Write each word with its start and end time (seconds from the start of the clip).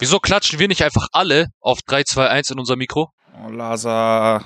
Wieso 0.00 0.18
klatschen 0.18 0.58
wir 0.58 0.66
nicht 0.68 0.82
einfach 0.82 1.08
alle 1.12 1.48
auf 1.60 1.82
3, 1.82 2.04
2, 2.04 2.28
1 2.28 2.50
in 2.50 2.58
unser 2.58 2.74
Mikro? 2.76 3.10
Oh, 3.46 3.50
Lasa. 3.50 4.42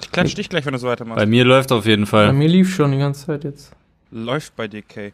Ich 0.00 0.10
klatsch 0.10 0.34
dich 0.34 0.48
gleich, 0.48 0.64
wenn 0.64 0.72
du 0.72 0.78
so 0.78 0.88
weitermachst. 0.88 1.18
Bei 1.18 1.26
mir 1.26 1.44
läuft 1.44 1.70
auf 1.70 1.84
jeden 1.86 2.04
Bei 2.04 2.08
Fall. 2.10 2.32
mir 2.32 2.48
lief 2.48 2.74
schon 2.74 2.92
die 2.92 2.98
ganze 2.98 3.26
Zeit 3.26 3.44
jetzt. 3.44 3.72
Läuft 4.10 4.56
bei 4.56 4.68
dir, 4.68 4.80
Kay. 4.82 5.12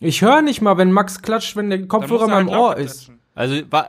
Ich 0.00 0.22
höre 0.22 0.42
nicht 0.42 0.62
mal, 0.62 0.78
wenn 0.78 0.92
Max 0.92 1.20
klatscht, 1.20 1.56
wenn 1.56 1.68
der 1.70 1.86
Kopfhörer 1.86 2.24
in 2.24 2.30
meinem 2.30 2.48
Ohr 2.48 2.76
ist. 2.76 3.10
Also, 3.34 3.60
wa- 3.70 3.88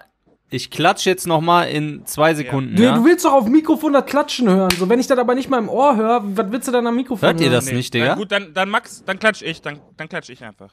ich 0.50 0.70
klatsch 0.72 1.06
jetzt 1.06 1.26
noch 1.28 1.42
mal 1.42 1.64
in 1.66 2.06
zwei 2.06 2.34
Sekunden, 2.36 2.76
Du, 2.76 2.84
ja? 2.84 2.96
du 2.96 3.06
willst 3.06 3.26
doch 3.26 3.34
auf 3.34 3.46
Mikrofon 3.48 3.94
das 3.94 4.06
Klatschen 4.06 4.48
hören. 4.50 4.70
So, 4.78 4.90
wenn 4.90 5.00
ich 5.00 5.08
das 5.08 5.18
aber 5.18 5.34
nicht 5.36 5.50
mal 5.50 5.58
im 5.60 5.70
Ohr 5.70 5.96
höre, 5.96 6.22
was 6.24 6.52
willst 6.52 6.68
du 6.68 6.72
dann 6.72 6.86
am 6.88 6.96
Mikrofon 6.96 7.28
Hört 7.30 7.40
ihr 7.40 7.46
hören? 7.50 7.54
das 7.54 7.72
nicht, 7.72 7.94
Digga? 7.94 8.06
Na 8.10 8.16
gut, 8.16 8.32
dann, 8.32 8.54
dann 8.54 8.70
Max, 8.70 9.04
dann 9.06 9.18
klatsch 9.20 9.42
ich, 9.44 9.62
dann, 9.62 9.80
dann 9.98 10.10
klatsch 10.10 10.30
ich 10.30 10.44
einfach. 10.44 10.72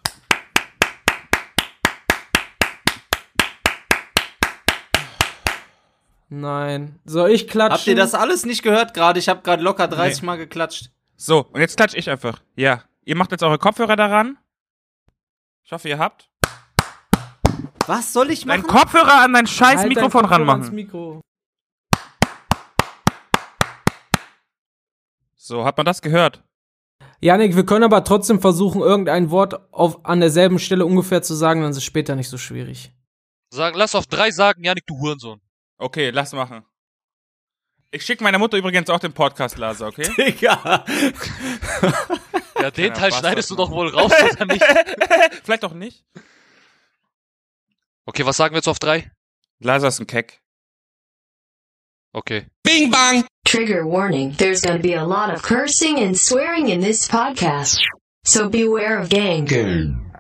Nein. 6.33 7.01
Soll 7.05 7.31
ich 7.31 7.49
klatschen? 7.49 7.77
Habt 7.77 7.87
ihr 7.89 7.97
das 7.97 8.15
alles 8.15 8.47
nicht 8.47 8.63
gehört 8.63 8.95
gerade? 8.95 9.19
Ich 9.19 9.29
habe 9.29 9.43
gerade 9.43 9.63
locker 9.63 9.89
30 9.89 10.23
Mal 10.23 10.37
geklatscht. 10.37 10.91
So, 11.17 11.41
und 11.53 11.61
jetzt 11.61 11.77
klatsch 11.77 11.95
ich 11.95 12.09
einfach. 12.09 12.41
Ja. 12.55 12.85
Ihr 13.05 13.17
macht 13.17 13.33
jetzt 13.33 13.43
eure 13.43 13.59
Kopfhörer 13.59 13.97
daran. 13.97 14.39
Ich 15.65 15.73
hoffe, 15.73 15.89
ihr 15.89 15.99
habt. 15.99 16.31
Was 17.87 18.13
soll 18.13 18.31
ich 18.31 18.45
Dein 18.45 18.61
machen? 18.61 18.71
Kopfhörer 18.71 19.23
an 19.23 19.33
dein 19.33 19.49
scheiß 19.49 19.79
Halt 19.79 19.79
dein 19.79 19.89
Mikrofon 19.89 20.25
ans 20.25 20.33
ranmachen. 20.33 20.75
Mikro. 20.75 21.21
So, 25.35 25.65
hat 25.65 25.77
man 25.77 25.87
das 25.87 26.01
gehört? 26.01 26.45
Janik, 27.21 27.57
wir 27.57 27.67
können 27.67 27.83
aber 27.83 28.05
trotzdem 28.05 28.41
versuchen, 28.41 28.81
irgendein 28.83 29.31
Wort 29.33 29.73
auf, 29.73 30.05
an 30.05 30.21
derselben 30.21 30.61
Stelle 30.61 30.87
ungefähr 30.87 31.23
zu 31.23 31.35
sagen, 31.35 31.63
dann 31.63 31.73
ist 31.73 31.79
es 31.79 31.85
später 31.85 32.15
nicht 32.15 32.29
so 32.29 32.39
schwierig. 32.39 32.95
Sag, 33.53 33.75
lass 33.75 33.97
auf 33.97 34.07
3 34.07 34.31
sagen, 34.31 34.63
Janik, 34.63 34.87
du 34.87 34.97
Hurensohn. 34.97 35.41
Okay, 35.81 36.11
lass 36.11 36.33
machen. 36.33 36.63
Ich 37.91 38.05
schicke 38.05 38.23
meiner 38.23 38.39
Mutter 38.39 38.59
übrigens 38.59 38.91
auch 38.91 39.01
den 39.01 39.15
Podcast, 39.15 39.57
Lasa, 39.57 39.89
okay? 39.89 40.09
Digga. 40.17 40.85
Ja, 42.61 42.71
den 42.71 42.93
Teil 42.93 43.13
schneidest 43.13 43.51
du 43.51 43.57
doch 43.57 43.71
wohl 43.71 43.89
raus, 43.89 44.13
oder 44.13 44.45
nicht? 44.45 44.63
Vielleicht 45.43 45.65
auch 45.65 45.73
nicht. 45.73 46.05
Okay, 48.05 48.27
was 48.27 48.37
sagen 48.37 48.55
wir 48.55 48.59
jetzt 48.59 48.69
auf 48.69 48.79
3? 48.79 49.11
Lasa 49.61 49.89
ist 49.89 50.01
ein 50.01 50.07
Keck. 50.07 50.43
Okay. 52.13 52.47
Trigger 53.47 53.85
warning 53.85 54.37
there's 54.37 54.61
to 54.61 54.79
be 54.79 54.95
a 54.95 55.05
lot 55.05 55.33
of 55.33 55.43
cursing 55.43 55.99
and 55.99 56.17
swearing 56.17 56.69
in 56.69 56.83
this 56.83 57.09
podcast. 57.09 57.81
So 58.25 58.51
beware 58.51 59.01
of 59.01 59.09
gang. 59.09 59.47
Gang 59.47 60.11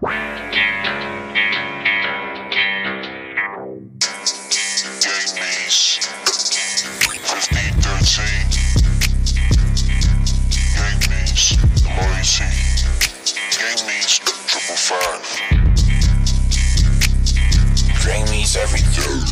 Gang 18.04 18.28
means 18.30 18.56
everything. 18.56 19.22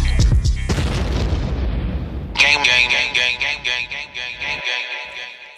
Gang, 2.34 2.62
gang, 2.62 2.87
gang, 2.89 3.11
gang, 3.12 3.34
gang, 3.42 3.59
gang, 3.64 3.89
gang, 3.91 4.09
gang, 4.14 4.34
gang, 4.39 4.62
gang, 4.70 5.09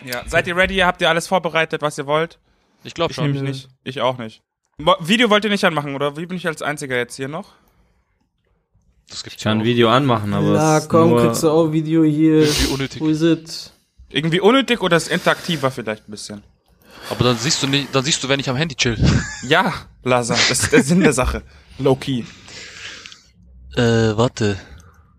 gang. 0.01 0.09
Ja, 0.11 0.23
seid 0.27 0.47
ihr 0.47 0.57
ready? 0.57 0.79
Habt 0.79 1.03
ihr 1.03 1.11
alles 1.11 1.27
vorbereitet, 1.27 1.83
was 1.83 1.99
ihr 1.99 2.07
wollt? 2.07 2.39
Ich 2.83 2.95
glaube 2.95 3.11
Ich 3.11 3.17
schon. 3.17 3.25
nämlich 3.31 3.43
nicht. 3.43 3.69
Ich 3.85 4.01
auch 4.01 4.17
nicht. 4.17 4.41
Video 5.01 5.29
wollt 5.29 5.45
ihr 5.45 5.51
nicht 5.51 5.65
anmachen, 5.65 5.95
oder? 5.95 6.17
Wie 6.17 6.25
bin 6.25 6.39
ich 6.39 6.47
als 6.47 6.63
Einziger 6.63 6.97
jetzt 6.97 7.17
hier 7.17 7.29
noch? 7.29 7.53
Das 9.11 9.23
gibt's 9.23 9.37
Ich 9.37 9.45
kann 9.45 9.59
ein. 9.59 9.65
Video 9.65 9.91
anmachen, 9.91 10.33
aber 10.33 10.53
Na 10.55 10.79
ist 10.79 10.89
komm, 10.89 11.11
nur 11.11 11.27
kriegst 11.27 11.43
du 11.43 11.51
auch 11.51 11.73
Video 11.73 12.05
hier. 12.05 12.47
Wie 12.47 12.73
unnötig. 12.73 13.03
Wo 13.03 13.09
ist 13.09 13.21
es? 13.21 13.75
Irgendwie 14.09 14.41
unnötig 14.41 14.81
oder 14.81 14.97
ist 14.97 15.09
interaktiver 15.09 15.71
vielleicht 15.71 16.09
ein 16.09 16.11
bisschen? 16.11 16.43
Aber 17.09 17.25
dann 17.25 17.37
siehst 17.37 17.63
du 17.63 17.67
nicht, 17.67 17.95
dann 17.95 18.05
siehst 18.05 18.23
du, 18.23 18.29
wenn 18.29 18.39
ich 18.41 18.49
am 18.51 18.57
Handy 18.57 18.75
chill. 18.75 18.97
Ja, 19.43 19.73
Lasa, 20.05 20.35
das 20.35 20.63
ist 20.65 20.73
der 20.73 20.83
Sinn 20.83 21.01
der 21.01 21.13
Sache. 21.13 21.43
Low 21.79 21.97
key. 21.97 22.25
Äh, 23.75 24.17
warte. 24.17 24.59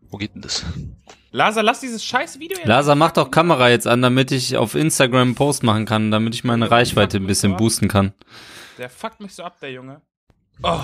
Wo 0.09 0.17
geht 0.17 0.35
denn 0.35 0.41
das? 0.41 0.63
Lasa, 1.31 1.61
lass 1.61 1.79
dieses 1.79 2.03
scheiß 2.03 2.39
Video 2.39 2.57
jetzt. 2.57 2.67
Lasa, 2.67 2.93
mach 2.95 3.11
doch 3.11 3.31
Kamera 3.31 3.69
jetzt 3.69 3.87
an, 3.87 4.01
damit 4.01 4.31
ich 4.31 4.57
auf 4.57 4.75
Instagram 4.75 5.21
einen 5.21 5.35
Post 5.35 5.63
machen 5.63 5.85
kann, 5.85 6.11
damit 6.11 6.35
ich 6.35 6.43
meine 6.43 6.69
Reichweite 6.69 7.17
ein 7.17 7.27
bisschen 7.27 7.55
boosten 7.57 7.87
kann. 7.87 8.13
Der 8.77 8.89
fuckt 8.89 9.19
mich 9.21 9.33
so 9.33 9.43
ab, 9.43 9.57
der 9.61 9.71
Junge. 9.71 10.01
Oh, 10.61 10.81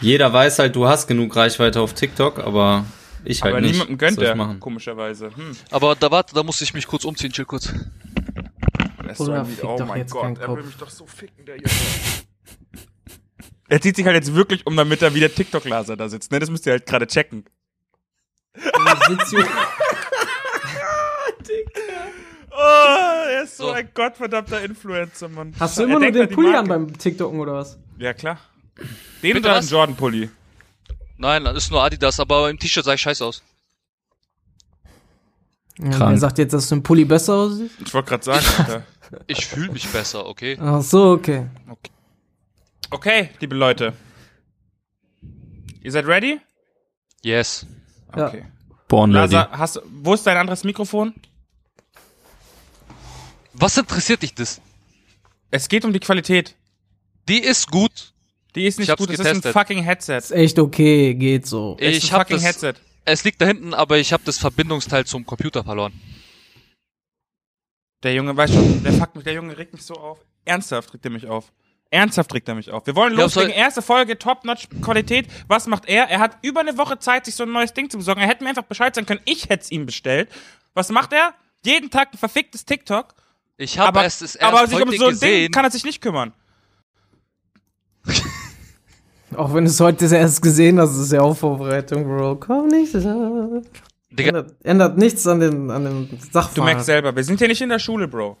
Jeder 0.00 0.32
weiß 0.32 0.58
halt, 0.58 0.74
du 0.76 0.86
hast 0.88 1.06
genug 1.06 1.34
Reichweite 1.36 1.80
auf 1.80 1.94
TikTok, 1.94 2.40
aber 2.40 2.84
ich 3.24 3.42
halt 3.42 3.52
aber 3.54 3.60
nicht. 3.60 3.72
niemandem 3.72 4.00
Was 4.00 4.06
gönnt 4.08 4.20
der, 4.20 4.34
machen? 4.34 4.60
komischerweise. 4.60 5.30
Hm. 5.34 5.56
Aber 5.70 5.94
da 5.94 6.10
warte, 6.10 6.34
da 6.34 6.42
muss 6.42 6.60
ich 6.60 6.74
mich 6.74 6.86
kurz 6.86 7.04
umziehen, 7.04 7.32
chill 7.32 7.44
kurz. 7.44 7.72
Er 9.08 9.12
ist 9.12 9.18
so 9.18 9.24
Bruder, 9.26 9.40
ein 9.40 9.46
Lied. 9.46 9.56
fick 9.56 9.64
Oh 9.68 9.76
doch 9.78 9.86
mein 9.86 10.06
Gott, 10.06 10.38
er 10.38 10.56
will 10.56 10.62
mich 10.64 10.76
doch 10.76 10.90
so 10.90 11.06
ficken, 11.06 11.44
der 11.46 11.56
Junge. 11.56 11.68
er 13.68 13.80
zieht 13.80 13.96
sich 13.96 14.04
halt 14.06 14.16
jetzt 14.16 14.34
wirklich 14.34 14.66
um, 14.66 14.76
damit 14.76 15.02
er 15.02 15.14
wieder 15.14 15.32
TikTok-Laser 15.34 15.96
da 15.96 16.08
sitzt. 16.08 16.30
Ne, 16.30 16.38
das 16.38 16.50
müsst 16.50 16.66
ihr 16.66 16.72
halt 16.72 16.86
gerade 16.86 17.06
checken. 17.06 17.44
Oh, 22.50 23.24
er 23.30 23.42
ist 23.44 23.56
so, 23.56 23.66
So. 23.66 23.70
ein 23.72 23.88
gottverdammter 23.94 24.62
Influencer, 24.62 25.28
Mann. 25.28 25.54
Hast 25.60 25.78
du 25.78 25.82
Er 25.82 25.88
immer 25.88 26.00
nur 26.00 26.10
den 26.10 26.28
Pulli 26.28 26.54
an 26.56 26.66
beim 26.66 26.96
TikToken 26.98 27.38
oder 27.38 27.54
was? 27.54 27.78
Ja, 27.98 28.12
klar. 28.14 28.38
Den 29.22 29.34
Bitte 29.34 29.38
oder 29.40 29.50
einen 29.56 29.64
was? 29.64 29.70
Jordan-Pulli? 29.70 30.30
Nein, 31.18 31.44
das 31.44 31.56
ist 31.64 31.70
nur 31.70 31.82
Adidas, 31.82 32.18
aber 32.20 32.50
im 32.50 32.58
T-Shirt 32.58 32.84
sah 32.84 32.94
ich 32.94 33.00
scheiße 33.00 33.24
aus. 33.24 33.42
Ja, 35.78 36.00
wer 36.10 36.18
sagt 36.18 36.38
jetzt, 36.38 36.52
dass 36.52 36.68
du 36.68 36.74
im 36.76 36.82
Pulli 36.82 37.04
besser 37.04 37.34
aussiehst? 37.34 37.76
Ich 37.84 37.94
wollte 37.94 38.08
gerade 38.08 38.24
sagen, 38.24 38.46
Alter. 38.58 38.82
Ich 39.26 39.46
fühle 39.46 39.72
mich 39.72 39.88
besser, 39.88 40.26
okay? 40.26 40.56
Ach 40.60 40.82
so, 40.82 41.12
okay. 41.12 41.46
Okay, 42.90 43.30
liebe 43.40 43.54
Leute. 43.54 43.92
Ihr 45.82 45.92
seid 45.92 46.06
ready? 46.06 46.40
Yes. 47.22 47.66
Ja. 48.16 48.28
Okay. 48.28 48.44
Born 48.88 49.14
ready. 49.14 49.34
Lasa, 49.34 49.50
hast, 49.52 49.80
wo 50.02 50.14
ist 50.14 50.26
dein 50.26 50.36
anderes 50.36 50.64
Mikrofon? 50.64 51.14
Was 53.52 53.76
interessiert 53.76 54.22
dich 54.22 54.34
das? 54.34 54.60
Es 55.50 55.68
geht 55.68 55.84
um 55.84 55.92
die 55.92 56.00
Qualität. 56.00 56.54
Die 57.28 57.38
ist 57.40 57.70
gut. 57.70 58.12
Die 58.54 58.66
ist 58.66 58.78
Ich 58.78 58.88
nicht 58.88 58.98
gut, 58.98 59.10
es 59.10 59.20
ist 59.20 59.46
ein 59.46 59.52
fucking 59.52 59.82
Headset. 59.82 60.16
Ist 60.18 60.30
echt 60.32 60.58
okay, 60.58 61.14
geht 61.14 61.46
so. 61.46 61.76
Es 61.78 61.96
ist 61.98 62.04
Ich 62.04 62.12
ein 62.12 62.18
fucking 62.20 62.36
das, 62.36 62.44
Headset. 62.44 62.74
es 63.04 63.24
liegt 63.24 63.40
da 63.40 63.46
hinten, 63.46 63.74
aber 63.74 63.98
ich 63.98 64.12
habe 64.12 64.22
das 64.24 64.38
Verbindungsteil 64.38 65.04
zum 65.04 65.26
Computer 65.26 65.64
verloren. 65.64 65.92
Der 68.02 68.14
Junge, 68.14 68.36
weißt 68.36 68.54
schon, 68.54 68.82
der 68.82 68.92
fuckt 68.92 69.16
mich, 69.16 69.24
der 69.24 69.34
Junge 69.34 69.56
regt 69.58 69.72
mich 69.72 69.82
so 69.82 69.94
auf. 69.94 70.24
Ernsthaft 70.44 70.94
regt 70.94 71.04
er 71.04 71.10
mich 71.10 71.26
auf. 71.26 71.52
Ernsthaft 71.90 72.32
regt 72.34 72.48
er 72.48 72.54
mich 72.54 72.70
auf. 72.70 72.86
Wir 72.86 72.94
wollen 72.94 73.14
Ja, 73.16 73.22
loslegen. 73.24 73.50
Erste 73.50 73.82
Folge, 73.82 74.18
Top-Notch-Qualität. 74.18 75.26
Was 75.48 75.66
macht 75.66 75.88
er? 75.88 76.08
Er 76.08 76.20
hat 76.20 76.36
über 76.42 76.60
eine 76.60 76.76
Woche 76.78 76.98
Zeit, 76.98 77.24
sich 77.24 77.34
so 77.34 77.44
ein 77.44 77.52
neues 77.52 77.72
Ding 77.72 77.88
zu 77.90 77.96
besorgen. 77.98 78.20
Er 78.20 78.28
hätte 78.28 78.44
mir 78.44 78.50
einfach 78.50 78.62
Bescheid 78.64 78.94
sagen 78.94 79.06
können, 79.06 79.20
ich 79.24 79.48
hätte 79.48 79.62
es 79.64 79.70
ihm 79.70 79.86
bestellt. 79.86 80.28
Was 80.74 80.90
macht 80.90 81.12
er? 81.12 81.34
Jeden 81.64 81.90
Tag 81.90 82.12
ein 82.12 82.18
verficktes 82.18 82.64
TikTok. 82.64 83.14
Ich 83.56 83.78
habe 83.78 83.88
aber 83.88 84.04
es 84.04 84.20
erst 84.22 84.40
aber 84.42 84.66
sich 84.68 84.80
um 84.80 84.92
so 84.92 85.06
ein 85.06 85.10
gesehen. 85.12 85.44
Ding 85.44 85.50
kann 85.50 85.64
er 85.64 85.70
sich 85.70 85.84
nicht 85.84 86.00
kümmern. 86.00 86.32
Auch 89.34 89.52
wenn 89.54 89.64
du 89.64 89.70
es 89.70 89.80
heute 89.80 90.04
erst 90.14 90.40
gesehen 90.40 90.78
hast, 90.78 90.90
ist 90.92 90.98
es 90.98 91.10
ja 91.10 91.20
auch 91.20 91.36
Vorbereitung, 91.36 92.04
Bro. 92.04 92.36
Komm 92.36 92.68
nicht. 92.68 92.94
Ändert, 94.16 94.54
ändert 94.64 94.96
nichts 94.96 95.26
an 95.26 95.40
den, 95.40 95.70
an 95.70 95.84
den 95.84 96.18
Sachverhalt. 96.18 96.56
Du 96.56 96.62
merkst 96.62 96.86
selber, 96.86 97.14
wir 97.14 97.24
sind 97.24 97.38
hier 97.38 97.48
nicht 97.48 97.60
in 97.60 97.68
der 97.68 97.78
Schule, 97.78 98.08
Bro. 98.08 98.38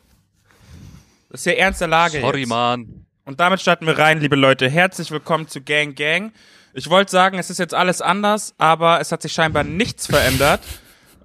Das 1.30 1.40
ist 1.40 1.44
hier 1.44 1.58
ernste 1.58 1.86
Lage 1.86 2.20
sorry, 2.20 2.40
jetzt. 2.40 2.48
Mann. 2.48 3.06
Und 3.24 3.38
damit 3.38 3.60
starten 3.60 3.86
wir 3.86 3.98
rein, 3.98 4.20
liebe 4.20 4.36
Leute. 4.36 4.68
Herzlich 4.68 5.10
willkommen 5.10 5.46
zu 5.46 5.60
Gang 5.60 5.94
Gang. 5.94 6.32
Ich 6.72 6.88
wollte 6.88 7.10
sagen, 7.10 7.38
es 7.38 7.50
ist 7.50 7.58
jetzt 7.58 7.74
alles 7.74 8.00
anders, 8.00 8.54
aber 8.56 9.00
es 9.00 9.12
hat 9.12 9.20
sich 9.20 9.32
scheinbar 9.32 9.64
nichts 9.64 10.06
verändert. 10.06 10.60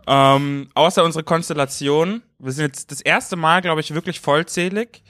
Ähm, 0.06 0.68
außer 0.74 1.02
unsere 1.04 1.24
Konstellation. 1.24 2.24
Wir 2.38 2.52
sind 2.52 2.66
jetzt 2.66 2.92
das 2.92 3.00
erste 3.00 3.38
Mal, 3.38 3.62
glaube 3.62 3.80
ich, 3.80 3.94
wirklich 3.94 4.20
vollzählig. 4.20 5.02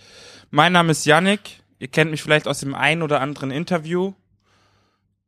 Mein 0.51 0.71
Name 0.71 0.91
ist 0.91 1.05
Yannick. 1.05 1.63
Ihr 1.79 1.87
kennt 1.87 2.11
mich 2.11 2.21
vielleicht 2.21 2.47
aus 2.47 2.59
dem 2.59 2.75
einen 2.75 3.01
oder 3.01 3.19
anderen 3.19 3.49
Interview. 3.49 4.13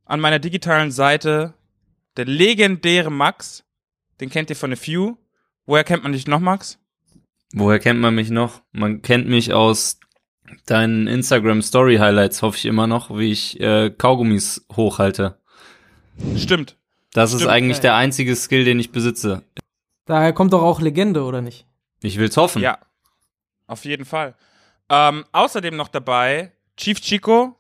An 0.05 0.19
meiner 0.19 0.37
digitalen 0.37 0.91
Seite 0.91 1.55
der 2.15 2.25
legendäre 2.25 3.11
Max. 3.11 3.64
Den 4.19 4.29
kennt 4.29 4.49
ihr 4.49 4.55
von 4.55 4.71
A 4.73 4.75
Few. 4.75 5.17
Woher 5.65 5.83
kennt 5.83 6.03
man 6.03 6.11
dich 6.13 6.27
noch, 6.27 6.39
Max? 6.39 6.79
Woher 7.53 7.79
kennt 7.79 7.99
man 7.99 8.15
mich 8.15 8.29
noch? 8.29 8.61
Man 8.71 9.01
kennt 9.01 9.27
mich 9.27 9.53
aus 9.53 9.99
deinen 10.65 11.07
Instagram 11.07 11.61
Story 11.61 11.97
Highlights, 11.97 12.41
hoffe 12.41 12.57
ich 12.57 12.65
immer 12.65 12.87
noch, 12.87 13.09
wie 13.17 13.31
ich 13.31 13.59
äh, 13.59 13.89
Kaugummis 13.89 14.65
hochhalte. 14.75 15.39
Stimmt. 16.37 16.77
Das 17.13 17.31
ist 17.31 17.39
Stimmt. 17.41 17.51
eigentlich 17.51 17.79
der 17.79 17.95
einzige 17.95 18.35
Skill, 18.35 18.63
den 18.65 18.79
ich 18.79 18.91
besitze. 18.91 19.43
Daher 20.05 20.33
kommt 20.33 20.53
doch 20.53 20.61
auch 20.61 20.81
Legende, 20.81 21.23
oder 21.23 21.41
nicht? 21.41 21.65
Ich 22.03 22.17
will's 22.19 22.37
hoffen. 22.37 22.61
Ja, 22.61 22.77
auf 23.67 23.85
jeden 23.85 24.05
Fall. 24.05 24.35
Ähm, 24.89 25.25
außerdem 25.31 25.75
noch 25.75 25.87
dabei 25.87 26.51
Chief 26.77 26.99
Chico, 27.01 27.55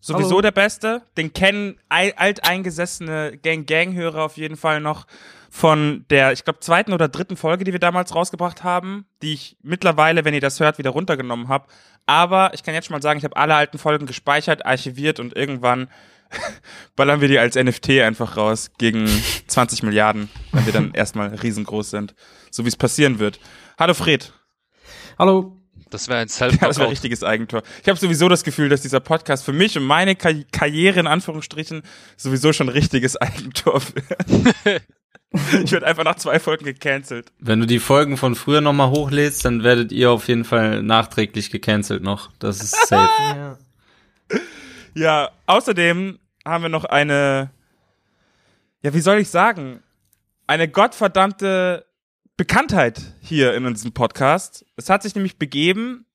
Sowieso 0.00 0.30
Hallo. 0.30 0.42
der 0.42 0.52
Beste. 0.52 1.02
Den 1.16 1.32
kennen 1.32 1.80
al- 1.88 2.12
alteingesessene 2.16 3.36
Gang-Gang-Hörer 3.42 4.22
auf 4.22 4.36
jeden 4.36 4.56
Fall 4.56 4.80
noch 4.80 5.06
von 5.50 6.04
der, 6.10 6.32
ich 6.32 6.44
glaube, 6.44 6.60
zweiten 6.60 6.92
oder 6.92 7.08
dritten 7.08 7.36
Folge, 7.36 7.64
die 7.64 7.72
wir 7.72 7.80
damals 7.80 8.14
rausgebracht 8.14 8.64
haben, 8.64 9.06
die 9.22 9.32
ich 9.32 9.56
mittlerweile, 9.62 10.24
wenn 10.24 10.34
ihr 10.34 10.40
das 10.40 10.60
hört, 10.60 10.78
wieder 10.78 10.90
runtergenommen 10.90 11.48
habe. 11.48 11.66
Aber 12.06 12.52
ich 12.54 12.62
kann 12.62 12.74
jetzt 12.74 12.86
schon 12.86 12.94
mal 12.94 13.02
sagen, 13.02 13.18
ich 13.18 13.24
habe 13.24 13.36
alle 13.36 13.54
alten 13.54 13.78
Folgen 13.78 14.06
gespeichert, 14.06 14.66
archiviert 14.66 15.20
und 15.20 15.36
irgendwann 15.36 15.88
ballern 16.96 17.20
wir 17.20 17.28
die 17.28 17.38
als 17.38 17.56
NFT 17.56 17.90
einfach 18.00 18.36
raus 18.36 18.70
gegen 18.78 19.06
20 19.46 19.82
Milliarden, 19.82 20.28
wenn 20.52 20.66
wir 20.66 20.72
dann 20.72 20.92
erstmal 20.92 21.28
riesengroß 21.28 21.90
sind. 21.90 22.14
So 22.50 22.64
wie 22.64 22.68
es 22.68 22.76
passieren 22.76 23.18
wird. 23.18 23.40
Hallo 23.78 23.94
Fred. 23.94 24.32
Hallo. 25.18 25.54
Das 25.90 26.08
wäre 26.08 26.20
ein 26.20 26.28
Ja, 26.38 26.48
das 26.48 26.78
wäre 26.78 26.90
richtiges 26.90 27.24
Eigentor. 27.24 27.62
Ich 27.82 27.88
habe 27.88 27.98
sowieso 27.98 28.28
das 28.28 28.44
Gefühl, 28.44 28.68
dass 28.68 28.82
dieser 28.82 29.00
Podcast 29.00 29.44
für 29.44 29.54
mich 29.54 29.78
und 29.78 29.84
meine 29.84 30.16
Ka 30.16 30.32
Karriere 30.52 31.00
in 31.00 31.06
Anführungsstrichen 31.06 31.82
sowieso 32.16 32.52
schon 32.52 32.68
richtiges 32.68 33.16
Eigentor 33.16 33.80
wird. 33.94 34.82
ich 35.62 35.72
werde 35.72 35.86
einfach 35.86 36.04
nach 36.04 36.16
zwei 36.16 36.38
Folgen 36.38 36.64
gecancelt. 36.64 37.32
Wenn 37.38 37.60
du 37.60 37.66
die 37.66 37.80
Folgen 37.80 38.16
von 38.16 38.34
früher 38.34 38.60
nochmal 38.60 38.90
hochlädst, 38.90 39.44
dann 39.44 39.62
werdet 39.62 39.92
ihr 39.92 40.10
auf 40.10 40.28
jeden 40.28 40.44
Fall 40.44 40.82
nachträglich 40.82 41.50
gecancelt 41.50 42.02
noch. 42.02 42.30
Das 42.38 42.62
ist 42.62 42.74
safe. 42.88 43.10
Ja. 43.20 43.58
Ja, 44.94 45.30
außerdem 45.46 46.18
haben 46.44 46.62
wir 46.62 46.70
noch 46.70 46.84
eine, 46.84 47.50
ja, 48.82 48.94
wie 48.94 49.00
soll 49.00 49.18
ich 49.18 49.28
sagen, 49.28 49.82
eine 50.46 50.66
gottverdammte 50.66 51.84
Bekanntheit 52.36 53.00
hier 53.20 53.54
in 53.54 53.66
unserem 53.66 53.92
Podcast. 53.92 54.64
Es 54.76 54.88
hat 54.88 55.02
sich 55.02 55.14
nämlich 55.14 55.38
begeben, 55.38 56.06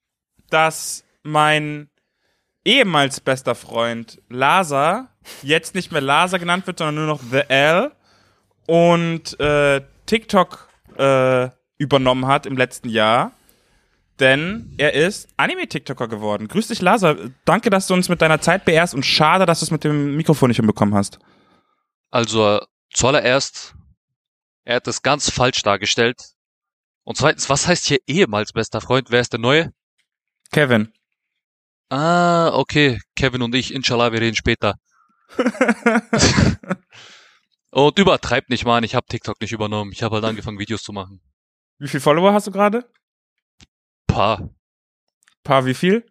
dass 0.50 1.06
mein 1.22 1.90
ehemals 2.66 3.20
bester 3.20 3.56
Freund 3.56 4.22
Lasa 4.28 5.10
jetzt 5.44 5.76
nicht 5.76 5.92
mehr 5.92 6.02
Lasa 6.02 6.38
genannt 6.38 6.68
wird, 6.68 6.80
sondern 6.80 6.96
nur 6.96 7.08
noch 7.08 7.22
The 7.22 7.44
L 7.48 7.92
und 8.68 9.40
äh, 9.40 9.82
TikTok 10.06 10.70
äh, 10.98 11.50
übernommen 11.78 12.28
hat 12.28 12.46
im 12.46 12.58
letzten 12.58 12.90
Jahr. 12.90 13.32
Denn 14.20 14.74
er 14.78 14.94
ist 14.94 15.28
Anime-TikToker 15.38 16.08
geworden. 16.08 16.48
Grüß 16.48 16.68
dich, 16.68 16.82
Lasa. 16.82 17.16
Danke, 17.46 17.70
dass 17.70 17.88
du 17.88 17.96
uns 17.96 18.10
mit 18.10 18.22
deiner 18.22 18.40
Zeit 18.42 18.64
beehrst 18.64 18.94
und 18.94 19.06
schade, 19.06 19.46
dass 19.46 19.60
du 19.60 19.66
es 19.66 19.72
mit 19.72 19.84
dem 19.84 20.16
Mikrofon 20.16 20.50
nicht 20.50 20.58
hinbekommen 20.58 20.94
hast. 20.94 21.18
Also, 22.12 22.58
äh, 22.58 22.62
zuallererst, 22.92 23.74
er 24.66 24.76
hat 24.76 24.88
das 24.88 25.02
ganz 25.02 25.32
falsch 25.32 25.64
dargestellt. 25.64 26.22
Und 27.04 27.18
zweitens, 27.18 27.50
was 27.50 27.68
heißt 27.68 27.88
hier 27.88 28.00
ehemals 28.08 28.54
bester 28.54 28.82
Freund? 28.82 29.10
Wer 29.10 29.22
ist 29.22 29.34
der 29.34 29.40
Neue? 29.40 29.74
Kevin. 30.52 30.94
Ah, 31.90 32.52
okay. 32.54 33.00
Kevin 33.16 33.42
und 33.42 33.56
ich, 33.56 33.74
inshallah, 33.74 34.12
wir 34.14 34.22
reden 34.22 34.36
später. 34.36 34.76
und 37.74 38.00
übertreibt 38.00 38.50
nicht, 38.50 38.66
Mann. 38.66 38.84
Ich 38.84 38.96
habe 38.96 39.08
TikTok 39.08 39.40
nicht 39.42 39.52
übernommen. 39.52 39.92
Ich 39.92 40.04
habe 40.04 40.16
halt 40.16 40.26
angefangen, 40.26 40.60
Videos 40.60 40.84
zu 40.84 40.94
machen. 40.94 41.22
Wie 41.80 41.88
viel 41.88 42.00
Follower 42.00 42.34
hast 42.34 42.48
du 42.48 42.52
gerade? 42.52 42.90
Paar. 44.08 44.50
Paar 45.44 45.66
wie 45.66 45.74
viel? 45.74 46.06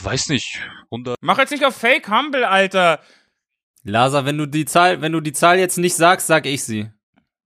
Weiß 0.00 0.28
nicht. 0.28 0.60
100. 0.90 1.16
Mach 1.20 1.38
jetzt 1.38 1.50
nicht 1.50 1.64
auf 1.64 1.74
Fake 1.74 2.08
Humble, 2.08 2.44
Alter. 2.44 3.00
Lasa, 3.82 4.24
wenn 4.24 4.38
du 4.38 4.46
die 4.46 4.64
Zahl, 4.64 5.00
wenn 5.00 5.12
du 5.12 5.20
die 5.20 5.32
Zahl 5.32 5.58
jetzt 5.58 5.78
nicht 5.78 5.94
sagst, 5.94 6.26
sag 6.26 6.46
ich 6.46 6.62
sie. 6.64 6.90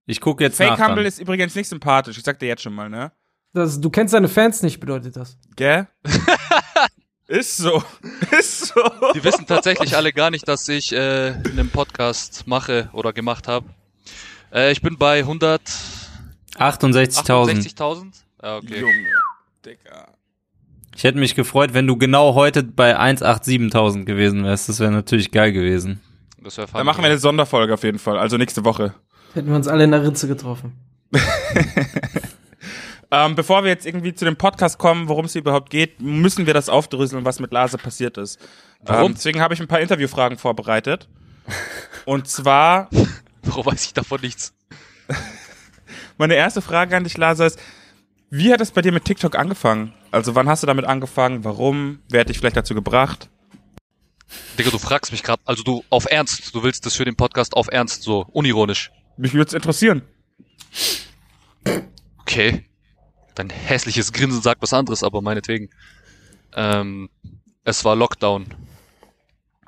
Ich 0.05 0.19
gucke 0.19 0.43
jetzt 0.43 0.57
Fake 0.57 0.77
nach. 0.77 0.79
Humble 0.79 1.03
Dann. 1.03 1.05
ist 1.05 1.19
übrigens 1.19 1.55
nicht 1.55 1.69
sympathisch. 1.69 2.17
Ich 2.17 2.23
sag 2.23 2.39
dir 2.39 2.47
jetzt 2.47 2.61
schon 2.61 2.73
mal, 2.73 2.89
ne? 2.89 3.11
Das, 3.53 3.79
du 3.79 3.89
kennst 3.89 4.13
deine 4.13 4.29
Fans 4.29 4.61
nicht, 4.61 4.79
bedeutet 4.79 5.15
das. 5.15 5.37
Gell? 5.55 5.87
ist 7.27 7.57
so. 7.57 7.83
Ist 8.37 8.67
so. 8.67 8.81
Die 9.15 9.23
wissen 9.23 9.45
tatsächlich 9.45 9.95
alle 9.95 10.11
gar 10.13 10.31
nicht, 10.31 10.47
dass 10.47 10.67
ich 10.67 10.91
äh, 10.91 11.33
einen 11.49 11.69
Podcast 11.69 12.47
mache 12.47 12.89
oder 12.93 13.13
gemacht 13.13 13.47
habe. 13.47 13.67
Äh, 14.51 14.71
ich 14.71 14.81
bin 14.81 14.97
bei 14.97 15.21
68.000. 15.21 15.59
168.000. 16.57 18.05
Ah, 18.39 18.57
okay. 18.57 18.81
Junge. 18.81 18.93
Digga. 19.65 20.07
Ich 20.95 21.03
hätte 21.03 21.17
mich 21.17 21.35
gefreut, 21.35 21.73
wenn 21.73 21.87
du 21.87 21.97
genau 21.97 22.35
heute 22.35 22.61
bei 22.63 22.99
187.000 22.99 24.05
gewesen 24.05 24.43
wärst. 24.43 24.69
Das 24.69 24.79
wäre 24.79 24.91
natürlich 24.91 25.31
geil 25.31 25.51
gewesen. 25.51 26.01
Das 26.43 26.57
wäre 26.57 26.67
Dann 26.71 26.85
machen 26.85 27.01
wir 27.03 27.09
eine 27.09 27.17
Sonderfolge 27.17 27.73
auf 27.73 27.83
jeden 27.83 27.99
Fall. 27.99 28.19
Also 28.19 28.37
nächste 28.37 28.63
Woche. 28.63 28.93
Hätten 29.33 29.47
wir 29.47 29.55
uns 29.55 29.67
alle 29.67 29.85
in 29.85 29.91
der 29.91 30.03
Ritze 30.03 30.27
getroffen. 30.27 30.73
Ähm, 33.13 33.35
bevor 33.35 33.63
wir 33.63 33.69
jetzt 33.69 33.85
irgendwie 33.85 34.15
zu 34.15 34.25
dem 34.25 34.37
Podcast 34.37 34.79
kommen, 34.79 35.07
worum 35.07 35.25
es 35.25 35.33
hier 35.33 35.41
überhaupt 35.41 35.69
geht, 35.69 36.01
müssen 36.01 36.47
wir 36.47 36.53
das 36.55 36.67
aufdröseln, 36.67 37.25
was 37.25 37.39
mit 37.39 37.51
Lase 37.51 37.77
passiert 37.77 38.17
ist. 38.17 38.39
Warum? 38.81 39.11
Ähm, 39.11 39.13
deswegen 39.13 39.39
habe 39.39 39.53
ich 39.53 39.61
ein 39.61 39.67
paar 39.67 39.81
Interviewfragen 39.81 40.39
vorbereitet. 40.39 41.07
Und 42.05 42.27
zwar, 42.27 42.89
Warum 43.43 43.65
weiß 43.65 43.85
ich 43.85 43.93
davon 43.93 44.21
nichts? 44.21 44.53
meine 46.17 46.35
erste 46.35 46.61
Frage 46.61 46.95
an 46.95 47.03
dich, 47.03 47.17
Lase, 47.17 47.45
ist, 47.45 47.59
wie 48.29 48.51
hat 48.51 48.61
es 48.61 48.71
bei 48.71 48.81
dir 48.81 48.91
mit 48.91 49.05
TikTok 49.05 49.37
angefangen? 49.37 49.93
Also 50.11 50.33
wann 50.35 50.49
hast 50.49 50.63
du 50.63 50.67
damit 50.67 50.85
angefangen? 50.85 51.43
Warum? 51.43 51.99
Wer 52.09 52.21
hat 52.21 52.29
dich 52.29 52.39
vielleicht 52.39 52.57
dazu 52.57 52.73
gebracht? 52.73 53.29
Digga, 54.57 54.71
du 54.71 54.79
fragst 54.79 55.11
mich 55.11 55.21
gerade, 55.21 55.41
also 55.45 55.61
du 55.61 55.83
auf 55.89 56.09
Ernst, 56.09 56.55
du 56.55 56.63
willst 56.63 56.85
das 56.85 56.95
für 56.95 57.05
den 57.05 57.15
Podcast 57.15 57.53
auf 57.53 57.67
Ernst, 57.71 58.01
so 58.01 58.25
unironisch. 58.31 58.91
Mich 59.17 59.33
würde 59.33 59.49
es 59.49 59.53
interessieren. 59.53 60.01
Okay. 62.21 62.65
Dein 63.35 63.49
hässliches 63.49 64.13
Grinsen 64.13 64.41
sagt 64.41 64.61
was 64.61 64.73
anderes, 64.73 65.03
aber 65.03 65.21
meinetwegen. 65.21 65.69
Ähm, 66.55 67.09
es 67.63 67.83
war 67.85 67.95
Lockdown. 67.95 68.45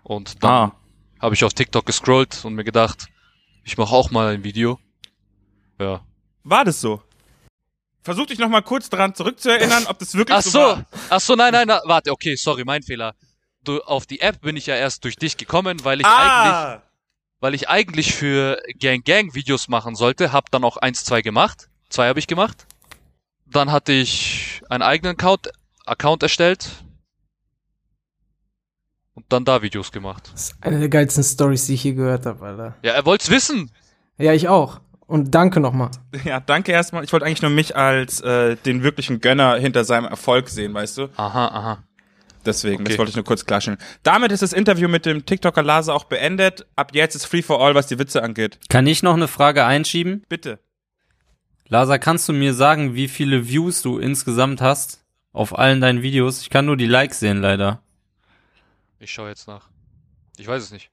Und 0.03 0.43
dann 0.43 0.51
Ah. 0.51 0.75
habe 1.19 1.33
ich 1.35 1.43
auf 1.43 1.53
TikTok 1.53 1.85
gescrollt 1.85 2.45
und 2.45 2.53
mir 2.53 2.63
gedacht, 2.63 3.07
ich 3.63 3.77
mache 3.77 3.93
auch 3.95 4.11
mal 4.11 4.33
ein 4.33 4.43
Video. 4.43 4.79
Ja. 5.79 6.01
War 6.43 6.63
das 6.65 6.79
so? 6.79 7.01
Versuch 8.03 8.27
dich 8.27 8.37
noch 8.37 8.49
mal 8.49 8.61
kurz 8.61 8.87
daran 8.89 9.15
zurückzuerinnern, 9.15 9.87
ob 9.87 9.97
das 9.97 10.13
wirklich 10.13 10.37
Ach 10.37 10.43
so 10.43 10.49
so, 10.51 10.59
war. 10.59 10.85
ach 11.09 11.19
so, 11.19 11.35
nein, 11.35 11.51
nein, 11.51 11.67
nein, 11.67 11.79
warte, 11.85 12.11
okay, 12.11 12.35
sorry, 12.35 12.63
mein 12.63 12.83
Fehler. 12.83 13.15
Du, 13.63 13.79
auf 13.81 14.05
die 14.05 14.21
App 14.21 14.41
bin 14.41 14.55
ich 14.57 14.67
ja 14.67 14.75
erst 14.75 15.03
durch 15.05 15.15
dich 15.15 15.37
gekommen, 15.37 15.83
weil 15.83 16.01
ich 16.01 16.05
eigentlich, 16.05 16.53
Ah, 16.53 16.83
weil 17.39 17.55
ich 17.55 17.67
eigentlich 17.67 18.13
für 18.13 18.61
Gang 18.79 19.03
Gang 19.03 19.33
Videos 19.33 19.67
machen 19.69 19.95
sollte, 19.95 20.31
hab 20.31 20.51
dann 20.51 20.63
auch 20.63 20.77
eins, 20.77 21.03
zwei 21.03 21.23
gemacht. 21.23 21.67
Zwei 21.89 22.07
habe 22.09 22.19
ich 22.19 22.27
gemacht. 22.27 22.67
Dann 23.45 23.71
hatte 23.71 23.91
ich 23.93 24.61
einen 24.69 24.81
eigenen 24.83 25.13
Account, 25.13 25.51
Account 25.85 26.23
erstellt. 26.23 26.69
Und 29.13 29.25
dann 29.29 29.45
da 29.45 29.61
Videos 29.61 29.91
gemacht. 29.91 30.29
Das 30.33 30.49
ist 30.49 30.55
eine 30.61 30.79
der 30.79 30.89
geilsten 30.89 31.23
Stories, 31.23 31.67
die 31.67 31.75
ich 31.75 31.83
je 31.83 31.93
gehört 31.93 32.25
habe, 32.25 32.45
Alter. 32.45 32.75
Ja, 32.83 32.93
er 32.93 33.05
wollt's 33.05 33.29
wissen. 33.29 33.71
Ja, 34.17 34.33
ich 34.33 34.49
auch. 34.49 34.81
Und 35.07 35.33
danke 35.35 35.59
nochmal. 35.59 35.91
ja, 36.25 36.39
danke 36.39 36.71
erstmal. 36.71 37.03
Ich 37.03 37.13
wollte 37.13 37.25
eigentlich 37.25 37.41
nur 37.41 37.51
mich 37.51 37.75
als 37.75 38.19
äh, 38.21 38.57
den 38.57 38.83
wirklichen 38.83 39.21
Gönner 39.21 39.55
hinter 39.55 39.85
seinem 39.85 40.05
Erfolg 40.05 40.49
sehen, 40.49 40.73
weißt 40.73 40.97
du? 40.97 41.09
Aha, 41.15 41.47
aha. 41.47 41.83
Deswegen, 42.45 42.83
das 42.83 42.91
Okay. 42.91 42.99
wollte 42.99 43.09
ich 43.11 43.15
nur 43.15 43.25
kurz 43.25 43.45
klarstellen. 43.45 43.79
Damit 44.03 44.31
ist 44.31 44.41
das 44.41 44.53
Interview 44.53 44.87
mit 44.87 45.05
dem 45.05 45.25
TikToker 45.25 45.63
Lase 45.63 45.93
auch 45.93 46.03
beendet. 46.03 46.65
Ab 46.75 46.91
jetzt 46.93 47.15
ist 47.15 47.25
Free 47.25 47.41
for 47.41 47.61
All, 47.61 47.73
was 47.73 47.87
die 47.87 47.97
Witze 47.97 48.21
angeht. 48.21 48.59
Kann 48.69 48.85
ich 48.85 49.01
noch 49.01 49.13
eine 49.15 49.27
Frage 49.27 49.63
einschieben? 49.65 50.23
Bitte. 50.27 50.59
Lasa, 51.67 51.97
kannst 51.97 52.29
du 52.29 52.33
mir 52.33 52.53
sagen, 52.53 52.93
wie 52.95 53.07
viele 53.07 53.47
Views 53.47 53.81
du 53.81 53.97
insgesamt 53.97 54.61
hast 54.61 55.03
auf 55.33 55.57
allen 55.57 55.81
deinen 55.81 56.01
Videos? 56.01 56.41
Ich 56.41 56.49
kann 56.49 56.65
nur 56.65 56.77
die 56.77 56.85
Likes 56.85 57.19
sehen, 57.19 57.41
leider. 57.41 57.81
Ich 58.99 59.11
schaue 59.11 59.29
jetzt 59.29 59.47
nach. 59.47 59.69
Ich 60.37 60.47
weiß 60.47 60.61
es 60.63 60.71
nicht. 60.71 60.91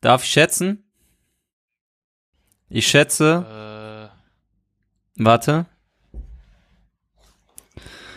Darf 0.00 0.24
ich 0.24 0.30
schätzen? 0.30 0.84
Ich 2.70 2.86
schätze, 2.86 4.10
Äh, 5.16 5.22
warte, 5.24 5.66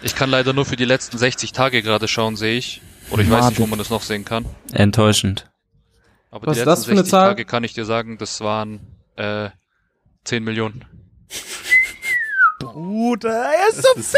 ich 0.04 0.16
kann 0.16 0.30
leider 0.30 0.52
nur 0.54 0.66
für 0.66 0.76
die 0.76 0.86
letzten 0.86 1.18
60 1.18 1.52
Tage 1.54 1.82
gerade 1.84 2.08
schauen, 2.08 2.36
sehe 2.36 2.58
ich. 2.58 2.82
Oder 3.12 3.22
ich 3.24 3.30
weiß 3.30 3.50
nicht, 3.50 3.60
wo 3.60 3.68
man 3.68 3.78
das 3.80 3.90
noch 3.90 4.02
sehen 4.02 4.26
kann. 4.26 4.46
enttäuschend. 4.74 5.50
Aber 6.32 6.48
Was 6.48 6.56
die 6.56 6.62
ist 6.62 6.66
letzten 6.66 6.70
das 6.82 6.86
für 6.86 6.92
eine 6.92 7.00
60 7.02 7.12
Zahl? 7.12 7.28
Tage 7.30 7.46
kann 7.46 7.64
ich 7.64 7.74
dir 7.74 7.86
sagen, 7.86 8.18
das 8.18 8.42
waren 8.42 8.80
äh, 9.16 9.50
10 10.26 10.44
Millionen. 10.44 10.86
Bruder, 12.60 13.46
er 13.52 13.70
ist 13.70 13.84
so 13.84 14.18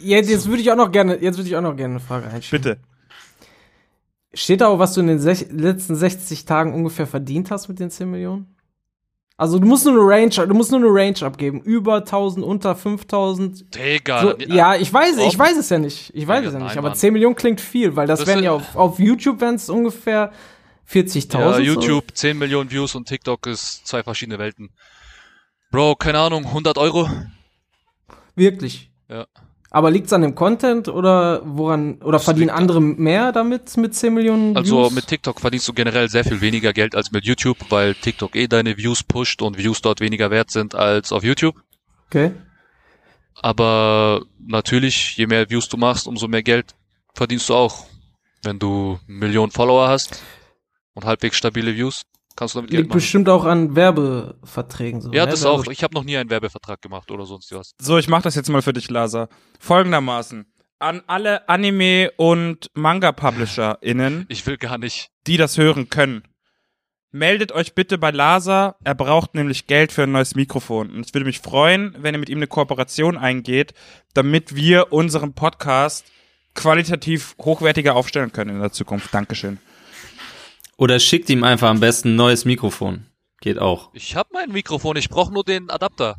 Jetzt, 0.00 0.28
jetzt 0.28 0.48
würde 0.48 0.60
ich 0.60 0.70
auch 0.70 0.76
noch 0.76 0.90
gerne, 0.90 1.16
jetzt 1.20 1.36
würde 1.36 1.48
ich 1.48 1.56
auch 1.56 1.62
noch 1.62 1.76
gerne 1.76 1.94
eine 1.94 2.00
Frage 2.00 2.26
einschieben. 2.26 2.62
Bitte. 2.62 2.80
Steht 4.34 4.60
da 4.60 4.66
auch, 4.66 4.78
was 4.78 4.94
du 4.94 5.00
in 5.00 5.06
den 5.06 5.20
sech 5.20 5.46
letzten 5.50 5.94
60 5.94 6.44
Tagen 6.44 6.74
ungefähr 6.74 7.06
verdient 7.06 7.50
hast 7.50 7.68
mit 7.68 7.78
den 7.78 7.90
10 7.90 8.10
Millionen? 8.10 8.54
Also 9.36 9.58
du 9.58 9.66
musst 9.66 9.84
nur 9.84 9.94
eine 9.94 10.02
Range, 10.02 10.46
du 10.46 10.54
musst 10.54 10.70
nur 10.70 10.80
eine 10.80 10.88
Range 10.88 11.22
abgeben. 11.22 11.60
Über 11.60 11.96
1000, 11.96 12.44
unter 12.44 12.76
5000. 12.76 13.74
Digga. 13.74 14.22
So, 14.22 14.38
ja, 14.38 14.76
ich 14.76 14.92
weiß, 14.92 15.16
ich 15.18 15.38
weiß 15.38 15.56
es 15.56 15.70
ja 15.70 15.78
nicht. 15.78 16.12
Ich 16.14 16.26
weiß 16.26 16.40
Digga, 16.40 16.48
es 16.48 16.54
ja 16.54 16.58
nicht. 16.60 16.68
nein, 16.68 16.78
aber 16.78 16.88
Mann. 16.90 16.98
10 16.98 17.12
Millionen 17.12 17.34
klingt 17.34 17.60
viel, 17.60 17.96
weil 17.96 18.06
das, 18.06 18.20
Das 18.20 18.28
wären 18.28 18.44
ja 18.44 18.52
auf, 18.52 18.76
auf 18.76 18.98
YouTube 18.98 19.40
wären 19.40 19.56
es 19.56 19.68
ungefähr 19.68 20.32
40.000. 20.90 21.38
Ja, 21.38 21.52
so. 21.54 21.60
YouTube 21.60 22.04
10 22.14 22.38
Millionen 22.38 22.70
Views 22.70 22.94
und 22.94 23.08
TikTok 23.08 23.46
ist 23.46 23.86
zwei 23.86 24.02
verschiedene 24.02 24.38
Welten. 24.38 24.70
Bro, 25.74 25.96
keine 25.96 26.20
Ahnung, 26.20 26.44
100 26.46 26.78
Euro? 26.78 27.10
Wirklich. 28.36 28.92
Ja. 29.08 29.26
Aber 29.72 29.90
liegt's 29.90 30.12
an 30.12 30.22
dem 30.22 30.36
Content 30.36 30.86
oder 30.86 31.42
woran 31.44 32.00
oder 32.00 32.20
verdienen 32.20 32.46
liegt 32.50 32.58
andere 32.60 32.80
mehr 32.80 33.32
damit 33.32 33.76
mit 33.76 33.92
10 33.92 34.14
Millionen 34.14 34.56
Also 34.56 34.84
Views? 34.84 34.92
mit 34.92 35.08
TikTok 35.08 35.40
verdienst 35.40 35.66
du 35.66 35.72
generell 35.72 36.08
sehr 36.08 36.22
viel 36.22 36.40
weniger 36.40 36.72
Geld 36.72 36.94
als 36.94 37.10
mit 37.10 37.24
YouTube, 37.24 37.56
weil 37.70 37.96
TikTok 37.96 38.36
eh 38.36 38.46
deine 38.46 38.76
Views 38.76 39.02
pusht 39.02 39.42
und 39.42 39.58
Views 39.58 39.82
dort 39.82 39.98
weniger 39.98 40.30
wert 40.30 40.52
sind 40.52 40.76
als 40.76 41.10
auf 41.10 41.24
YouTube. 41.24 41.56
Okay. 42.06 42.30
Aber 43.42 44.22
natürlich, 44.46 45.16
je 45.16 45.26
mehr 45.26 45.50
Views 45.50 45.68
du 45.68 45.76
machst, 45.76 46.06
umso 46.06 46.28
mehr 46.28 46.44
Geld 46.44 46.76
verdienst 47.14 47.48
du 47.48 47.54
auch. 47.56 47.86
Wenn 48.44 48.60
du 48.60 49.00
Millionen 49.08 49.50
Follower 49.50 49.88
hast 49.88 50.22
und 50.94 51.04
halbwegs 51.04 51.36
stabile 51.36 51.74
Views, 51.74 52.04
kannst 52.36 52.54
du 52.54 52.58
damit 52.58 52.70
Geld 52.70 52.80
Liegt 52.82 52.88
machen. 52.90 52.96
bestimmt 52.98 53.28
auch 53.28 53.44
an 53.44 53.76
Werbeverträgen 53.76 55.00
so. 55.00 55.12
Ja, 55.12 55.24
ne? 55.24 55.30
das 55.30 55.44
auch. 55.44 55.66
Ich 55.68 55.82
habe 55.82 55.94
noch 55.94 56.04
nie 56.04 56.16
einen 56.16 56.30
Werbevertrag 56.30 56.80
gemacht 56.82 57.10
oder 57.10 57.26
sonst 57.26 57.52
was. 57.52 57.74
So, 57.80 57.98
ich 57.98 58.08
mach 58.08 58.22
das 58.22 58.34
jetzt 58.34 58.48
mal 58.48 58.62
für 58.62 58.72
dich, 58.72 58.90
Lasa. 58.90 59.28
Folgendermaßen. 59.60 60.46
An 60.80 61.02
alle 61.06 61.48
Anime- 61.48 62.10
und 62.16 62.70
Manga-PublisherInnen, 62.74 64.26
Ich 64.28 64.46
will 64.46 64.56
gar 64.58 64.78
nicht. 64.78 65.10
die 65.26 65.36
das 65.36 65.56
hören 65.56 65.88
können. 65.88 66.22
Meldet 67.10 67.52
euch 67.52 67.74
bitte 67.74 67.96
bei 67.96 68.10
Lasa. 68.10 68.74
Er 68.82 68.96
braucht 68.96 69.34
nämlich 69.34 69.68
Geld 69.68 69.92
für 69.92 70.02
ein 70.02 70.10
neues 70.12 70.34
Mikrofon. 70.34 70.90
Und 70.90 71.06
ich 71.06 71.14
würde 71.14 71.24
mich 71.26 71.38
freuen, 71.38 71.94
wenn 72.00 72.14
ihr 72.14 72.18
mit 72.18 72.28
ihm 72.28 72.38
eine 72.38 72.48
Kooperation 72.48 73.16
eingeht, 73.16 73.72
damit 74.14 74.56
wir 74.56 74.92
unseren 74.92 75.32
Podcast 75.32 76.04
qualitativ 76.54 77.36
hochwertiger 77.40 77.94
aufstellen 77.94 78.32
können 78.32 78.56
in 78.56 78.60
der 78.60 78.72
Zukunft. 78.72 79.14
Dankeschön. 79.14 79.58
Oder 80.76 80.98
schickt 80.98 81.30
ihm 81.30 81.44
einfach 81.44 81.68
am 81.68 81.80
besten 81.80 82.10
ein 82.10 82.16
neues 82.16 82.44
Mikrofon. 82.44 83.06
Geht 83.40 83.58
auch. 83.58 83.90
Ich 83.92 84.16
habe 84.16 84.30
mein 84.32 84.50
Mikrofon, 84.50 84.96
ich 84.96 85.08
brauche 85.08 85.32
nur 85.32 85.44
den 85.44 85.70
Adapter. 85.70 86.16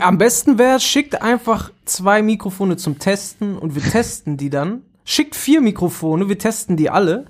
Am 0.00 0.18
besten 0.18 0.58
wäre, 0.58 0.78
schickt 0.78 1.20
einfach 1.20 1.72
zwei 1.84 2.22
Mikrofone 2.22 2.76
zum 2.76 2.98
Testen 2.98 3.58
und 3.58 3.74
wir 3.74 3.82
testen 3.82 4.36
die 4.36 4.50
dann. 4.50 4.82
Schickt 5.04 5.34
vier 5.34 5.60
Mikrofone, 5.60 6.28
wir 6.28 6.38
testen 6.38 6.76
die 6.76 6.90
alle. 6.90 7.26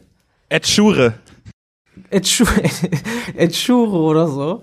Ed 0.48 0.66
Schure. 0.66 1.14
Etschuro 2.10 4.06
oder 4.10 4.28
so. 4.28 4.60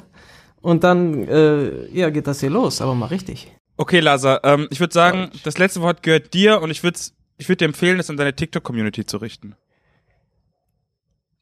Und 0.62 0.83
dann, 0.83 1.27
äh, 1.27 1.88
ja, 1.88 2.10
geht 2.10 2.27
das 2.27 2.39
hier 2.39 2.51
los, 2.51 2.81
aber 2.81 2.93
mal 2.93 3.07
richtig. 3.07 3.51
Okay, 3.77 4.00
Lasa, 4.00 4.39
ähm, 4.43 4.67
ich 4.69 4.79
würde 4.79 4.93
sagen, 4.93 5.31
das 5.43 5.57
letzte 5.57 5.81
Wort 5.81 6.03
gehört 6.03 6.33
dir 6.33 6.62
und 6.62 6.69
ich 6.69 6.83
würde 6.83 7.00
ich 7.38 7.50
würd 7.50 7.62
dir 7.62 7.65
empfehlen, 7.65 8.00
es 8.00 8.12
an 8.12 8.17
deine 8.17 8.36
TikTok-Community 8.36 9.07
zu 9.07 9.17
richten. 9.17 9.55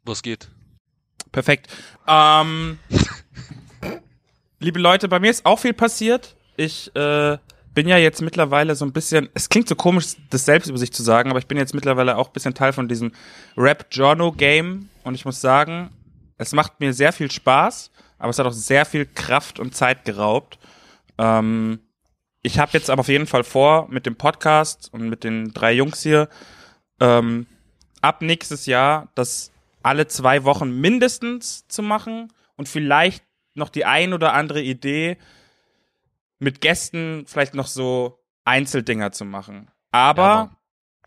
Was 0.03 0.21
geht? 0.21 0.49
Perfekt. 1.31 1.67
Ähm, 2.07 2.79
liebe 4.59 4.79
Leute, 4.79 5.07
bei 5.07 5.19
mir 5.19 5.29
ist 5.29 5.45
auch 5.45 5.59
viel 5.59 5.73
passiert. 5.73 6.35
Ich 6.57 6.93
äh, 6.95 7.37
bin 7.73 7.87
ja 7.87 7.97
jetzt 7.97 8.21
mittlerweile 8.21 8.75
so 8.75 8.85
ein 8.85 8.91
bisschen, 8.91 9.29
es 9.33 9.49
klingt 9.49 9.69
so 9.69 9.75
komisch, 9.75 10.15
das 10.29 10.45
selbst 10.45 10.67
über 10.67 10.77
sich 10.77 10.91
zu 10.91 11.03
sagen, 11.03 11.29
aber 11.29 11.39
ich 11.39 11.47
bin 11.47 11.57
jetzt 11.57 11.73
mittlerweile 11.73 12.17
auch 12.17 12.27
ein 12.27 12.33
bisschen 12.33 12.53
Teil 12.53 12.73
von 12.73 12.87
diesem 12.87 13.11
Rap-Journo-Game 13.55 14.89
und 15.03 15.15
ich 15.15 15.25
muss 15.25 15.39
sagen, 15.39 15.91
es 16.37 16.51
macht 16.53 16.79
mir 16.79 16.93
sehr 16.93 17.13
viel 17.13 17.29
Spaß, 17.29 17.91
aber 18.17 18.29
es 18.29 18.39
hat 18.39 18.45
auch 18.45 18.53
sehr 18.53 18.85
viel 18.85 19.05
Kraft 19.05 19.59
und 19.59 19.75
Zeit 19.75 20.05
geraubt. 20.05 20.57
Ähm, 21.17 21.79
ich 22.41 22.59
habe 22.59 22.71
jetzt 22.73 22.89
aber 22.89 23.01
auf 23.01 23.07
jeden 23.07 23.27
Fall 23.27 23.43
vor, 23.43 23.87
mit 23.89 24.05
dem 24.05 24.15
Podcast 24.15 24.91
und 24.91 25.09
mit 25.09 25.23
den 25.23 25.53
drei 25.53 25.73
Jungs 25.73 26.01
hier, 26.01 26.29
ähm, 26.99 27.45
ab 28.01 28.21
nächstes 28.21 28.65
Jahr 28.65 29.09
das 29.15 29.51
alle 29.83 30.07
zwei 30.07 30.43
Wochen 30.43 30.79
mindestens 30.79 31.67
zu 31.67 31.81
machen 31.81 32.31
und 32.55 32.67
vielleicht 32.69 33.23
noch 33.53 33.69
die 33.69 33.85
ein 33.85 34.13
oder 34.13 34.33
andere 34.33 34.61
Idee 34.61 35.17
mit 36.39 36.61
Gästen 36.61 37.25
vielleicht 37.27 37.53
noch 37.53 37.67
so 37.67 38.19
Einzeldinger 38.45 39.11
zu 39.11 39.25
machen. 39.25 39.69
Aber 39.91 40.23
Ja. 40.23 40.55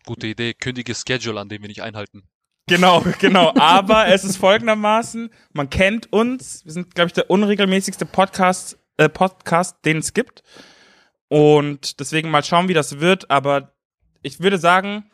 Gute 0.05 0.27
Idee. 0.27 0.53
Kündige 0.53 0.93
Schedule, 0.95 1.39
an 1.39 1.47
dem 1.47 1.61
wir 1.61 1.69
nicht 1.69 1.81
einhalten. 1.81 2.23
Genau, 2.67 3.01
genau. 3.19 3.53
Aber 3.57 4.07
es 4.07 4.23
ist 4.23 4.37
folgendermaßen, 4.37 5.29
man 5.53 5.69
kennt 5.69 6.11
uns. 6.11 6.65
Wir 6.65 6.73
sind, 6.73 6.93
glaube 6.93 7.07
ich, 7.07 7.13
der 7.13 7.29
unregelmäßigste 7.29 8.05
Podcast, 8.05 8.77
äh, 8.97 9.07
Podcast, 9.09 9.77
den 9.85 9.97
es 9.97 10.13
gibt. 10.13 10.43
Und 11.29 11.99
deswegen 11.99 12.29
mal 12.29 12.43
schauen, 12.43 12.67
wie 12.67 12.73
das 12.73 12.99
wird. 12.99 13.31
Aber 13.31 13.73
ich 14.21 14.39
würde 14.41 14.57
sagen, 14.57 15.09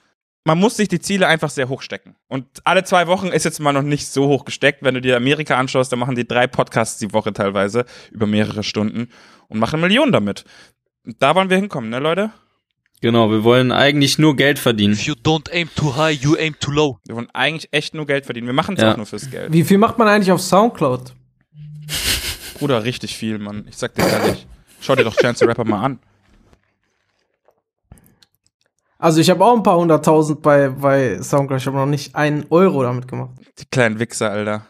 man 0.49 0.57
muss 0.57 0.77
sich 0.77 0.87
die 0.87 0.99
Ziele 0.99 1.27
einfach 1.27 1.51
sehr 1.51 1.69
hoch 1.69 1.83
stecken. 1.83 2.15
Und 2.27 2.43
alle 2.63 2.83
zwei 2.83 3.05
Wochen 3.05 3.27
ist 3.27 3.45
jetzt 3.45 3.59
mal 3.59 3.71
noch 3.71 3.83
nicht 3.83 4.07
so 4.07 4.25
hoch 4.25 4.45
gesteckt. 4.45 4.81
Wenn 4.81 4.95
du 4.95 4.99
dir 5.01 5.15
Amerika 5.15 5.57
anschaust, 5.57 5.91
dann 5.91 5.99
machen 5.99 6.15
die 6.15 6.27
drei 6.27 6.47
Podcasts 6.47 6.97
die 6.97 7.13
Woche 7.13 7.31
teilweise 7.33 7.85
über 8.09 8.25
mehrere 8.25 8.63
Stunden 8.63 9.09
und 9.47 9.59
machen 9.59 9.79
Millionen 9.79 10.11
damit. 10.11 10.45
Da 11.05 11.35
wollen 11.35 11.51
wir 11.51 11.57
hinkommen, 11.57 11.91
ne, 11.91 11.99
Leute? 11.99 12.31
Genau, 12.99 13.29
wir 13.29 13.43
wollen 13.43 13.71
eigentlich 13.71 14.17
nur 14.17 14.35
Geld 14.35 14.57
verdienen. 14.57 14.93
If 14.95 15.03
you 15.03 15.13
don't 15.13 15.51
aim 15.53 15.69
too 15.75 15.95
high, 15.95 16.19
you 16.19 16.35
aim 16.35 16.55
too 16.59 16.71
low. 16.71 16.97
Wir 17.05 17.15
wollen 17.15 17.29
eigentlich 17.31 17.69
echt 17.71 17.93
nur 17.93 18.07
Geld 18.07 18.25
verdienen. 18.25 18.47
Wir 18.47 18.53
machen 18.55 18.75
es 18.75 18.81
Ja. 18.81 18.93
auch 18.93 18.97
nur 18.97 19.05
fürs 19.05 19.29
Geld. 19.29 19.53
Wie 19.53 19.63
viel 19.63 19.77
macht 19.77 19.99
man 19.99 20.07
eigentlich 20.07 20.31
auf 20.31 20.41
Soundcloud? 20.41 21.13
Bruder, 22.55 22.83
richtig 22.83 23.15
viel, 23.15 23.37
Mann. 23.37 23.65
Ich 23.69 23.77
sag 23.77 23.93
dir 23.93 24.07
ehrlich. 24.07 24.47
Schau 24.81 24.95
dir 24.95 25.03
doch 25.03 25.15
Chance 25.15 25.39
the 25.41 25.45
Rapper 25.45 25.63
mal 25.63 25.83
an. 25.85 25.99
Also 28.99 29.21
ich 29.21 29.29
habe 29.29 29.43
auch 29.45 29.55
ein 29.55 29.63
paar 29.63 29.77
hunderttausend 29.77 30.41
bei, 30.41 30.67
bei 30.67 31.21
Soundcloud, 31.21 31.61
ich 31.61 31.67
habe 31.67 31.77
noch 31.77 31.85
nicht 31.85 32.15
einen 32.15 32.45
Euro 32.49 32.83
damit 32.83 33.07
gemacht. 33.07 33.31
Die 33.57 33.65
kleinen 33.65 33.97
Wichser, 33.97 34.29
Alter. 34.29 34.65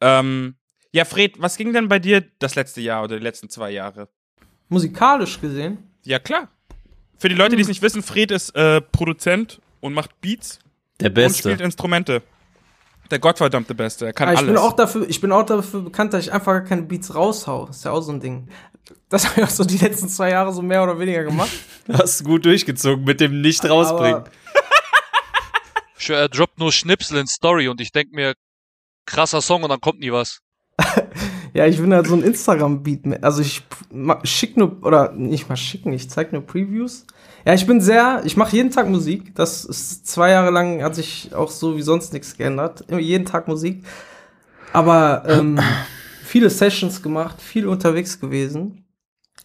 Ähm, 0.00 0.56
ja, 0.90 1.04
Fred, 1.04 1.40
was 1.40 1.56
ging 1.56 1.72
denn 1.72 1.88
bei 1.88 2.00
dir 2.00 2.24
das 2.40 2.56
letzte 2.56 2.80
Jahr 2.80 3.04
oder 3.04 3.18
die 3.18 3.22
letzten 3.22 3.48
zwei 3.48 3.70
Jahre? 3.70 4.08
Musikalisch 4.68 5.40
gesehen. 5.40 5.78
Ja, 6.04 6.18
klar. 6.18 6.48
Für 7.18 7.28
die 7.28 7.36
Leute, 7.36 7.54
die 7.54 7.62
es 7.62 7.68
nicht 7.68 7.82
wissen, 7.82 8.02
Fred 8.02 8.32
ist 8.32 8.54
äh, 8.56 8.80
Produzent 8.80 9.60
und 9.80 9.94
macht 9.94 10.20
Beats 10.20 10.58
Der 11.00 11.10
und 11.10 11.12
spielt 11.12 11.44
Beste. 11.44 11.50
Instrumente. 11.62 12.22
Der 13.12 13.20
gottverdammte 13.20 13.74
Beste. 13.76 14.06
Er 14.06 14.12
kann 14.12 14.28
Aber 14.28 14.34
ich 14.34 14.40
alles. 14.40 14.50
bin 14.50 14.58
auch 14.58 14.72
dafür, 14.74 15.08
ich 15.08 15.20
bin 15.20 15.30
auch 15.30 15.44
dafür 15.46 15.82
bekannt, 15.82 16.12
dass 16.12 16.24
ich 16.24 16.32
einfach 16.32 16.64
keine 16.64 16.82
Beats 16.82 17.14
raushau. 17.14 17.68
Ist 17.68 17.84
ja 17.84 17.92
auch 17.92 18.02
so 18.02 18.12
ein 18.12 18.20
Ding. 18.20 18.48
Das 19.08 19.28
habe 19.28 19.40
ich 19.40 19.46
auch 19.46 19.50
so 19.50 19.64
die 19.64 19.78
letzten 19.78 20.08
zwei 20.08 20.30
Jahre 20.30 20.52
so 20.52 20.62
mehr 20.62 20.82
oder 20.82 20.98
weniger 20.98 21.24
gemacht. 21.24 21.50
Hast 21.92 22.20
du 22.20 22.24
gut 22.24 22.44
durchgezogen 22.44 23.04
mit 23.04 23.20
dem 23.20 23.40
nicht 23.40 23.62
Sure, 26.00 26.18
er 26.20 26.28
droppt 26.28 26.58
nur 26.58 26.72
Schnipsel 26.72 27.18
in 27.18 27.26
Story 27.26 27.68
und 27.68 27.80
ich 27.80 27.90
denk 27.90 28.12
mir, 28.12 28.34
krasser 29.04 29.42
Song 29.42 29.62
und 29.64 29.70
dann 29.70 29.80
kommt 29.80 29.98
nie 29.98 30.12
was. 30.12 30.40
ja, 31.54 31.66
ich 31.66 31.78
bin 31.78 31.92
halt 31.92 32.06
so 32.06 32.14
ein 32.14 32.22
Instagram-Beat. 32.22 33.24
Also 33.24 33.42
ich 33.42 33.62
schick 34.22 34.56
nur, 34.56 34.84
oder 34.84 35.12
nicht 35.12 35.48
mal 35.48 35.56
schicken, 35.56 35.92
ich 35.92 36.08
zeig 36.08 36.32
nur 36.32 36.42
Previews. 36.42 37.04
Ja, 37.44 37.54
ich 37.54 37.66
bin 37.66 37.80
sehr, 37.80 38.22
ich 38.24 38.36
mache 38.36 38.54
jeden 38.54 38.70
Tag 38.70 38.88
Musik. 38.88 39.34
Das 39.34 39.64
ist 39.64 40.06
zwei 40.06 40.30
Jahre 40.30 40.50
lang, 40.50 40.82
hat 40.82 40.94
sich 40.94 41.34
auch 41.34 41.50
so 41.50 41.76
wie 41.76 41.82
sonst 41.82 42.12
nichts 42.12 42.36
geändert. 42.36 42.84
Immer 42.88 43.00
jeden 43.00 43.24
Tag 43.24 43.48
Musik. 43.48 43.84
Aber 44.72 45.24
ähm, 45.26 45.58
viele 46.28 46.50
Sessions 46.50 47.02
gemacht, 47.02 47.40
viel 47.40 47.66
unterwegs 47.66 48.20
gewesen. 48.20 48.84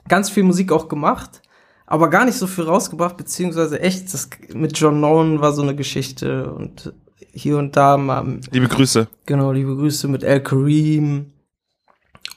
Ganz 0.07 0.29
viel 0.29 0.43
Musik 0.43 0.71
auch 0.71 0.87
gemacht. 0.89 1.41
Aber 1.85 2.09
gar 2.09 2.25
nicht 2.25 2.37
so 2.37 2.47
viel 2.47 2.65
rausgebracht, 2.65 3.17
beziehungsweise 3.17 3.79
echt, 3.79 4.13
das 4.13 4.29
mit 4.53 4.77
John 4.77 4.99
Nolan 4.99 5.41
war 5.41 5.53
so 5.53 5.61
eine 5.61 5.75
Geschichte 5.75 6.51
und 6.51 6.93
hier 7.31 7.57
und 7.57 7.75
da 7.75 7.97
mal 7.97 8.39
Liebe 8.51 8.67
Grüße. 8.67 9.07
Genau, 9.25 9.51
liebe 9.51 9.75
Grüße 9.75 10.07
mit 10.07 10.23
El 10.23 10.41
Kareem. 10.41 11.31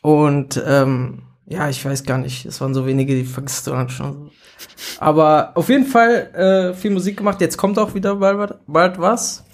Und 0.03 0.63
ähm, 0.67 1.23
ja, 1.47 1.69
ich 1.69 1.85
weiß 1.85 2.05
gar 2.05 2.19
nicht, 2.19 2.45
es 2.47 2.61
waren 2.61 2.75
so 2.75 2.87
wenige, 2.87 3.15
die 3.15 3.25
vergisst 3.25 3.67
du 3.67 3.73
dann 3.73 3.89
schon. 3.89 4.13
so. 4.13 4.31
Aber 5.01 5.53
auf 5.55 5.69
jeden 5.69 5.87
Fall 5.87 6.73
äh, 6.73 6.75
viel 6.75 6.91
Musik 6.91 7.17
gemacht. 7.17 7.41
Jetzt 7.41 7.57
kommt 7.57 7.79
auch 7.79 7.95
wieder 7.95 8.17
bald, 8.17 8.55
bald 8.67 8.99
was. 8.99 9.45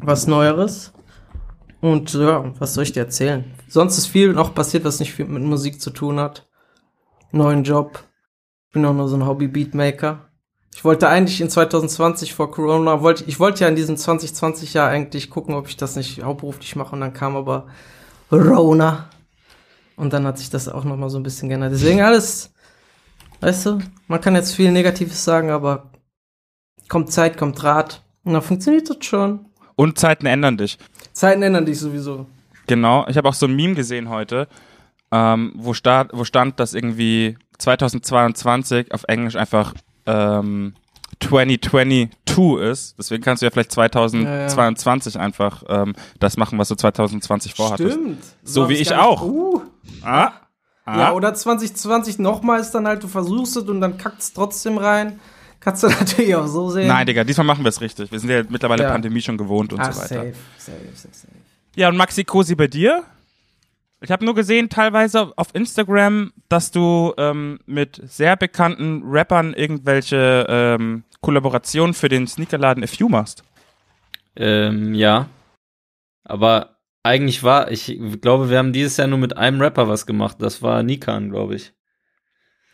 Was 0.00 0.26
Neueres. 0.26 0.92
Und 1.80 2.12
ja, 2.12 2.52
was 2.58 2.74
soll 2.74 2.84
ich 2.84 2.92
dir 2.92 3.00
erzählen? 3.00 3.44
Sonst 3.68 3.96
ist 3.98 4.06
viel 4.06 4.32
noch 4.32 4.54
passiert, 4.54 4.84
was 4.84 5.00
nicht 5.00 5.14
viel 5.14 5.26
mit 5.26 5.42
Musik 5.42 5.80
zu 5.80 5.90
tun 5.90 6.20
hat. 6.20 6.48
Neuen 7.32 7.64
Job. 7.64 8.04
Bin 8.72 8.84
auch 8.84 8.94
nur 8.94 9.08
so 9.08 9.16
ein 9.16 9.26
Hobby-Beatmaker. 9.26 10.30
Ich 10.74 10.84
wollte 10.84 11.08
eigentlich 11.08 11.40
in 11.40 11.50
2020 11.50 12.34
vor 12.34 12.50
Corona, 12.50 13.02
wollte, 13.02 13.24
ich 13.24 13.40
wollte 13.40 13.64
ja 13.64 13.68
in 13.68 13.76
diesem 13.76 13.96
2020 13.96 14.74
Jahr 14.74 14.88
eigentlich 14.88 15.28
gucken, 15.28 15.54
ob 15.54 15.68
ich 15.68 15.76
das 15.76 15.96
nicht 15.96 16.22
hauptberuflich 16.22 16.76
mache 16.76 16.94
und 16.94 17.00
dann 17.00 17.12
kam 17.12 17.34
aber 17.34 17.66
Rona. 18.30 19.10
Und 19.96 20.12
dann 20.12 20.26
hat 20.26 20.38
sich 20.38 20.48
das 20.48 20.68
auch 20.68 20.84
nochmal 20.84 21.10
so 21.10 21.18
ein 21.18 21.22
bisschen 21.22 21.48
geändert. 21.48 21.72
Deswegen 21.72 22.00
alles, 22.00 22.52
weißt 23.40 23.66
du, 23.66 23.78
man 24.06 24.20
kann 24.20 24.34
jetzt 24.34 24.54
viel 24.54 24.70
Negatives 24.70 25.24
sagen, 25.24 25.50
aber 25.50 25.90
kommt 26.88 27.12
Zeit, 27.12 27.36
kommt 27.36 27.62
Rat. 27.62 28.02
Und 28.24 28.32
dann 28.34 28.42
funktioniert 28.42 28.88
das 28.88 29.04
schon. 29.04 29.46
Und 29.76 29.98
Zeiten 29.98 30.26
ändern 30.26 30.56
dich. 30.56 30.78
Zeiten 31.12 31.42
ändern 31.42 31.66
dich 31.66 31.78
sowieso. 31.78 32.26
Genau. 32.66 33.06
Ich 33.08 33.16
habe 33.16 33.28
auch 33.28 33.34
so 33.34 33.46
ein 33.46 33.54
Meme 33.54 33.74
gesehen 33.74 34.08
heute, 34.08 34.48
ähm, 35.10 35.52
wo, 35.56 35.74
sta 35.74 36.06
wo 36.12 36.24
stand, 36.24 36.60
dass 36.60 36.74
irgendwie 36.74 37.36
2022 37.58 38.92
auf 38.92 39.04
Englisch 39.08 39.36
einfach 39.36 39.74
ähm, 40.06 40.74
2022 41.20 42.20
ist. 42.60 42.94
Deswegen 42.98 43.22
kannst 43.22 43.42
du 43.42 43.46
ja 43.46 43.50
vielleicht 43.50 43.72
2022 43.72 45.18
einfach 45.18 45.62
ähm, 45.68 45.94
das 46.18 46.36
machen, 46.36 46.58
was 46.58 46.68
du 46.68 46.74
2020 46.74 47.54
vorhattest. 47.54 47.92
Stimmt. 47.92 48.22
So 48.42 48.62
hab 48.62 48.68
wie 48.70 48.74
ich 48.74 48.94
auch. 48.94 49.22
Uh. 49.22 49.62
Ah, 50.02 50.32
ah. 50.84 50.98
Ja, 50.98 51.12
oder 51.12 51.34
2020 51.34 52.18
nochmal 52.18 52.60
ist 52.60 52.70
dann 52.70 52.86
halt, 52.86 53.02
du 53.02 53.08
versuchst 53.08 53.56
es 53.56 53.64
und 53.64 53.80
dann 53.80 53.98
kackt 53.98 54.20
es 54.20 54.32
trotzdem 54.32 54.78
rein. 54.78 55.20
Kannst 55.60 55.82
du 55.82 55.88
natürlich 55.88 56.34
auch 56.34 56.46
so 56.46 56.70
sehen. 56.70 56.88
Nein, 56.88 57.06
Digga, 57.06 57.22
diesmal 57.24 57.46
machen 57.46 57.64
wir 57.64 57.68
es 57.68 57.80
richtig. 57.80 58.10
Wir 58.10 58.18
sind 58.18 58.30
ja 58.30 58.42
mittlerweile 58.48 58.84
Ja. 58.84 58.90
Pandemie 58.90 59.20
schon 59.20 59.36
gewohnt 59.36 59.72
und 59.72 59.80
Ach, 59.80 59.92
so 59.92 60.00
weiter. 60.00 60.14
safe, 60.14 60.34
safe, 60.56 60.78
safe, 60.94 61.14
safe. 61.14 61.32
Ja, 61.76 61.88
und 61.88 61.96
Maxi 61.96 62.24
Cosi 62.24 62.54
bei 62.54 62.66
dir? 62.66 63.04
Ich 64.00 64.10
habe 64.10 64.24
nur 64.24 64.34
gesehen, 64.34 64.70
teilweise 64.70 65.32
auf 65.36 65.54
Instagram, 65.54 66.32
dass 66.48 66.70
du 66.70 67.12
ähm, 67.18 67.60
mit 67.66 68.00
sehr 68.04 68.36
bekannten 68.36 69.02
Rappern 69.04 69.52
irgendwelche 69.52 70.46
ähm, 70.48 71.04
Kollaborationen 71.20 71.92
für 71.92 72.08
den 72.08 72.26
Sneakerladen 72.26 72.86
Few 72.88 73.10
machst. 73.10 73.44
Ähm, 74.36 74.94
ja. 74.94 75.28
Aber 76.24 76.78
eigentlich 77.02 77.42
war, 77.42 77.70
ich 77.70 77.98
glaube, 78.22 78.48
wir 78.48 78.56
haben 78.56 78.72
dieses 78.72 78.96
Jahr 78.96 79.08
nur 79.08 79.18
mit 79.18 79.36
einem 79.36 79.60
Rapper 79.60 79.88
was 79.88 80.06
gemacht. 80.06 80.38
Das 80.40 80.62
war 80.62 80.82
Nikan, 80.82 81.28
glaube 81.30 81.56
ich. 81.56 81.74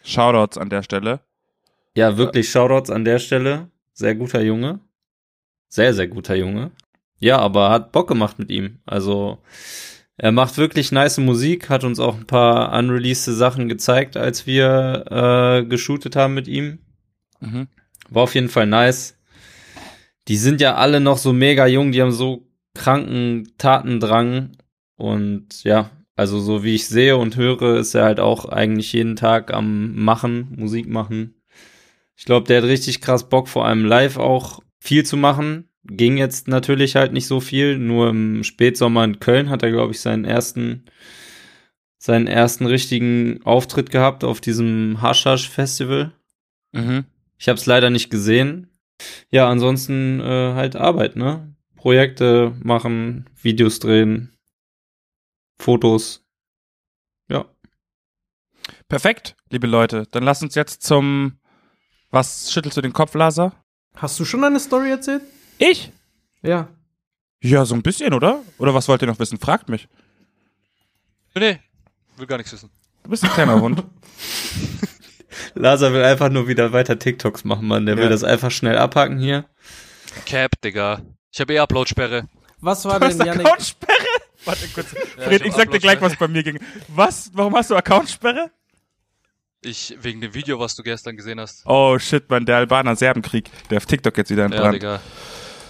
Shoutouts 0.05 0.59
an 0.59 0.71
der 0.71 0.85
Stelle. 0.85 1.21
Ja, 1.97 2.19
wirklich 2.19 2.50
Shoutouts 2.50 2.91
an 2.91 3.07
der 3.07 3.19
Stelle. 3.19 3.71
Sehr 3.95 4.15
guter 4.15 4.43
Junge. 4.43 4.81
Sehr, 5.69 5.95
sehr 5.95 6.07
guter 6.07 6.35
Junge. 6.35 6.71
Ja, 7.19 7.38
aber 7.38 7.71
hat 7.71 7.91
Bock 7.91 8.07
gemacht 8.07 8.38
mit 8.38 8.50
ihm. 8.50 8.81
Also, 8.85 9.38
er 10.19 10.31
macht 10.31 10.59
wirklich 10.59 10.93
nice 10.93 11.17
Musik, 11.17 11.71
hat 11.71 11.85
uns 11.85 11.99
auch 11.99 12.17
ein 12.17 12.26
paar 12.26 12.79
unreleased 12.79 13.25
Sachen 13.25 13.67
gezeigt, 13.69 14.19
als 14.19 14.47
wir 14.47 15.07
äh, 15.11 15.65
geshootet 15.65 16.17
haben 16.17 16.35
mit 16.35 16.49
ihm. 16.49 16.81
Mhm. 17.41 17.69
War 18.11 18.25
auf 18.25 18.35
jeden 18.35 18.50
Fall 18.50 18.67
nice. 18.67 19.19
Die 20.29 20.37
sind 20.37 20.61
ja 20.61 20.75
alle 20.75 21.00
noch 21.00 21.17
so 21.17 21.33
mega 21.33 21.67
jung, 21.67 21.93
die 21.93 22.03
haben 22.03 22.12
so 22.12 22.47
kranken 22.75 23.55
Tatendrang. 23.57 24.59
Und 24.97 25.65
ja, 25.65 25.91
also 26.15 26.41
so 26.41 26.62
wie 26.62 26.75
ich 26.75 26.88
sehe 26.88 27.17
und 27.17 27.37
höre, 27.37 27.79
ist 27.79 27.95
er 27.95 28.05
halt 28.05 28.21
auch 28.21 28.45
eigentlich 28.45 28.93
jeden 28.93 29.17
Tag 29.17 29.50
am 29.55 29.95
Machen, 29.95 30.55
Musik 30.59 30.88
machen. 30.88 31.36
Ich 32.16 32.25
glaube, 32.25 32.46
der 32.46 32.62
hat 32.62 32.68
richtig 32.68 33.00
krass 33.00 33.28
Bock, 33.28 33.49
vor 33.49 33.66
allem 33.66 33.85
live 33.85 34.16
auch 34.16 34.61
viel 34.80 35.04
zu 35.04 35.16
machen. 35.16 35.68
Ging 35.85 36.16
jetzt 36.16 36.49
natürlich 36.49 36.96
halt 36.96 37.12
nicht 37.12 37.26
so 37.26 37.40
viel. 37.40 37.78
Nur 37.78 38.08
im 38.08 38.42
Spätsommer 38.42 39.04
in 39.04 39.20
Köln 39.20 39.50
hat 39.50 39.62
er, 39.62 39.70
glaube 39.70 39.92
ich, 39.92 40.00
seinen 40.00 40.25
ersten, 40.25 40.87
seinen 41.99 42.26
ersten 42.26 42.66
richtigen 42.66 43.42
Auftritt 43.44 43.90
gehabt 43.90 44.25
auf 44.25 44.40
diesem 44.40 45.00
Hashash 45.02 45.49
Festival. 45.49 46.12
Mhm. 46.73 47.04
Ich 47.38 47.49
habe 47.49 47.58
es 47.58 47.66
leider 47.66 47.90
nicht 47.90 48.11
gesehen. 48.11 48.70
Ja, 49.30 49.49
ansonsten 49.49 50.20
äh, 50.20 50.54
halt 50.54 50.75
Arbeit, 50.75 51.16
ne? 51.16 51.54
Projekte 51.76 52.56
machen, 52.62 53.28
Videos 53.40 53.78
drehen, 53.78 54.32
Fotos. 55.58 56.25
Ja. 57.28 57.46
Perfekt, 58.88 59.37
liebe 59.50 59.66
Leute. 59.66 60.06
Dann 60.11 60.25
lass 60.25 60.42
uns 60.42 60.54
jetzt 60.54 60.82
zum. 60.82 61.38
Was 62.16 62.50
schüttelst 62.50 62.78
du 62.78 62.80
den 62.80 62.94
Kopf, 62.94 63.12
Laser? 63.12 63.52
Hast 63.94 64.18
du 64.18 64.25
schon 64.25 64.42
eine 64.42 64.58
Story 64.58 64.88
erzählt? 64.90 65.20
Ich? 65.58 65.92
Ja. 66.40 66.68
Ja, 67.42 67.66
so 67.66 67.75
ein 67.75 67.82
bisschen, 67.82 68.14
oder? 68.14 68.40
Oder 68.56 68.73
was 68.73 68.88
wollt 68.88 69.02
ihr 69.02 69.06
noch 69.06 69.18
wissen? 69.18 69.38
Fragt 69.38 69.68
mich. 69.68 69.87
Nee, 71.35 71.61
will 72.16 72.26
gar 72.26 72.38
nichts 72.38 72.54
wissen. 72.54 72.70
Du 73.02 73.11
bist 73.11 73.23
ein 73.23 73.28
kleiner 73.28 73.61
Hund. 73.61 73.85
Lazar 75.54 75.92
will 75.92 76.02
einfach 76.04 76.30
nur 76.30 76.49
wieder 76.49 76.73
weiter 76.73 76.99
TikToks 76.99 77.44
machen, 77.44 77.68
Mann. 77.68 77.85
Der 77.85 77.96
Ja. 77.96 78.00
will 78.04 78.08
das 78.08 78.25
einfach 78.25 78.50
schnell 78.50 78.78
abhaken 78.78 79.18
hier. 79.18 79.44
Cap, 80.25 80.52
Digga. 80.64 81.02
Ich 81.30 81.40
habe 81.40 81.52
eh 81.52 81.58
Upload-Sperre. 81.58 82.30
Was 82.61 82.87
war 82.87 82.99
Du 82.99 83.04
hast 83.08 83.18
denn, 83.18 83.26
Janik? 83.26 83.44
Accountsperre? 83.46 83.92
Warte 84.46 84.68
kurz. 84.68 84.87
Fred, 85.18 85.40
hab 85.42 85.46
ich 85.46 85.52
sag 85.52 85.70
dir 85.70 85.80
gleich, 85.80 86.00
was 86.00 86.16
bei 86.16 86.28
mir 86.28 86.42
ging. 86.42 86.58
Was? 86.88 87.30
Warum 87.35 87.54
hast 87.56 87.70
du 87.70 87.76
Accountsperre? 87.76 88.50
Ich, 89.63 89.97
wegen 90.01 90.21
dem 90.21 90.35
Video, 90.35 90.59
was 90.61 90.77
du 90.77 90.83
gestern 90.83 91.17
gesehen 91.17 91.41
hast. 91.41 91.65
Oh 91.67 91.99
shit, 91.99 92.29
man, 92.31 92.47
der 92.47 92.57
Albaner-Serbenkrieg, 92.59 93.51
der 93.71 93.79
auf 93.79 93.87
TikTok 93.87 94.17
jetzt 94.17 94.31
wieder 94.31 94.43
Ja, 94.43 94.47
entbrannt. 94.47 94.75
Digga. 94.75 95.01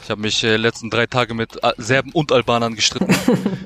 Ich 0.03 0.11
habe 0.11 0.21
mich 0.21 0.45
äh, 0.45 0.57
letzten 0.57 0.91
drei 0.91 1.07
Tage 1.07 1.35
mit 1.35 1.63
äh, 1.63 1.73
Serben 1.79 2.13
und 2.13 2.31
Albanern 2.31 2.75
gestritten. 2.77 3.15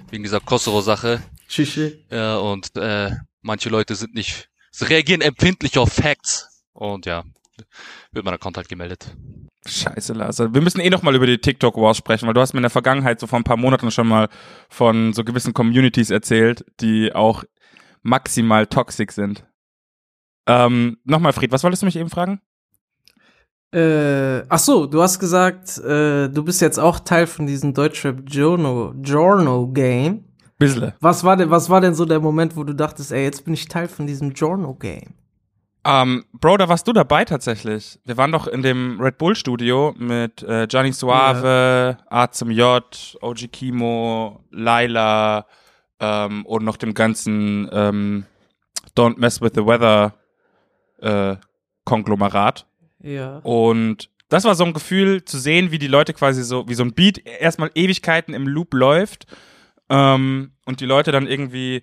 wegen 0.10 0.22
dieser 0.22 0.40
Kosovo-Sache. 0.40 1.22
Shishi. 1.48 2.04
Ja, 2.10 2.36
und 2.38 2.76
äh, 2.76 3.10
manche 3.42 3.68
Leute 3.68 3.94
sind 3.94 4.14
nicht, 4.14 4.48
sie 4.70 4.86
reagieren 4.86 5.20
empfindlich 5.20 5.76
auf 5.78 5.92
Facts. 5.92 6.64
Und 6.72 7.06
ja, 7.06 7.24
wird 8.12 8.24
mein 8.24 8.34
Account 8.34 8.56
halt 8.56 8.68
gemeldet. 8.68 9.14
Scheiße, 9.66 10.14
Laser. 10.14 10.54
Wir 10.54 10.62
müssen 10.62 10.80
eh 10.80 10.88
noch 10.88 11.02
mal 11.02 11.14
über 11.14 11.26
die 11.26 11.38
TikTok 11.38 11.76
Wars 11.76 11.98
sprechen, 11.98 12.26
weil 12.26 12.34
du 12.34 12.40
hast 12.40 12.54
mir 12.54 12.60
in 12.60 12.62
der 12.62 12.70
Vergangenheit 12.70 13.20
so 13.20 13.26
vor 13.26 13.38
ein 13.38 13.44
paar 13.44 13.58
Monaten 13.58 13.90
schon 13.90 14.08
mal 14.08 14.28
von 14.70 15.12
so 15.12 15.24
gewissen 15.24 15.52
Communities 15.52 16.08
erzählt, 16.10 16.64
die 16.80 17.12
auch 17.14 17.44
maximal 18.02 18.66
toxic 18.66 19.12
sind. 19.12 19.44
Ähm, 20.50 20.96
nochmal, 21.04 21.32
Fried, 21.32 21.52
was 21.52 21.62
wolltest 21.62 21.82
du 21.82 21.86
mich 21.86 21.96
eben 21.96 22.10
fragen? 22.10 22.40
Äh, 23.72 24.42
ach 24.48 24.58
so, 24.58 24.86
du 24.86 25.00
hast 25.00 25.20
gesagt, 25.20 25.78
äh, 25.78 26.28
du 26.28 26.42
bist 26.42 26.60
jetzt 26.60 26.78
auch 26.78 26.98
Teil 26.98 27.28
von 27.28 27.46
diesem 27.46 27.72
Deutschrap 27.72 28.22
Journo, 28.26 28.92
Journo 29.00 29.68
Game. 29.68 30.24
Bissle. 30.58 30.94
Was 31.00 31.22
war 31.22 31.36
denn, 31.36 31.50
was 31.50 31.70
war 31.70 31.80
denn 31.80 31.94
so 31.94 32.04
der 32.04 32.18
Moment, 32.18 32.56
wo 32.56 32.64
du 32.64 32.74
dachtest, 32.74 33.12
ey, 33.12 33.22
jetzt 33.22 33.44
bin 33.44 33.54
ich 33.54 33.68
Teil 33.68 33.86
von 33.86 34.08
diesem 34.08 34.32
Journo 34.32 34.74
Game? 34.74 35.14
Ähm, 35.84 36.24
Bro, 36.32 36.58
da 36.58 36.68
warst 36.68 36.86
du 36.88 36.92
dabei 36.92 37.24
tatsächlich. 37.24 38.00
Wir 38.04 38.16
waren 38.16 38.32
doch 38.32 38.48
in 38.48 38.62
dem 38.62 39.00
Red 39.00 39.18
Bull 39.18 39.36
Studio 39.36 39.94
mit 39.96 40.42
äh, 40.42 40.64
Johnny 40.64 40.92
Suave, 40.92 41.96
A 42.10 42.30
zum 42.30 42.50
J, 42.50 42.84
OG 43.22 43.52
Kimo, 43.52 44.44
Laila 44.50 45.46
ähm, 46.00 46.44
und 46.44 46.64
noch 46.64 46.76
dem 46.76 46.92
ganzen 46.92 47.70
ähm, 47.72 48.26
Don't 48.96 49.18
Mess 49.18 49.40
with 49.40 49.52
the 49.54 49.64
Weather 49.64 50.19
äh, 51.00 51.36
Konglomerat. 51.84 52.66
Ja. 53.02 53.38
Und 53.38 54.10
das 54.28 54.44
war 54.44 54.54
so 54.54 54.64
ein 54.64 54.72
Gefühl 54.72 55.24
zu 55.24 55.38
sehen, 55.38 55.72
wie 55.72 55.78
die 55.78 55.88
Leute 55.88 56.14
quasi 56.14 56.42
so, 56.42 56.68
wie 56.68 56.74
so 56.74 56.84
ein 56.84 56.94
Beat 56.94 57.18
erstmal 57.26 57.70
Ewigkeiten 57.74 58.32
im 58.32 58.46
Loop 58.46 58.74
läuft 58.74 59.26
ähm, 59.88 60.52
und 60.64 60.80
die 60.80 60.86
Leute 60.86 61.10
dann 61.10 61.26
irgendwie, 61.26 61.82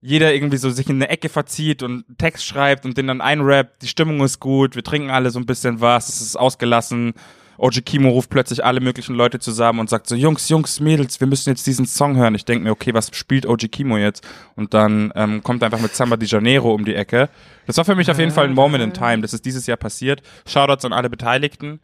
jeder 0.00 0.32
irgendwie 0.34 0.56
so 0.56 0.70
sich 0.70 0.88
in 0.88 0.96
eine 0.96 1.10
Ecke 1.10 1.28
verzieht 1.28 1.82
und 1.82 2.04
Text 2.18 2.46
schreibt 2.46 2.86
und 2.86 2.96
den 2.96 3.08
dann 3.08 3.20
einrappt, 3.20 3.82
die 3.82 3.88
Stimmung 3.88 4.22
ist 4.22 4.40
gut, 4.40 4.74
wir 4.74 4.84
trinken 4.84 5.10
alle 5.10 5.30
so 5.30 5.38
ein 5.38 5.46
bisschen 5.46 5.80
was, 5.80 6.08
es 6.08 6.20
ist 6.22 6.36
ausgelassen. 6.36 7.12
OG 7.58 7.84
Kimo 7.84 8.10
ruft 8.10 8.30
plötzlich 8.30 8.64
alle 8.64 8.80
möglichen 8.80 9.14
Leute 9.14 9.38
zusammen 9.38 9.80
und 9.80 9.90
sagt 9.90 10.08
so, 10.08 10.14
Jungs, 10.14 10.48
Jungs, 10.48 10.80
Mädels, 10.80 11.20
wir 11.20 11.26
müssen 11.26 11.50
jetzt 11.50 11.66
diesen 11.66 11.86
Song 11.86 12.16
hören. 12.16 12.34
Ich 12.34 12.44
denke 12.44 12.64
mir, 12.64 12.70
okay, 12.70 12.94
was 12.94 13.10
spielt 13.14 13.46
OG 13.46 13.70
Kimo 13.70 13.96
jetzt? 13.96 14.26
Und 14.54 14.74
dann 14.74 15.12
ähm, 15.14 15.42
kommt 15.42 15.62
er 15.62 15.66
einfach 15.66 15.80
mit 15.80 15.94
Samba 15.94 16.16
de 16.16 16.28
Janeiro 16.28 16.74
um 16.74 16.84
die 16.84 16.94
Ecke. 16.94 17.28
Das 17.66 17.76
war 17.76 17.84
für 17.84 17.94
mich 17.94 18.10
auf 18.10 18.18
jeden 18.18 18.32
Fall 18.32 18.44
ein 18.44 18.54
Moment 18.54 18.82
in 18.82 18.92
time. 18.92 19.20
Das 19.20 19.32
ist 19.32 19.44
dieses 19.44 19.66
Jahr 19.66 19.76
passiert. 19.76 20.22
Shoutouts 20.46 20.84
an 20.84 20.92
alle 20.92 21.10
Beteiligten. 21.10 21.80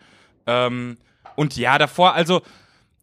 Ähm, 0.46 0.96
und 1.36 1.56
ja, 1.56 1.78
davor, 1.78 2.14
also 2.14 2.42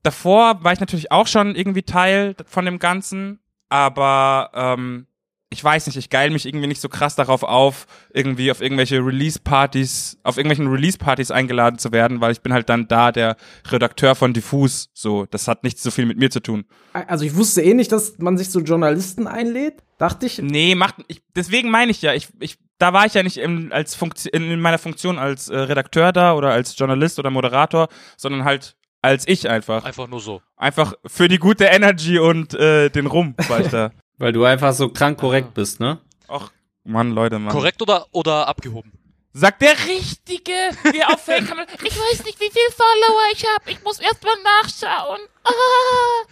davor 0.04 0.64
war 0.64 0.74
ich 0.74 0.80
natürlich 0.80 1.12
auch 1.12 1.28
schon 1.28 1.56
irgendwie 1.56 1.84
Teil 1.84 2.36
von 2.46 2.66
dem 2.66 2.80
Ganzen, 2.80 3.40
aber 3.70 4.52
ähm, 4.54 5.08
ich 5.52 5.64
weiß 5.64 5.88
nicht, 5.88 5.96
ich 5.96 6.10
geil 6.10 6.30
mich 6.30 6.46
irgendwie 6.46 6.68
nicht 6.68 6.82
so 6.82 6.90
krass 6.90 7.16
darauf 7.16 7.42
auf, 7.42 7.88
irgendwie 8.14 8.52
auf 8.52 8.62
irgendwelche 8.62 8.98
Release-Partys, 8.98 10.20
auf 10.24 10.38
irgendwelchen 10.38 10.68
Release-Partys 10.68 11.32
eingeladen 11.32 11.80
zu 11.80 11.92
werden, 11.92 12.22
weil 12.22 12.32
ich 12.32 12.42
bin 12.42 12.54
halt 12.54 12.70
dann 12.70 12.88
da 12.88 13.12
der 13.12 13.36
Redakteur 13.68 14.14
von 14.14 14.34
Diffus. 14.34 14.90
So, 14.94 15.26
das 15.26 15.48
hat 15.48 15.64
nicht 15.64 15.80
so 15.80 15.90
viel 15.90 16.06
mit 16.06 16.20
mir 16.20 16.30
zu 16.30 16.40
tun. 16.40 16.66
Also 16.94 17.26
ich 17.26 17.36
wusste 17.36 17.64
eh 17.64 17.74
nicht, 17.74 17.92
dass 17.92 18.20
man 18.20 18.38
sich 18.38 18.52
so 18.52 18.60
Journalisten 18.60 19.26
einlädt. 19.26 19.82
Dachte 19.98 20.28
ich. 20.28 20.40
Nee, 20.40 20.76
macht, 20.76 20.96
ich, 21.08 21.24
deswegen 21.36 21.72
meine 21.72 21.92
ich 21.92 22.02
ja, 22.04 22.14
ich, 22.14 22.30
ich, 22.40 22.60
da 22.78 22.94
war 22.94 23.08
ich 23.08 23.16
ja 23.16 23.24
nicht 23.24 23.38
im, 23.38 23.72
als 23.72 23.96
Funktion, 23.96 24.32
in 24.32 24.62
meiner 24.62 24.78
Funktion 24.78 25.18
als 25.18 25.50
äh, 25.50 25.58
Redakteur 25.58 26.14
da 26.14 26.34
oder 26.34 26.52
als 26.52 26.78
Journalist 26.78 27.18
oder 27.18 27.32
Moderator, 27.32 27.90
sondern 28.18 28.44
halt 28.44 28.76
als 29.02 29.28
ich 29.28 29.50
einfach. 29.50 29.84
Einfach 29.84 30.08
nur 30.08 30.20
so. 30.20 30.42
Einfach 30.58 30.94
für 31.06 31.28
die 31.28 31.40
gute 31.40 31.66
Energy 31.66 32.20
und 32.20 32.54
äh, 32.54 32.90
den 32.90 33.08
Rum 33.08 33.34
war 33.48 33.62
ich 33.62 33.70
da. 33.70 33.92
Weil 34.20 34.34
du 34.34 34.44
einfach 34.44 34.74
so 34.74 34.90
krank 34.90 35.18
korrekt 35.18 35.54
bist, 35.54 35.80
ne? 35.80 35.98
Ach, 36.28 36.52
Mann, 36.84 37.12
Leute, 37.12 37.40
Mann. 37.40 37.52
Korrekt 37.52 37.82
oder, 37.82 38.06
oder 38.12 38.48
abgehoben? 38.48 38.92
Sagt 39.34 39.62
der 39.62 39.74
Richtige, 39.88 40.52
wie 40.92 41.04
auf 41.04 41.24
Fake 41.24 41.44
Ich 41.84 41.98
weiß 41.98 42.26
nicht, 42.26 42.40
wie 42.40 42.52
viel 42.52 42.70
Follower 42.76 43.22
ich 43.34 43.46
habe. 43.56 43.72
Ich 43.72 43.84
muss 43.84 44.00
erst 44.00 44.24
mal 44.24 44.36
nachschauen. 44.44 45.20
Ah. 45.44 46.28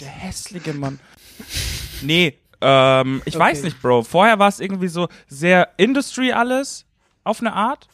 Der 0.00 0.08
hässliche 0.08 0.72
Mann. 0.74 1.00
Nee, 2.02 2.38
ähm, 2.60 3.22
ich 3.24 3.38
weiß 3.38 3.62
nicht, 3.62 3.80
Bro. 3.82 4.04
Vorher 4.04 4.38
war 4.38 4.48
es 4.48 4.60
irgendwie 4.60 4.88
so 4.88 5.08
sehr 5.28 5.70
Industry 5.78 6.32
alles, 6.32 6.84
auf 7.24 7.40
eine 7.40 7.52
Art. 7.52 7.88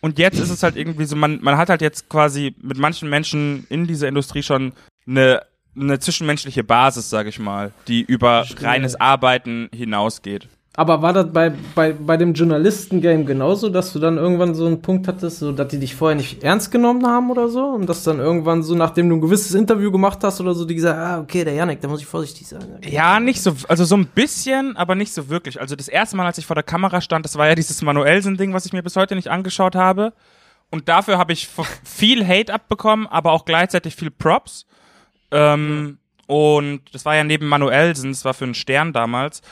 Und 0.00 0.18
jetzt 0.18 0.38
ist 0.40 0.50
es 0.50 0.62
halt 0.62 0.76
irgendwie 0.76 1.04
so, 1.04 1.14
man, 1.14 1.40
man 1.42 1.56
hat 1.56 1.68
halt 1.68 1.80
jetzt 1.80 2.08
quasi 2.08 2.56
mit 2.60 2.76
manchen 2.76 3.08
Menschen 3.08 3.66
in 3.70 3.86
dieser 3.86 4.08
Industrie 4.08 4.42
schon 4.42 4.72
eine, 5.06 5.46
eine 5.74 5.98
zwischenmenschliche 5.98 6.64
Basis, 6.64 7.10
sag 7.10 7.26
ich 7.26 7.38
mal, 7.38 7.72
die 7.88 8.02
über 8.02 8.46
reines 8.60 9.00
Arbeiten 9.00 9.68
hinausgeht. 9.74 10.48
Aber 10.74 11.02
war 11.02 11.12
das 11.12 11.30
bei, 11.30 11.52
bei, 11.74 11.92
bei 11.92 12.16
dem 12.16 12.32
Journalisten-Game 12.32 13.26
genauso, 13.26 13.68
dass 13.68 13.92
du 13.92 13.98
dann 13.98 14.16
irgendwann 14.16 14.54
so 14.54 14.64
einen 14.64 14.80
Punkt 14.80 15.06
hattest, 15.06 15.40
so 15.40 15.52
dass 15.52 15.68
die 15.68 15.78
dich 15.78 15.94
vorher 15.94 16.16
nicht 16.16 16.42
ernst 16.42 16.70
genommen 16.72 17.06
haben 17.06 17.30
oder 17.30 17.48
so? 17.48 17.62
Und 17.62 17.86
dass 17.86 18.04
dann 18.04 18.18
irgendwann 18.18 18.62
so, 18.62 18.74
nachdem 18.74 19.10
du 19.10 19.16
ein 19.16 19.20
gewisses 19.20 19.52
Interview 19.52 19.92
gemacht 19.92 20.20
hast 20.22 20.40
oder 20.40 20.54
so, 20.54 20.64
die 20.64 20.74
gesagt 20.74 20.98
ah, 20.98 21.20
okay, 21.20 21.44
der 21.44 21.52
Janik, 21.52 21.82
da 21.82 21.88
muss 21.88 22.00
ich 22.00 22.06
vorsichtig 22.06 22.48
sein. 22.48 22.62
Okay. 22.78 22.90
Ja, 22.90 23.20
nicht 23.20 23.42
so, 23.42 23.54
also 23.68 23.84
so 23.84 23.96
ein 23.96 24.06
bisschen, 24.06 24.74
aber 24.78 24.94
nicht 24.94 25.12
so 25.12 25.28
wirklich. 25.28 25.60
Also 25.60 25.76
das 25.76 25.88
erste 25.88 26.16
Mal, 26.16 26.24
als 26.24 26.38
ich 26.38 26.46
vor 26.46 26.56
der 26.56 26.62
Kamera 26.62 27.02
stand, 27.02 27.26
das 27.26 27.36
war 27.36 27.46
ja 27.46 27.54
dieses 27.54 27.82
Manuelsen-Ding, 27.82 28.54
was 28.54 28.64
ich 28.64 28.72
mir 28.72 28.82
bis 28.82 28.96
heute 28.96 29.14
nicht 29.14 29.28
angeschaut 29.28 29.74
habe. 29.74 30.14
Und 30.70 30.88
dafür 30.88 31.18
habe 31.18 31.34
ich 31.34 31.50
viel 31.84 32.26
Hate 32.26 32.52
abbekommen, 32.52 33.06
aber 33.06 33.32
auch 33.32 33.44
gleichzeitig 33.44 33.94
viel 33.94 34.10
Props. 34.10 34.64
Ähm, 35.32 35.98
und 36.26 36.82
das 36.92 37.04
war 37.04 37.16
ja 37.16 37.24
neben 37.24 37.48
Manuelsen, 37.48 38.10
das 38.12 38.24
war 38.24 38.34
für 38.34 38.44
einen 38.44 38.54
Stern 38.54 38.92
damals. 38.92 39.42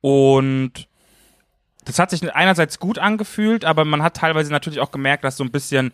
Und 0.00 0.88
das 1.84 1.98
hat 1.98 2.10
sich 2.10 2.34
einerseits 2.34 2.80
gut 2.80 2.98
angefühlt, 2.98 3.64
aber 3.64 3.84
man 3.84 4.02
hat 4.02 4.16
teilweise 4.16 4.50
natürlich 4.50 4.80
auch 4.80 4.90
gemerkt, 4.90 5.24
dass 5.24 5.36
so 5.36 5.44
ein 5.44 5.52
bisschen 5.52 5.92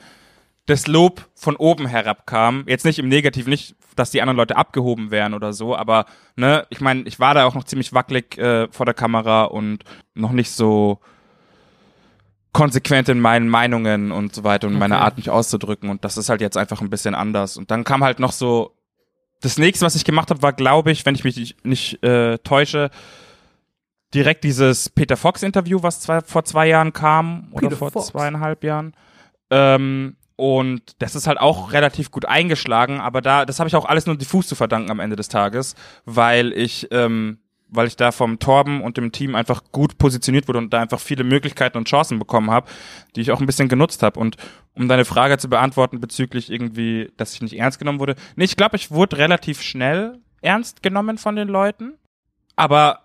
das 0.67 0.87
Lob 0.87 1.29
von 1.35 1.57
oben 1.57 1.87
herabkam. 1.87 2.65
Jetzt 2.67 2.85
nicht 2.85 2.99
im 2.99 3.09
Negativ, 3.09 3.47
nicht, 3.47 3.75
dass 3.97 4.11
die 4.11 4.23
anderen 4.23 4.37
Leute 4.37 4.57
abgehoben 4.57 5.11
wären 5.11 5.35
oder 5.35 5.53
so, 5.53 5.77
aber 5.77 6.07
ne, 6.37 6.67
ich 6.71 6.81
meine, 6.81 7.03
ich 7.03 7.21
war 7.21 7.35
da 7.35 7.45
auch 7.45 7.55
noch 7.55 7.65
ziemlich 7.65 7.93
wackelig 7.93 8.39
äh, 8.39 8.69
vor 8.71 8.87
der 8.87 8.95
Kamera 8.95 9.45
und 9.45 9.85
noch 10.15 10.33
nicht 10.33 10.53
so 10.53 11.01
konsequent 12.53 13.09
in 13.09 13.21
meinen 13.21 13.49
Meinungen 13.49 14.13
und 14.13 14.35
so 14.35 14.45
weiter 14.45 14.67
und 14.67 14.79
meiner 14.79 14.97
Okay. 14.97 15.05
Art, 15.05 15.17
mich 15.17 15.31
auszudrücken. 15.31 15.91
Und 15.91 16.05
das 16.05 16.17
ist 16.17 16.29
halt 16.29 16.41
jetzt 16.41 16.57
einfach 16.57 16.81
ein 16.81 16.91
bisschen 16.91 17.15
anders. 17.15 17.57
Und 17.57 17.71
dann 17.71 17.83
kam 17.85 18.05
halt 18.05 18.21
noch 18.21 18.33
so, 18.33 18.77
das 19.43 19.59
nächste, 19.59 19.85
was 19.85 19.95
ich 19.95 20.05
gemacht 20.05 20.31
habe, 20.31 20.41
war, 20.43 20.53
glaube 20.53 20.91
ich, 20.91 21.05
wenn 21.05 21.15
ich 21.15 21.25
mich 21.25 21.37
nicht, 21.37 21.65
nicht 21.65 22.03
äh, 22.03 22.39
täusche, 22.39 22.91
direkt 24.15 24.45
dieses 24.45 24.89
Peter 24.89 25.17
Fox-Interview, 25.17 25.83
was 25.83 26.01
zwei, 26.01 26.21
vor 26.21 26.45
zwei 26.45 26.69
Jahren 26.69 26.93
kam 26.93 27.49
oder 27.53 27.69
Peter 27.69 27.77
vor 27.77 27.91
Fox. 27.91 28.07
zweieinhalb 28.09 28.65
Jahren. 28.65 28.95
Ähm, 29.51 30.17
und 30.37 30.83
das 30.99 31.15
ist 31.15 31.27
halt 31.27 31.39
auch 31.39 31.73
relativ 31.73 32.11
gut 32.11 32.25
eingeschlagen, 32.25 33.01
aber 33.01 33.21
da, 33.21 33.45
das 33.45 33.59
habe 33.59 33.69
ich 33.69 33.77
auch 33.77 33.85
alles 33.85 34.07
nur 34.07 34.17
diffus 34.17 34.47
zu 34.47 34.55
verdanken 34.55 34.91
am 34.91 35.01
Ende 35.01 35.17
des 35.17 35.29
Tages, 35.29 35.75
weil 36.05 36.53
ich, 36.53 36.89
ähm, 36.91 37.39
weil 37.73 37.87
ich 37.87 37.97
da 37.97 38.13
vom 38.13 38.39
Torben 38.39 38.81
und 38.83 38.97
dem 38.97 39.11
Team 39.13 39.35
einfach 39.35 39.63
gut 39.73 39.99
positioniert 39.99 40.47
wurde 40.47 40.59
und 40.59 40.73
da 40.73 40.81
einfach 40.81 41.01
viele 41.01 41.25
Möglichkeiten 41.25 41.79
und 41.79 41.89
Chancen 41.89 42.19
bekommen 42.19 42.51
habe, 42.51 42.71
die 43.17 43.21
ich 43.23 43.33
auch 43.33 43.41
ein 43.41 43.47
bisschen 43.47 43.69
genutzt 43.69 44.03
habe. 44.03 44.21
Und 44.21 44.37
um 44.75 44.89
deine 44.89 45.05
Frage 45.05 45.39
zu 45.39 45.49
beantworten 45.49 45.99
bezüglich 46.01 46.51
irgendwie, 46.51 47.11
dass 47.17 47.35
ich 47.35 47.43
nicht 47.43 47.59
ernst 47.59 47.79
genommen 47.79 47.99
wurde, 47.99 48.15
nee, 48.37 48.45
ich 48.45 48.57
glaube, 48.57 48.77
ich 48.77 48.91
wurde 48.91 49.19
relativ 49.19 49.63
schnell 49.63 50.19
ernst 50.43 50.83
genommen 50.83 51.19
von 51.19 51.35
den 51.37 51.49
Leuten, 51.49 51.95
aber 52.57 53.01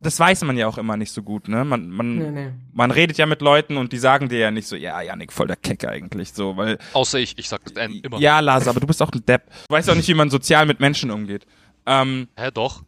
das 0.00 0.18
weiß 0.18 0.42
man 0.42 0.56
ja 0.56 0.66
auch 0.66 0.78
immer 0.78 0.96
nicht 0.96 1.12
so 1.12 1.22
gut, 1.22 1.46
ne? 1.46 1.64
Man, 1.64 1.88
man, 1.88 2.16
Nee, 2.18 2.30
nee. 2.30 2.50
man 2.72 2.90
redet 2.90 3.18
ja 3.18 3.26
mit 3.26 3.40
Leuten 3.40 3.76
und 3.76 3.92
die 3.92 3.98
sagen 3.98 4.28
dir 4.28 4.38
ja 4.40 4.50
nicht 4.50 4.66
so, 4.66 4.74
ja, 4.74 5.00
Janik, 5.00 5.32
voll 5.32 5.46
der 5.46 5.54
Keck 5.56 5.84
eigentlich, 5.84 6.32
so, 6.32 6.56
weil, 6.56 6.78
Außer 6.92 7.20
ich, 7.20 7.38
ich 7.38 7.48
sag 7.48 7.60
das 7.64 7.88
immer. 8.02 8.18
ja, 8.18 8.40
Lars, 8.40 8.66
aber 8.66 8.80
du 8.80 8.86
bist 8.88 9.00
auch 9.00 9.12
ein 9.12 9.24
Depp. 9.24 9.46
Du 9.68 9.74
weißt 9.74 9.88
auch 9.90 9.94
nicht, 9.94 10.08
wie 10.08 10.14
man 10.14 10.28
sozial 10.28 10.66
mit 10.66 10.80
Menschen 10.80 11.12
umgeht. 11.12 11.46
Ähm, 11.86 12.26
Hä, 12.36 12.50
doch. 12.52 12.82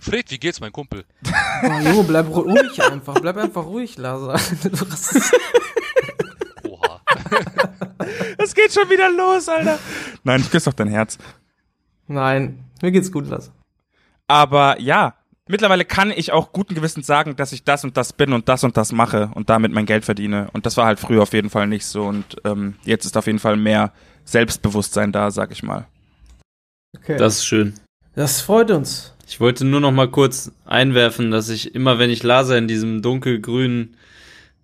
Fred, 0.00 0.30
wie 0.30 0.38
geht's, 0.38 0.60
mein 0.60 0.72
Kumpel? 0.72 1.04
Oh, 1.62 1.80
Junge, 1.80 2.04
bleib 2.04 2.28
ruhig 2.28 2.82
einfach. 2.82 3.14
Bleib 3.20 3.36
einfach 3.36 3.64
ruhig, 3.64 3.96
Laser. 3.98 4.34
Oha. 6.64 7.00
es 8.38 8.54
geht 8.54 8.72
schon 8.72 8.88
wieder 8.88 9.10
los, 9.10 9.48
Alter. 9.48 9.78
Nein, 10.24 10.40
ich 10.40 10.50
küsse 10.50 10.70
doch 10.70 10.76
dein 10.76 10.88
Herz. 10.88 11.18
Nein, 12.06 12.64
mir 12.80 12.92
geht's 12.92 13.10
gut, 13.10 13.28
Laser. 13.28 13.52
Aber 14.28 14.80
ja, 14.80 15.14
mittlerweile 15.48 15.84
kann 15.84 16.10
ich 16.10 16.32
auch 16.32 16.52
guten 16.52 16.74
Gewissens 16.74 17.06
sagen, 17.06 17.34
dass 17.36 17.52
ich 17.52 17.64
das 17.64 17.84
und 17.84 17.96
das 17.96 18.12
bin 18.12 18.32
und 18.32 18.48
das 18.48 18.62
und 18.64 18.76
das 18.76 18.92
mache 18.92 19.30
und 19.34 19.50
damit 19.50 19.72
mein 19.72 19.86
Geld 19.86 20.04
verdiene. 20.04 20.48
Und 20.52 20.66
das 20.66 20.76
war 20.76 20.86
halt 20.86 21.00
früher 21.00 21.22
auf 21.22 21.32
jeden 21.32 21.50
Fall 21.50 21.66
nicht 21.66 21.86
so. 21.86 22.04
Und 22.04 22.36
ähm, 22.44 22.76
jetzt 22.84 23.04
ist 23.04 23.16
auf 23.16 23.26
jeden 23.26 23.38
Fall 23.38 23.56
mehr 23.56 23.92
Selbstbewusstsein 24.24 25.12
da, 25.12 25.30
sag 25.30 25.50
ich 25.50 25.62
mal. 25.62 25.86
Okay. 26.96 27.16
Das 27.16 27.36
ist 27.36 27.46
schön. 27.46 27.74
das 28.14 28.40
freut 28.40 28.70
uns. 28.70 29.14
Ich 29.28 29.40
wollte 29.40 29.66
nur 29.66 29.80
noch 29.80 29.92
mal 29.92 30.08
kurz 30.08 30.52
einwerfen, 30.64 31.30
dass 31.30 31.50
ich 31.50 31.74
immer, 31.74 31.98
wenn 31.98 32.08
ich 32.08 32.22
Laser 32.22 32.56
in 32.56 32.66
diesem 32.66 33.02
dunkelgrünen 33.02 33.94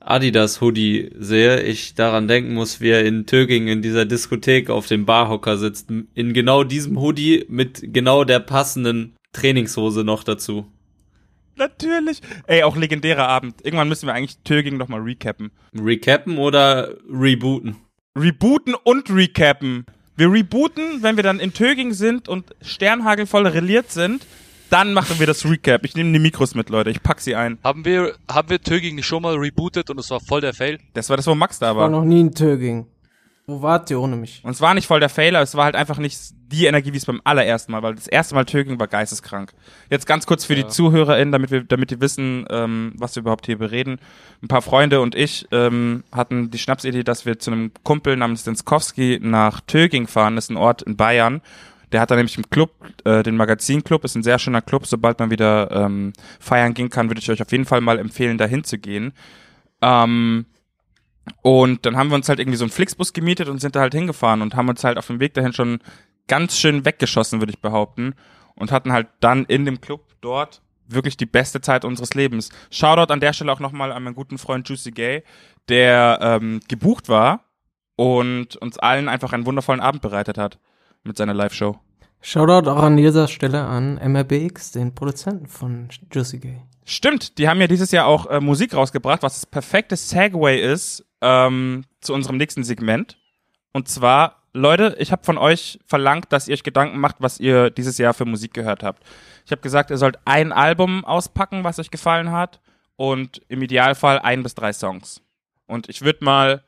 Adidas-Hoodie 0.01 1.11
sehe, 1.19 1.63
ich 1.63 1.95
daran 1.95 2.29
denken 2.29 2.55
muss, 2.55 2.81
wie 2.81 2.89
er 2.89 3.05
in 3.05 3.27
Töging 3.27 3.69
in 3.69 3.83
dieser 3.83 4.07
Diskothek 4.07 4.71
auf 4.71 4.87
dem 4.87 5.05
Barhocker 5.05 5.59
sitzt. 5.59 5.91
In 6.15 6.33
genau 6.33 6.65
diesem 6.65 6.99
Hoodie 6.99 7.45
mit 7.49 7.93
genau 7.93 8.25
der 8.25 8.41
passenden 8.41 9.15
Trainingshose 9.35 10.03
noch 10.03 10.25
dazu. 10.25 10.67
Natürlich. 11.57 12.23
Ey, 12.47 12.63
auch 12.63 12.75
legendärer 12.75 13.29
Abend. 13.29 13.57
Irgendwann 13.63 13.91
müssen 13.91 14.07
wir 14.07 14.15
eigentlich 14.15 14.39
Töging 14.45 14.79
noch 14.79 14.89
mal 14.89 15.01
recappen. 15.01 15.51
Recappen 15.79 16.39
oder 16.39 16.95
rebooten? 17.13 17.77
Rebooten 18.19 18.75
und 18.83 19.11
recappen. 19.11 19.85
Wir 20.17 20.33
rebooten, 20.33 21.03
wenn 21.03 21.17
wir 21.17 21.23
dann 21.23 21.39
in 21.39 21.53
Töging 21.53 21.93
sind 21.93 22.31
und 22.31 22.55
sternhagelvoll 22.63 23.47
reliert 23.47 23.93
sind. 23.93 24.25
Dann 24.71 24.93
machen 24.93 25.19
wir 25.19 25.27
das 25.27 25.45
Recap. 25.45 25.85
Ich 25.85 25.95
nehme 25.95 26.13
die 26.13 26.19
Mikros 26.19 26.55
mit, 26.55 26.69
Leute. 26.71 26.91
Ich 26.91 27.03
pack 27.03 27.21
sie 27.21 27.37
ein. 27.37 27.59
Haben 27.63 27.85
wir, 27.85 28.15
haben 28.31 28.51
wir 28.51 28.61
Töging 28.61 28.97
nicht 28.97 29.07
schon 29.07 29.23
mal 29.23 29.37
rebootet 29.37 29.91
und 29.91 29.99
es 30.01 30.11
war 30.11 30.21
voll 30.21 30.41
der 30.41 30.55
Fail? 30.55 30.79
Das 30.95 31.11
war 31.11 31.17
das, 31.17 31.27
wo 31.27 31.35
Max 31.35 31.59
da 31.59 31.77
War 31.77 31.83
war. 31.83 31.89
noch 31.91 32.05
nie 32.05 32.23
ein 32.25 32.35
Töging. 32.35 32.87
Wo 33.47 33.61
wart 33.61 33.91
ihr 33.91 34.01
ohne 34.01 34.17
mich? 34.17 34.41
Und 34.43 34.53
es 34.53 34.63
war 34.63 34.73
nicht 34.73 34.87
voll 34.87 35.01
der 35.01 35.11
Fehler, 35.11 35.43
es 35.43 35.55
war 35.55 35.67
halt 35.67 35.75
einfach 35.75 35.99
nicht 35.99 36.19
die 36.51 36.65
Energie, 36.65 36.95
wie 36.95 36.97
es 36.97 37.05
beim 37.05 37.21
allerersten 37.25 37.73
Mal, 37.73 37.83
weil 37.83 37.95
das 37.95 38.07
erste 38.07 38.35
Mal 38.35 38.47
Töging 38.47 38.81
war 38.81 38.87
geisteskrank. 38.87 39.53
Jetzt 39.91 40.07
ganz 40.07 40.25
kurz 40.25 40.47
für 40.47 40.55
die 40.55 40.67
ZuhörerInnen, 40.67 41.31
damit 41.31 41.51
wir, 41.51 41.63
damit 41.63 41.91
die 41.91 42.01
wissen, 42.01 42.47
ähm, 42.49 42.95
was 42.97 43.15
wir 43.17 43.21
überhaupt 43.21 43.45
hier 43.45 43.59
bereden. 43.59 43.99
Ein 44.43 44.49
paar 44.49 44.63
Freunde 44.63 45.03
und 45.03 45.15
ich 45.15 45.47
ähm, 45.53 46.05
hatten 46.11 46.51
die 46.51 46.59
Schnapsidee, 46.59 47.03
dass 47.05 47.27
wir 47.27 47.39
zu 47.39 47.51
einem 47.51 47.73
Kumpel 47.83 48.17
namens 48.17 48.45
Denskowski 48.45 49.19
nach 49.21 49.61
Töging 49.61 50.07
fahren. 50.07 50.37
Das 50.37 50.47
ist 50.47 50.51
ein 50.51 50.57
Ort 50.57 50.81
in 50.81 50.97
Bayern. 50.97 51.43
Der 51.95 52.01
hat 52.01 52.11
da 52.11 52.17
nämlich 52.17 52.37
im 52.37 52.51
Club, 52.51 52.73
äh, 53.05 53.23
den 53.23 53.37
Magazinclub, 53.37 54.03
ist 54.03 54.17
ein 54.17 54.25
sehr 54.25 54.41
schöner 54.41 54.61
Club. 54.61 54.85
Sobald 54.85 55.21
man 55.21 55.31
wieder 55.31 55.71
ähm, 55.71 56.13
feiern 56.41 56.75
gehen 56.75 56.91
kann, 56.91 57.09
würde 57.09 57.21
ich 57.21 57.31
euch 57.31 57.41
auf 57.41 57.53
jeden 57.53 57.67
Fall 57.67 57.81
mal 57.81 58.01
empfehlen, 58.01 58.37
da 58.37 58.47
hinzugehen. 58.47 59.13
Ähm, 59.81 60.47
und 61.43 61.87
dann 61.87 61.97
haben 61.97 62.09
wir 62.09 62.17
uns 62.17 62.29
halt 62.29 62.41
irgendwie 62.41 62.57
so 62.57 62.65
einen 62.65 62.73
Flixbus 62.73 63.13
gemietet 63.13 63.49
und 63.49 63.61
sind 63.61 63.77
da 63.77 63.81
halt 63.81 63.95
hingefahren 63.95 64.43
und 64.43 64.57
haben 64.57 64.69
uns 64.69 64.83
halt 64.83 64.99
auf 64.99 65.07
dem 65.07 65.21
Weg 65.21 65.35
dahin 65.35 65.53
schon 65.53 65.79
ganz 66.27 66.59
schön 66.59 66.85
weggeschossen, 66.85 67.41
würde 67.41 67.53
ich 67.53 67.61
behaupten. 67.61 68.17
Und 68.57 68.73
hatten 68.73 68.91
halt 68.91 69.07
dann 69.21 69.45
in 69.45 69.65
dem 69.65 69.81
Club 69.81 70.17
dort 70.21 70.63
wirklich 70.89 71.17
die 71.17 71.27
beste 71.27 71.61
Zeit 71.61 71.85
unseres 71.85 72.15
Lebens. 72.15 72.49
Shoutout 72.73 73.13
an 73.13 73.21
der 73.21 73.35
Stelle 73.35 73.53
auch 73.53 73.61
nochmal 73.61 73.93
an 73.93 74.03
meinen 74.03 74.17
guten 74.17 74.39
Freund 74.39 74.69
Juicy 74.69 74.91
Gay, 74.91 75.23
der 75.69 76.19
ähm, 76.21 76.59
gebucht 76.67 77.09
war 77.09 77.45
und 77.95 78.57
uns 78.57 78.81
allen 78.81 79.09
einfach 79.09 79.33
einen 79.33 79.47
wundervollen 79.47 79.81
Abend 79.81 80.03
bereitet 80.03 80.39
hat 80.39 80.59
mit 81.05 81.17
seiner 81.17 81.35
Live-Show. 81.35 81.79
Shoutout 82.21 82.71
auch 82.71 82.83
an 82.83 82.97
dieser 82.97 83.29
Stelle 83.29 83.65
an 83.65 83.97
MRBX, 83.97 84.73
den 84.73 84.95
Produzenten 84.95 85.47
von 85.47 85.89
Juicy 86.11 86.39
Gay. 86.39 86.63
Stimmt, 86.87 87.39
die 87.39 87.49
haben 87.49 87.61
ja 87.61 87.67
dieses 87.67 87.91
Jahr 87.91 88.07
auch 88.07 88.27
äh, 88.27 88.41
Musik 88.41 88.75
rausgebracht, 88.75 89.23
was 89.23 89.35
das 89.35 89.47
perfekte 89.47 89.97
Segway 89.97 90.61
ist 90.61 91.05
ähm, 91.21 91.85
zu 92.01 92.15
unserem 92.15 92.39
nächsten 92.39 92.65
Segment. 92.65 93.19
Und 93.73 93.89
zwar, 93.89 94.43
Leute, 94.55 94.97
ich 94.99 95.13
habe 95.13 95.25
von 95.25 95.37
euch 95.37 95.79
verlangt, 95.85 96.27
dass 96.31 96.49
ihr 96.49 96.55
euch 96.55 96.63
Gedanken 96.63 96.99
macht, 96.99 97.17
was 97.19 97.41
ihr 97.41 97.71
dieses 97.71 97.99
Jahr 97.99 98.15
für 98.15 98.25
Musik 98.25 98.55
gehört 98.55 98.83
habt. 98.83 99.03
Ich 99.45 99.53
habe 99.53 99.63
gesagt, 99.63 99.91
ihr 99.91 99.99
sollt 99.99 100.19
ein 100.25 100.53
Album 100.53 101.05
auspacken, 101.05 101.65
was 101.65 101.79
euch 101.79 101.91
gefallen 101.91 102.31
hat, 102.31 102.61
und 102.97 103.43
im 103.49 103.61
Idealfall 103.61 104.19
ein 104.21 104.43
bis 104.43 104.55
drei 104.55 104.73
Songs. 104.73 105.21
Und 105.67 105.89
ich 105.89 106.03
würde 106.03 106.25
mal. 106.25 106.65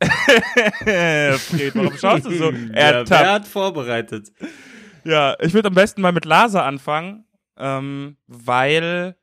Fred, 1.38 1.74
warum 1.74 1.96
schaust 1.96 2.26
du 2.26 2.30
so? 2.36 2.50
Ja, 2.74 3.08
wer 3.08 3.32
hat 3.32 3.46
vorbereitet? 3.46 4.30
Ja, 5.04 5.36
ich 5.40 5.54
würde 5.54 5.68
am 5.68 5.74
besten 5.74 6.00
mal 6.02 6.12
mit 6.12 6.24
Laser 6.24 6.64
anfangen, 6.64 7.24
ähm, 7.56 8.16
weil 8.26 9.16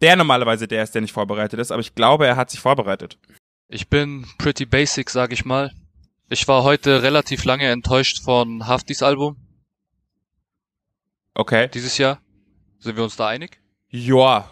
der 0.00 0.16
normalerweise 0.16 0.66
der 0.68 0.82
ist, 0.82 0.94
der 0.94 1.02
nicht 1.02 1.12
vorbereitet 1.12 1.58
ist, 1.60 1.70
aber 1.70 1.80
ich 1.80 1.94
glaube, 1.94 2.26
er 2.26 2.36
hat 2.36 2.50
sich 2.50 2.60
vorbereitet. 2.60 3.18
Ich 3.68 3.88
bin 3.88 4.26
pretty 4.38 4.66
basic, 4.66 5.08
sag 5.08 5.32
ich 5.32 5.44
mal. 5.44 5.72
Ich 6.28 6.46
war 6.48 6.64
heute 6.64 7.02
relativ 7.02 7.44
lange 7.44 7.70
enttäuscht 7.70 8.22
von 8.22 8.66
Haftis 8.66 9.02
Album 9.02 9.36
Okay. 11.34 11.68
dieses 11.72 11.96
Jahr. 11.98 12.20
Sind 12.78 12.96
wir 12.96 13.04
uns 13.04 13.16
da 13.16 13.28
einig? 13.28 13.60
Ja. 13.88 14.50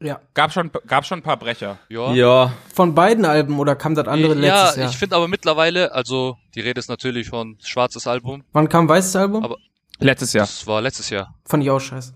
Ja. 0.00 0.20
Gab 0.34 0.52
schon, 0.52 0.70
gab 0.86 1.06
schon 1.06 1.20
ein 1.20 1.22
paar 1.22 1.38
Brecher. 1.38 1.78
Ja. 1.88 2.12
Ja, 2.12 2.52
Von 2.74 2.94
beiden 2.94 3.24
Alben 3.24 3.58
oder 3.58 3.74
kam 3.76 3.94
das 3.94 4.06
andere 4.06 4.34
ja, 4.34 4.40
letztes 4.64 4.76
Jahr? 4.76 4.90
ich 4.90 4.96
finde 4.96 5.16
aber 5.16 5.26
mittlerweile, 5.26 5.92
also 5.92 6.36
die 6.54 6.60
Rede 6.60 6.78
ist 6.78 6.88
natürlich 6.88 7.28
von 7.28 7.56
Schwarzes 7.64 8.06
Album. 8.06 8.44
Wann 8.52 8.68
kam 8.68 8.88
Weißes 8.88 9.16
Album? 9.16 9.42
Aber- 9.42 9.56
Letztes 9.98 10.34
Jahr. 10.34 10.44
Das 10.44 10.66
war 10.66 10.82
letztes 10.82 11.08
Jahr. 11.08 11.34
Fand 11.46 11.62
ich 11.64 11.70
auch 11.70 11.80
scheiße. 11.80 12.12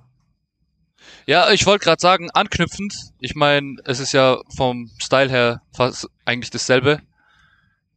Ja, 1.26 1.50
ich 1.50 1.64
wollte 1.64 1.84
gerade 1.84 2.00
sagen, 2.00 2.30
anknüpfend, 2.30 2.92
ich 3.18 3.34
meine, 3.34 3.76
es 3.84 4.00
ist 4.00 4.12
ja 4.12 4.38
vom 4.54 4.90
Style 5.00 5.30
her 5.30 5.62
fast 5.74 6.06
eigentlich 6.26 6.50
dasselbe. 6.50 7.00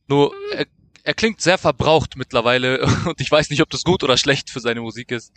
Nur 0.07 0.33
er, 0.53 0.65
er 1.03 1.13
klingt 1.13 1.41
sehr 1.41 1.57
verbraucht 1.57 2.15
mittlerweile 2.15 2.81
und 3.05 3.19
ich 3.19 3.29
weiß 3.29 3.49
nicht, 3.49 3.61
ob 3.61 3.69
das 3.69 3.83
gut 3.83 4.03
oder 4.03 4.15
schlecht 4.17 4.49
für 4.49 4.61
seine 4.61 4.79
Musik 4.79 5.11
ist. 5.11 5.33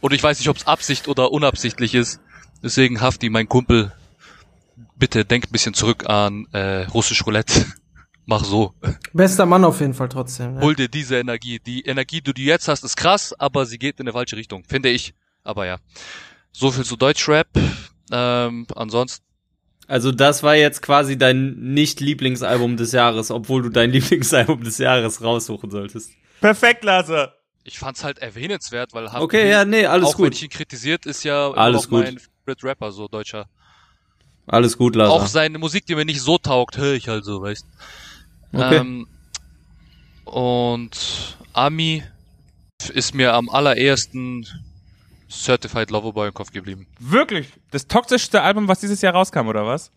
Und 0.00 0.12
ich 0.12 0.22
weiß 0.22 0.40
nicht, 0.40 0.48
ob 0.48 0.56
es 0.56 0.66
Absicht 0.66 1.06
oder 1.06 1.30
unabsichtlich 1.30 1.94
ist. 1.94 2.20
Deswegen 2.62 3.00
Hafti, 3.00 3.30
mein 3.30 3.48
Kumpel, 3.48 3.92
bitte 4.96 5.24
denk 5.24 5.46
ein 5.46 5.52
bisschen 5.52 5.74
zurück 5.74 6.08
an 6.08 6.46
äh, 6.52 6.82
russisch 6.84 7.24
Roulette. 7.26 7.66
Mach 8.26 8.44
so. 8.44 8.74
Bester 9.12 9.46
Mann 9.46 9.64
auf 9.64 9.80
jeden 9.80 9.94
Fall 9.94 10.08
trotzdem. 10.08 10.54
Ne? 10.54 10.60
Hol 10.60 10.76
dir 10.76 10.88
diese 10.88 11.18
Energie. 11.18 11.58
Die 11.58 11.82
Energie, 11.82 12.20
die 12.20 12.32
du 12.32 12.42
jetzt 12.42 12.68
hast, 12.68 12.84
ist 12.84 12.96
krass, 12.96 13.34
aber 13.38 13.66
sie 13.66 13.78
geht 13.78 13.98
in 13.98 14.04
eine 14.06 14.12
falsche 14.12 14.36
Richtung, 14.36 14.62
finde 14.68 14.88
ich. 14.90 15.14
Aber 15.42 15.66
ja. 15.66 15.78
So 16.52 16.70
viel 16.70 16.84
zu 16.84 16.96
Deutschrap. 16.96 17.48
Ähm, 18.12 18.66
ansonsten, 18.76 19.24
Also 19.88 20.12
das 20.12 20.42
war 20.44 20.54
jetzt 20.54 20.82
quasi 20.82 21.16
dein 21.18 21.54
Nicht-Lieblingsalbum 21.74 22.76
des 22.76 22.92
Jahres, 22.92 23.30
obwohl 23.32 23.62
du 23.62 23.68
dein 23.70 23.90
Lieblingsalbum 23.92 24.62
des 24.62 24.78
Jahres 24.78 25.22
raussuchen 25.22 25.70
solltest. 25.70 26.12
Perfekt, 26.40 26.84
Lasse. 26.84 27.32
ich 27.64 27.78
fand's 27.78 28.04
halt 28.04 28.18
erwähnenswert, 28.20 28.92
weil 28.94 29.06
Hafti, 29.10 29.22
Okay, 29.24 29.50
ja, 29.50 29.64
nee, 29.64 29.86
alles 29.86 30.08
auch 30.08 30.18
wenn 30.18 30.26
gut. 30.26 30.34
ich 30.34 30.42
ihn 30.44 30.50
kritisiert, 30.50 31.04
ist 31.06 31.24
ja 31.24 31.50
Alles 31.52 31.88
gut. 31.88 32.04
mein 32.04 32.20
Favorite 32.50 32.66
Rapper, 32.66 32.92
so 32.92 33.06
deutscher. 33.08 33.46
Alles 34.46 34.76
gut, 34.76 34.96
Auch 34.96 35.20
Lasse. 35.20 35.32
seine 35.32 35.58
Musik, 35.58 35.86
die 35.86 35.94
mir 35.94 36.04
nicht 36.04 36.20
so 36.20 36.38
taugt, 36.38 36.76
höre 36.76 36.94
ich 36.94 37.08
halt 37.08 37.24
so, 37.24 37.40
weißt. 37.42 37.64
Okay. 38.52 38.76
Ähm, 38.78 39.06
und 40.24 41.36
Ami 41.52 42.02
ist 42.92 43.14
mir 43.14 43.34
am 43.34 43.48
allerersten 43.48 44.46
Certified 45.30 45.90
Loverboy 45.90 46.28
im 46.28 46.34
Kopf 46.34 46.50
geblieben. 46.50 46.86
Wirklich? 46.98 47.48
Das 47.70 47.86
toxischste 47.86 48.42
Album, 48.42 48.66
was 48.66 48.80
dieses 48.80 49.00
Jahr 49.02 49.14
rauskam, 49.14 49.46
oder 49.46 49.66
was? 49.66 49.92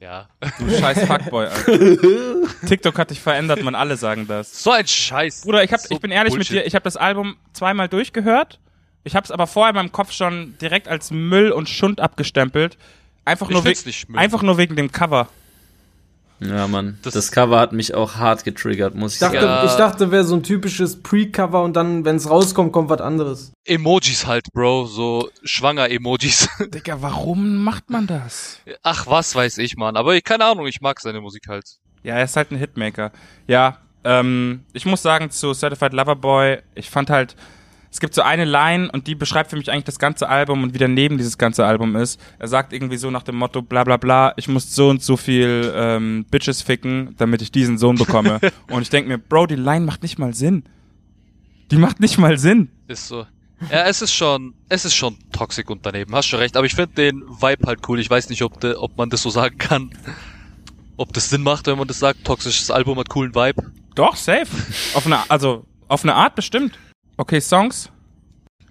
Ja. 0.00 0.28
Du 0.58 0.68
scheiß 0.68 1.04
Fuckboy, 1.06 1.46
Alter. 1.46 2.66
TikTok 2.66 2.98
hat 2.98 3.10
dich 3.10 3.20
verändert, 3.20 3.62
man, 3.62 3.74
alle 3.76 3.96
sagen 3.96 4.26
das. 4.26 4.64
So 4.64 4.72
ein 4.72 4.86
Scheiß. 4.86 5.42
Bruder, 5.42 5.62
ich, 5.62 5.72
hab, 5.72 5.80
So 5.80 5.94
ich 5.94 6.00
bin 6.00 6.10
ehrlich 6.10 6.32
Bullshit. 6.32 6.52
mit 6.56 6.62
dir, 6.62 6.66
ich 6.66 6.74
habe 6.74 6.82
das 6.82 6.96
Album 6.96 7.36
zweimal 7.52 7.88
durchgehört. 7.88 8.58
Ich 9.04 9.16
habe 9.16 9.24
es 9.24 9.30
aber 9.30 9.46
vorher 9.46 9.70
in 9.70 9.76
meinem 9.76 9.92
Kopf 9.92 10.12
schon 10.12 10.56
direkt 10.60 10.88
als 10.88 11.10
Müll 11.10 11.52
und 11.52 11.68
Schund 11.68 12.00
abgestempelt. 12.00 12.76
Einfach 13.24 13.48
nur, 13.48 13.62
Müll. 13.62 13.74
einfach 14.14 14.42
nur 14.42 14.58
wegen 14.58 14.76
dem 14.76 14.92
Cover. 14.92 15.28
Ja, 16.40 16.66
Mann. 16.68 16.98
Das- 17.02 17.12
Das, 17.12 17.32
Cover 17.32 17.58
hat 17.60 17.72
mich 17.72 17.92
auch 17.94 18.14
hart 18.16 18.44
getriggert, 18.44 18.94
muss 18.94 19.12
ich 19.12 19.16
Ich 19.16 19.20
dachte, 19.20 19.40
sagen. 19.42 19.66
Ich 19.68 19.74
dachte, 19.74 20.10
wäre 20.10 20.24
so 20.24 20.34
ein 20.36 20.42
typisches 20.42 21.02
Pre-Cover 21.02 21.62
und 21.62 21.76
dann, 21.76 22.06
wenn 22.06 22.16
es 22.16 22.30
rauskommt, 22.30 22.72
kommt 22.72 22.88
was 22.88 23.00
anderes. 23.02 23.52
Emojis 23.66 24.26
halt, 24.26 24.46
Bro. 24.54 24.86
So 24.86 25.28
Schwanger-Emojis. 25.44 26.48
Digga, 26.74 27.02
warum 27.02 27.62
macht 27.62 27.90
man 27.90 28.06
das? 28.06 28.58
Ach, 28.82 29.06
was 29.06 29.34
weiß 29.34 29.58
ich, 29.58 29.76
Mann. 29.76 29.96
Aber 29.98 30.14
ich, 30.14 30.24
keine 30.24 30.46
Ahnung, 30.46 30.66
ich 30.66 30.80
mag 30.80 30.98
seine 31.00 31.20
Musik 31.20 31.42
halt. 31.48 31.64
Ja, 32.02 32.14
er 32.16 32.24
ist 32.24 32.36
halt 32.36 32.50
ein 32.52 32.56
Hitmaker. 32.56 33.12
Ja, 33.46 33.76
ähm, 34.04 34.64
ich 34.72 34.86
muss 34.86 35.02
sagen 35.02 35.30
zu 35.30 35.52
Certified 35.52 35.92
Lover 35.92 36.16
Boy, 36.16 36.58
ich 36.74 36.88
fand 36.88 37.10
halt, 37.10 37.36
es 37.90 37.98
gibt 37.98 38.14
so 38.14 38.22
eine 38.22 38.44
Line 38.44 38.90
und 38.92 39.08
die 39.08 39.16
beschreibt 39.16 39.50
für 39.50 39.56
mich 39.56 39.70
eigentlich 39.70 39.84
das 39.84 39.98
ganze 39.98 40.28
Album 40.28 40.62
und 40.62 40.74
wie 40.74 40.78
daneben 40.78 41.18
dieses 41.18 41.38
ganze 41.38 41.66
Album 41.66 41.96
ist. 41.96 42.20
Er 42.38 42.46
sagt 42.46 42.72
irgendwie 42.72 42.96
so 42.96 43.10
nach 43.10 43.24
dem 43.24 43.36
Motto, 43.36 43.62
bla 43.62 43.82
bla 43.82 43.96
bla, 43.96 44.32
ich 44.36 44.46
muss 44.46 44.74
so 44.74 44.88
und 44.88 45.02
so 45.02 45.16
viel 45.16 45.72
ähm, 45.74 46.24
Bitches 46.30 46.62
ficken, 46.62 47.14
damit 47.18 47.42
ich 47.42 47.50
diesen 47.50 47.78
Sohn 47.78 47.96
bekomme. 47.96 48.38
und 48.68 48.82
ich 48.82 48.90
denk 48.90 49.08
mir, 49.08 49.18
Bro, 49.18 49.46
die 49.46 49.56
Line 49.56 49.84
macht 49.84 50.02
nicht 50.02 50.18
mal 50.18 50.34
Sinn. 50.34 50.64
Die 51.72 51.76
macht 51.76 52.00
nicht 52.00 52.16
mal 52.18 52.38
Sinn. 52.38 52.70
Ist 52.86 53.08
so. 53.08 53.26
Ja, 53.70 53.84
es 53.84 54.00
ist 54.00 54.14
schon, 54.14 54.54
es 54.68 54.84
ist 54.84 54.94
schon 54.94 55.18
toxic 55.32 55.68
und 55.68 55.84
daneben. 55.84 56.14
Hast 56.14 56.26
schon 56.26 56.38
recht. 56.38 56.56
Aber 56.56 56.66
ich 56.66 56.74
finde 56.74 56.94
den 56.94 57.22
Vibe 57.22 57.66
halt 57.66 57.80
cool. 57.88 58.00
Ich 58.00 58.08
weiß 58.08 58.30
nicht, 58.30 58.42
ob, 58.42 58.60
de, 58.60 58.74
ob 58.74 58.96
man 58.96 59.10
das 59.10 59.22
so 59.22 59.30
sagen 59.30 59.58
kann. 59.58 59.90
Ob 60.96 61.12
das 61.12 61.28
Sinn 61.28 61.42
macht, 61.42 61.66
wenn 61.66 61.76
man 61.76 61.86
das 61.86 61.98
sagt. 61.98 62.24
Toxisches 62.24 62.70
Album 62.70 62.98
hat 62.98 63.08
coolen 63.08 63.34
Vibe. 63.34 63.70
Doch, 63.94 64.16
safe. 64.16 64.46
auf 64.94 65.04
eine, 65.06 65.30
also, 65.30 65.66
auf 65.88 66.04
eine 66.04 66.14
Art 66.14 66.36
bestimmt. 66.36 66.78
Okay, 67.20 67.38
Songs. 67.38 67.90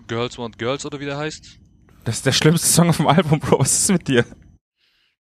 Girls 0.07 0.39
Want 0.39 0.57
Girls 0.57 0.83
oder 0.83 0.99
wie 0.99 1.05
der 1.05 1.19
heißt. 1.19 1.59
Das 2.03 2.15
ist 2.15 2.25
der 2.25 2.31
schlimmste 2.31 2.67
Song 2.67 2.89
auf 2.89 2.97
dem 2.97 3.05
Album, 3.05 3.39
Bro. 3.39 3.59
Was 3.59 3.81
ist 3.81 3.91
mit 3.91 4.07
dir? 4.07 4.25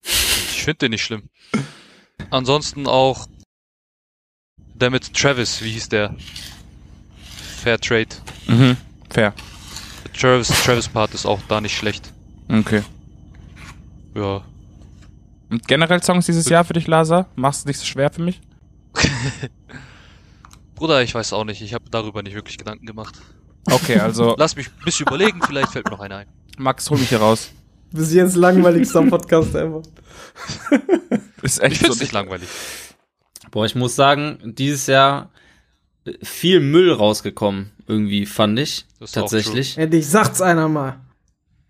Ich 0.02 0.64
finde 0.64 0.78
den 0.78 0.92
nicht 0.92 1.04
schlimm. 1.04 1.28
Ansonsten 2.30 2.86
auch 2.86 3.26
der 4.72 4.88
mit 4.88 5.12
Travis, 5.12 5.60
wie 5.60 5.72
hieß 5.72 5.90
der? 5.90 6.16
Fair 7.62 7.78
Trade. 7.78 8.08
Mhm. 8.46 8.78
Fair. 9.10 9.34
Der 10.06 10.12
Travis, 10.14 10.48
Travis 10.48 10.88
Part 10.88 11.12
ist 11.12 11.26
auch 11.26 11.42
da 11.48 11.60
nicht 11.60 11.76
schlecht. 11.76 12.10
Okay. 12.48 12.82
Ja. 14.14 14.42
Und 15.50 15.68
generell 15.68 16.02
Songs 16.02 16.24
dieses 16.24 16.48
Jahr 16.48 16.64
für 16.64 16.72
dich, 16.72 16.86
Lasa? 16.86 17.26
Machst 17.36 17.64
du 17.64 17.68
nicht 17.68 17.78
so 17.78 17.84
schwer 17.84 18.10
für 18.10 18.22
mich? 18.22 18.40
Bruder, 20.78 21.02
ich 21.02 21.12
weiß 21.12 21.32
auch 21.32 21.42
nicht. 21.44 21.60
Ich 21.60 21.74
habe 21.74 21.84
darüber 21.90 22.22
nicht 22.22 22.34
wirklich 22.34 22.56
Gedanken 22.56 22.86
gemacht. 22.86 23.16
Okay, 23.68 23.98
also 23.98 24.36
Lass 24.38 24.54
mich 24.54 24.68
ein 24.68 24.84
bisschen 24.84 25.06
überlegen, 25.06 25.40
vielleicht 25.44 25.72
fällt 25.72 25.86
mir 25.86 25.90
noch 25.90 26.00
einer 26.00 26.18
ein. 26.18 26.28
Max, 26.56 26.88
hol 26.88 26.98
mich 26.98 27.08
hier 27.08 27.18
raus. 27.18 27.50
Bis 27.90 28.12
jetzt 28.12 28.36
langweiligster 28.36 29.02
Podcast 29.02 29.56
ever. 29.56 29.82
Ist 31.42 31.60
echt 31.60 31.72
Ich 31.72 31.78
find's 31.80 31.98
so. 31.98 32.04
nicht 32.04 32.12
langweilig. 32.12 32.48
Boah, 33.50 33.66
ich 33.66 33.74
muss 33.74 33.96
sagen, 33.96 34.38
dieses 34.56 34.86
Jahr 34.86 35.30
viel 36.22 36.60
Müll 36.60 36.92
rausgekommen, 36.92 37.72
irgendwie, 37.88 38.24
fand 38.24 38.58
ich. 38.60 38.86
Das 39.00 39.10
ist 39.10 39.18
auch 39.18 39.22
tatsächlich. 39.22 39.78
Endlich 39.78 40.08
sagt's 40.08 40.40
einer 40.40 40.68
mal. 40.68 41.00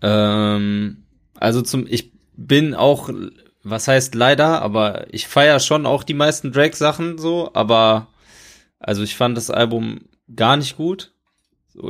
Ähm, 0.02 1.04
also 1.34 1.62
zum, 1.62 1.86
ich 1.88 2.12
bin 2.36 2.74
auch, 2.74 3.08
was 3.62 3.88
heißt 3.88 4.14
leider, 4.14 4.60
aber 4.60 5.06
ich 5.14 5.28
feier 5.28 5.60
schon 5.60 5.86
auch 5.86 6.02
die 6.02 6.14
meisten 6.14 6.52
Drake-Sachen 6.52 7.16
so, 7.16 7.50
aber 7.54 8.08
also 8.78 9.02
ich 9.02 9.16
fand 9.16 9.36
das 9.36 9.50
Album 9.50 10.00
gar 10.34 10.56
nicht 10.56 10.76
gut. 10.76 11.12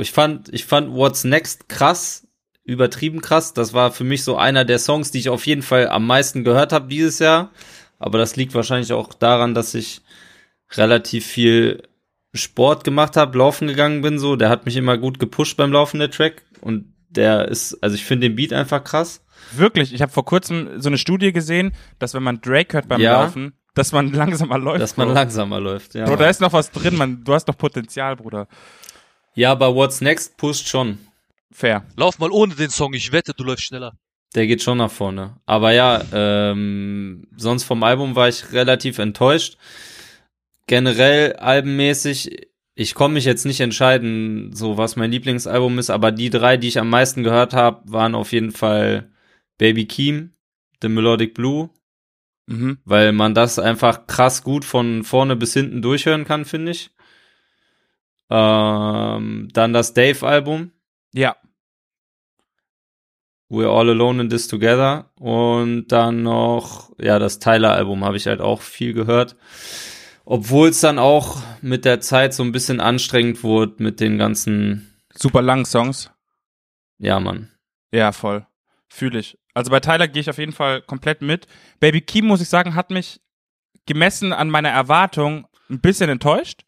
Ich 0.00 0.12
fand, 0.12 0.52
ich 0.52 0.64
fand 0.64 0.92
What's 0.94 1.24
Next 1.24 1.68
krass, 1.68 2.26
übertrieben 2.64 3.20
krass. 3.20 3.54
Das 3.54 3.72
war 3.72 3.90
für 3.92 4.04
mich 4.04 4.24
so 4.24 4.36
einer 4.36 4.64
der 4.64 4.78
Songs, 4.78 5.10
die 5.10 5.18
ich 5.18 5.28
auf 5.28 5.46
jeden 5.46 5.62
Fall 5.62 5.88
am 5.88 6.06
meisten 6.06 6.44
gehört 6.44 6.72
habe 6.72 6.88
dieses 6.88 7.18
Jahr. 7.18 7.50
Aber 7.98 8.18
das 8.18 8.36
liegt 8.36 8.54
wahrscheinlich 8.54 8.92
auch 8.92 9.14
daran, 9.14 9.54
dass 9.54 9.74
ich 9.74 10.02
relativ 10.72 11.26
viel 11.26 11.82
Sport 12.34 12.84
gemacht 12.84 13.16
habe, 13.16 13.38
laufen 13.38 13.68
gegangen 13.68 14.02
bin 14.02 14.18
so. 14.18 14.36
Der 14.36 14.50
hat 14.50 14.66
mich 14.66 14.76
immer 14.76 14.98
gut 14.98 15.18
gepusht 15.18 15.56
beim 15.56 15.72
Laufen, 15.72 15.98
der 15.98 16.10
Track. 16.10 16.42
Und 16.60 16.92
der 17.08 17.48
ist, 17.48 17.82
also 17.82 17.94
ich 17.94 18.04
finde 18.04 18.28
den 18.28 18.36
Beat 18.36 18.52
einfach 18.52 18.84
krass. 18.84 19.24
Wirklich, 19.52 19.94
ich 19.94 20.02
habe 20.02 20.12
vor 20.12 20.24
kurzem 20.24 20.80
so 20.80 20.88
eine 20.88 20.98
Studie 20.98 21.32
gesehen, 21.32 21.72
dass 21.98 22.14
wenn 22.14 22.22
man 22.22 22.40
Drake 22.40 22.74
hört 22.74 22.88
beim 22.88 23.00
Ja. 23.00 23.22
Laufen, 23.22 23.54
dass 23.78 23.92
man 23.92 24.12
langsamer 24.12 24.58
läuft. 24.58 24.80
Dass 24.80 24.96
man 24.96 25.08
Bro. 25.08 25.14
langsamer 25.14 25.60
läuft, 25.60 25.94
ja. 25.94 26.04
Bro, 26.04 26.16
da 26.16 26.28
ist 26.28 26.40
noch 26.40 26.52
was 26.52 26.70
drin, 26.70 26.96
man. 26.96 27.24
Du 27.24 27.32
hast 27.32 27.48
noch 27.48 27.56
Potenzial, 27.56 28.16
Bruder. 28.16 28.48
ja, 29.34 29.52
aber 29.52 29.74
What's 29.74 30.00
Next 30.00 30.36
pusht 30.36 30.68
schon. 30.68 30.98
Fair. 31.50 31.84
Lauf 31.96 32.18
mal 32.18 32.30
ohne 32.30 32.54
den 32.54 32.70
Song, 32.70 32.92
ich 32.94 33.10
wette, 33.12 33.32
du 33.34 33.44
läufst 33.44 33.64
schneller. 33.64 33.94
Der 34.34 34.46
geht 34.46 34.62
schon 34.62 34.78
nach 34.78 34.90
vorne. 34.90 35.36
Aber 35.46 35.72
ja, 35.72 36.02
ähm, 36.12 37.26
sonst 37.36 37.64
vom 37.64 37.82
Album 37.82 38.14
war 38.14 38.28
ich 38.28 38.52
relativ 38.52 38.98
enttäuscht. 38.98 39.56
Generell 40.66 41.32
albenmäßig, 41.34 42.48
ich 42.74 42.94
komme 42.94 43.14
mich 43.14 43.24
jetzt 43.24 43.46
nicht 43.46 43.60
entscheiden, 43.60 44.52
so 44.54 44.76
was 44.76 44.96
mein 44.96 45.10
Lieblingsalbum 45.10 45.78
ist, 45.78 45.88
aber 45.88 46.12
die 46.12 46.28
drei, 46.28 46.58
die 46.58 46.68
ich 46.68 46.78
am 46.78 46.90
meisten 46.90 47.22
gehört 47.24 47.54
habe, 47.54 47.80
waren 47.90 48.14
auf 48.14 48.32
jeden 48.32 48.52
Fall 48.52 49.10
Baby 49.56 49.86
Keem, 49.86 50.34
The 50.82 50.88
Melodic 50.88 51.32
Blue, 51.32 51.70
Mhm. 52.50 52.78
weil 52.84 53.12
man 53.12 53.34
das 53.34 53.58
einfach 53.58 54.06
krass 54.06 54.42
gut 54.42 54.64
von 54.64 55.04
vorne 55.04 55.36
bis 55.36 55.52
hinten 55.52 55.82
durchhören 55.82 56.24
kann, 56.24 56.44
finde 56.46 56.72
ich. 56.72 56.90
Ähm, 58.30 59.48
dann 59.52 59.72
das 59.72 59.94
Dave-Album, 59.94 60.72
Ja. 61.12 61.36
We're 63.50 63.68
All 63.70 63.88
Alone 63.88 64.22
in 64.22 64.28
This 64.28 64.46
Together. 64.46 65.10
Und 65.16 65.88
dann 65.88 66.22
noch, 66.22 66.92
ja, 66.98 67.18
das 67.18 67.38
Tyler-Album 67.38 68.04
habe 68.04 68.18
ich 68.18 68.26
halt 68.26 68.40
auch 68.42 68.60
viel 68.60 68.92
gehört. 68.92 69.36
Obwohl 70.26 70.68
es 70.68 70.80
dann 70.80 70.98
auch 70.98 71.40
mit 71.62 71.86
der 71.86 72.00
Zeit 72.00 72.34
so 72.34 72.42
ein 72.42 72.52
bisschen 72.52 72.80
anstrengend 72.80 73.42
wurde 73.42 73.82
mit 73.82 74.00
den 74.00 74.18
ganzen, 74.18 74.94
Super 75.14 75.40
langen 75.42 75.64
Songs. 75.64 76.10
ja, 76.98 77.18
Mann. 77.20 77.50
Ja, 77.90 78.12
voll. 78.12 78.46
Fühle 78.88 79.18
ich. 79.20 79.38
Also 79.58 79.72
bei 79.72 79.80
Tyler 79.80 80.06
gehe 80.06 80.20
ich 80.20 80.30
auf 80.30 80.38
jeden 80.38 80.52
Fall 80.52 80.82
komplett 80.82 81.20
mit. 81.20 81.48
Baby 81.80 82.00
Keem, 82.00 82.26
muss 82.26 82.40
ich 82.40 82.48
sagen, 82.48 82.76
hat 82.76 82.90
mich 82.90 83.20
gemessen 83.86 84.32
an 84.32 84.50
meiner 84.50 84.68
Erwartung 84.68 85.48
ein 85.68 85.80
bisschen 85.80 86.08
enttäuscht. 86.08 86.64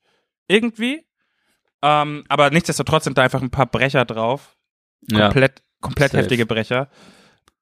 Irgendwie. 0.48 1.07
Ähm, 1.83 2.24
aber 2.29 2.50
nichtsdestotrotz 2.50 3.05
sind 3.05 3.16
da 3.16 3.22
einfach 3.22 3.42
ein 3.42 3.50
paar 3.53 3.66
Brecher 3.66 4.05
drauf. 4.05 4.57
Ja. 5.09 5.26
Komplett, 5.29 5.62
komplett 5.81 6.11
Safe. 6.11 6.22
heftige 6.22 6.46
Brecher. 6.46 6.90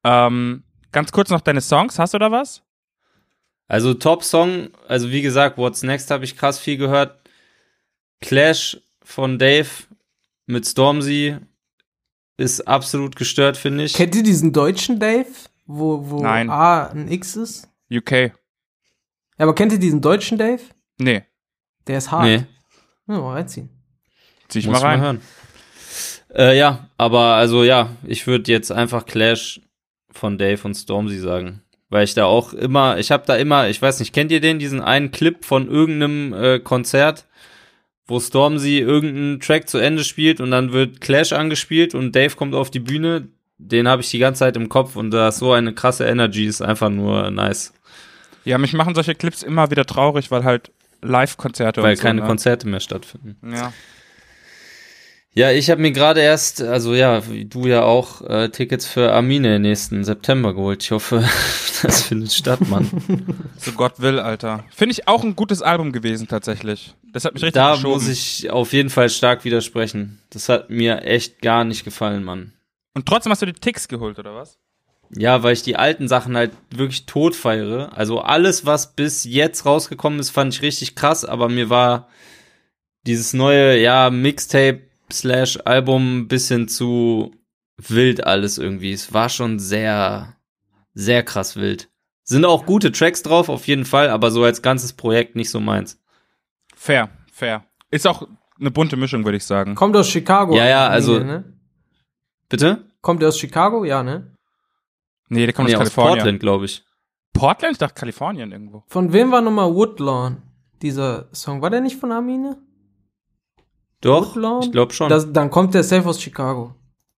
Ähm, 0.03 0.63
ganz 0.91 1.11
kurz 1.11 1.29
noch 1.29 1.41
deine 1.41 1.61
Songs. 1.61 1.99
Hast 1.99 2.15
du 2.15 2.17
da 2.17 2.31
was? 2.31 2.63
Also 3.67 3.93
Top-Song, 3.93 4.71
also 4.87 5.11
wie 5.11 5.21
gesagt, 5.21 5.59
What's 5.59 5.83
Next 5.83 6.09
habe 6.09 6.25
ich 6.25 6.37
krass 6.37 6.57
viel 6.57 6.77
gehört. 6.77 7.21
Clash 8.19 8.81
von 9.03 9.37
Dave 9.37 9.69
mit 10.47 10.65
Stormzy 10.65 11.37
ist 12.39 12.67
absolut 12.67 13.15
gestört, 13.15 13.57
finde 13.57 13.83
ich. 13.83 13.93
Kennt 13.93 14.15
ihr 14.15 14.23
diesen 14.23 14.53
deutschen 14.53 14.99
Dave? 14.99 15.27
Wo, 15.65 16.09
wo 16.09 16.21
Nein. 16.23 16.49
A 16.49 16.87
ein 16.87 17.11
X 17.11 17.35
ist? 17.35 17.69
UK. 17.91 18.11
Ja, 18.11 18.31
aber 19.39 19.55
kennt 19.55 19.71
ihr 19.71 19.79
diesen 19.79 20.01
deutschen 20.01 20.37
Dave? 20.37 20.61
Nee. 20.97 21.23
Der 21.87 21.97
ist 21.97 22.11
hart. 22.11 22.23
Nee. 22.23 22.45
Ja, 23.07 23.19
mal 23.19 23.33
reinziehen. 23.33 23.69
Zieh 24.47 24.59
ich 24.59 24.67
Muss 24.67 24.81
mal 24.81 24.87
rein. 24.87 25.01
hören. 25.01 25.21
Äh, 26.33 26.57
ja, 26.57 26.89
aber 26.97 27.35
also 27.35 27.63
ja, 27.63 27.89
ich 28.03 28.27
würde 28.27 28.51
jetzt 28.51 28.71
einfach 28.71 29.05
Clash 29.05 29.61
von 30.11 30.37
Dave 30.37 30.61
und 30.63 30.75
Stormzy 30.75 31.19
sagen. 31.19 31.61
Weil 31.89 32.03
ich 32.03 32.13
da 32.13 32.25
auch 32.25 32.53
immer, 32.53 32.99
ich 32.99 33.11
habe 33.11 33.23
da 33.25 33.35
immer, 33.35 33.67
ich 33.67 33.81
weiß 33.81 33.99
nicht, 33.99 34.13
kennt 34.13 34.31
ihr 34.31 34.41
den, 34.41 34.59
diesen 34.59 34.81
einen 34.81 35.09
Clip 35.11 35.43
von 35.43 35.67
irgendeinem 35.67 36.33
äh, 36.33 36.59
Konzert, 36.59 37.25
wo 38.09 38.19
Stormzy 38.19 38.79
irgendeinen 38.79 39.39
Track 39.39 39.69
zu 39.69 39.77
Ende 39.77 40.03
spielt 40.03 40.41
und 40.41 40.51
dann 40.51 40.73
wird 40.73 41.01
Clash 41.01 41.31
angespielt 41.31 41.95
und 41.95 42.15
Dave 42.15 42.35
kommt 42.35 42.55
auf 42.55 42.71
die 42.71 42.79
Bühne. 42.79 43.27
Den 43.57 43.87
habe 43.87 44.01
ich 44.01 44.09
die 44.09 44.19
ganze 44.19 44.39
Zeit 44.39 44.55
im 44.55 44.69
Kopf 44.69 44.95
und 44.95 45.11
da 45.11 45.29
ist 45.29 45.39
so 45.39 45.51
eine 45.51 45.73
krasse 45.73 46.05
Energy, 46.05 46.45
ist 46.45 46.61
einfach 46.61 46.89
nur 46.89 47.29
nice. 47.29 47.73
Ja, 48.45 48.57
mich 48.57 48.73
machen 48.73 48.95
solche 48.95 49.15
Clips 49.15 49.43
immer 49.43 49.69
wieder 49.69 49.85
traurig, 49.85 50.31
weil 50.31 50.43
halt 50.43 50.71
Live-Konzerte 51.01 51.83
Weil 51.83 51.91
und 51.91 51.97
so, 51.97 52.03
keine 52.03 52.21
ne? 52.21 52.27
Konzerte 52.27 52.67
mehr 52.67 52.79
stattfinden. 52.79 53.37
Ja. 53.53 53.73
Ja, 55.39 55.51
ich 55.51 55.69
habe 55.69 55.81
mir 55.81 55.93
gerade 55.93 56.19
erst, 56.19 56.61
also 56.61 56.93
ja, 56.93 57.25
wie 57.31 57.45
du 57.45 57.65
ja 57.65 57.83
auch, 57.83 58.21
äh, 58.23 58.49
Tickets 58.49 58.85
für 58.85 59.13
Armine 59.13 59.57
nächsten 59.57 60.03
September 60.03 60.53
geholt. 60.53 60.83
Ich 60.83 60.91
hoffe, 60.91 61.23
das 61.81 62.01
findet 62.01 62.33
statt, 62.33 62.59
Mann. 62.67 62.89
So 63.57 63.71
Gott 63.71 64.01
will, 64.01 64.19
Alter. 64.19 64.65
Finde 64.75 64.91
ich 64.91 65.07
auch 65.07 65.23
ein 65.23 65.37
gutes 65.37 65.61
Album 65.61 65.93
gewesen, 65.93 66.27
tatsächlich. 66.27 66.93
Das 67.13 67.23
hat 67.23 67.35
mich 67.35 67.43
richtig 67.43 67.53
da 67.53 67.75
geschoben. 67.75 67.93
muss 67.93 68.09
ich 68.09 68.49
auf 68.51 68.73
jeden 68.73 68.89
Fall 68.89 69.09
stark 69.09 69.45
widersprechen. 69.45 70.19
Das 70.29 70.49
hat 70.49 70.69
mir 70.69 71.03
echt 71.03 71.41
gar 71.41 71.63
nicht 71.63 71.85
gefallen, 71.85 72.25
Mann. 72.25 72.51
Und 72.93 73.05
trotzdem 73.05 73.31
hast 73.31 73.41
du 73.41 73.45
die 73.45 73.53
Ticks 73.53 73.87
geholt, 73.87 74.19
oder 74.19 74.35
was? 74.35 74.59
Ja, 75.15 75.41
weil 75.41 75.53
ich 75.53 75.63
die 75.63 75.77
alten 75.77 76.09
Sachen 76.09 76.35
halt 76.35 76.51
wirklich 76.69 77.05
tot 77.05 77.33
feiere. 77.33 77.95
Also 77.95 78.19
alles, 78.19 78.65
was 78.65 78.93
bis 78.93 79.23
jetzt 79.23 79.65
rausgekommen 79.65 80.19
ist, 80.19 80.31
fand 80.31 80.53
ich 80.53 80.61
richtig 80.61 80.95
krass, 80.95 81.23
aber 81.23 81.47
mir 81.47 81.69
war 81.69 82.09
dieses 83.07 83.31
neue, 83.31 83.79
ja, 83.79 84.09
Mixtape 84.09 84.88
slash 85.11 85.57
Album 85.65 86.19
ein 86.19 86.27
bisschen 86.27 86.67
zu 86.67 87.31
wild 87.77 88.25
alles 88.25 88.57
irgendwie. 88.57 88.91
Es 88.91 89.13
war 89.13 89.29
schon 89.29 89.59
sehr, 89.59 90.35
sehr 90.93 91.23
krass 91.23 91.55
wild. 91.55 91.89
Sind 92.23 92.45
auch 92.45 92.65
gute 92.65 92.91
Tracks 92.91 93.23
drauf, 93.23 93.49
auf 93.49 93.67
jeden 93.67 93.85
Fall, 93.85 94.09
aber 94.09 94.29
so 94.31 94.43
als 94.43 94.61
ganzes 94.61 94.93
Projekt 94.93 95.35
nicht 95.35 95.49
so 95.49 95.59
meins. 95.59 95.99
Fair, 96.75 97.09
fair. 97.31 97.65
Ist 97.89 98.05
auch 98.07 98.27
eine 98.59 98.71
bunte 98.71 98.97
Mischung, 98.97 99.25
würde 99.25 99.37
ich 99.37 99.45
sagen. 99.45 99.73
Kommt 99.75 99.95
aus 99.95 100.09
Chicago. 100.09 100.55
Ja, 100.55 100.67
ja, 100.67 100.87
also- 100.87 101.19
Ne? 101.19 101.43
Bitte? 102.49 102.83
Kommt 103.01 103.21
der 103.21 103.29
aus 103.29 103.39
Chicago? 103.39 103.85
Ja, 103.85 104.03
ne? 104.03 104.35
Nee, 105.29 105.45
der 105.45 105.53
kommt 105.53 105.69
Nee, 105.69 105.75
aus 105.75 105.81
aus 105.81 105.87
Kalifornien. 105.87 106.17
Portland, 106.17 106.39
glaube 106.39 106.65
ich. 106.65 106.83
Portland? 107.33 107.73
Ich 107.73 107.77
dachte 107.77 107.93
Kalifornien 107.93 108.51
irgendwo. 108.51 108.83
Von 108.87 109.13
wem 109.13 109.31
war 109.31 109.41
nochmal 109.41 109.73
Woodlawn? 109.73 110.41
Dieser 110.81 111.29
Song. 111.33 111.61
War 111.61 111.69
der 111.69 111.81
nicht 111.81 111.97
von 111.99 112.11
Armine? 112.11 112.57
Doch, 114.01 114.35
Woodlawn? 114.35 114.63
ich 114.63 114.71
glaube 114.71 114.93
schon. 114.93 115.09
Das, 115.09 115.31
dann 115.31 115.49
kommt 115.49 115.73
der 115.73 115.83
safe 115.83 116.07
aus 116.07 116.21
Chicago. 116.21 116.73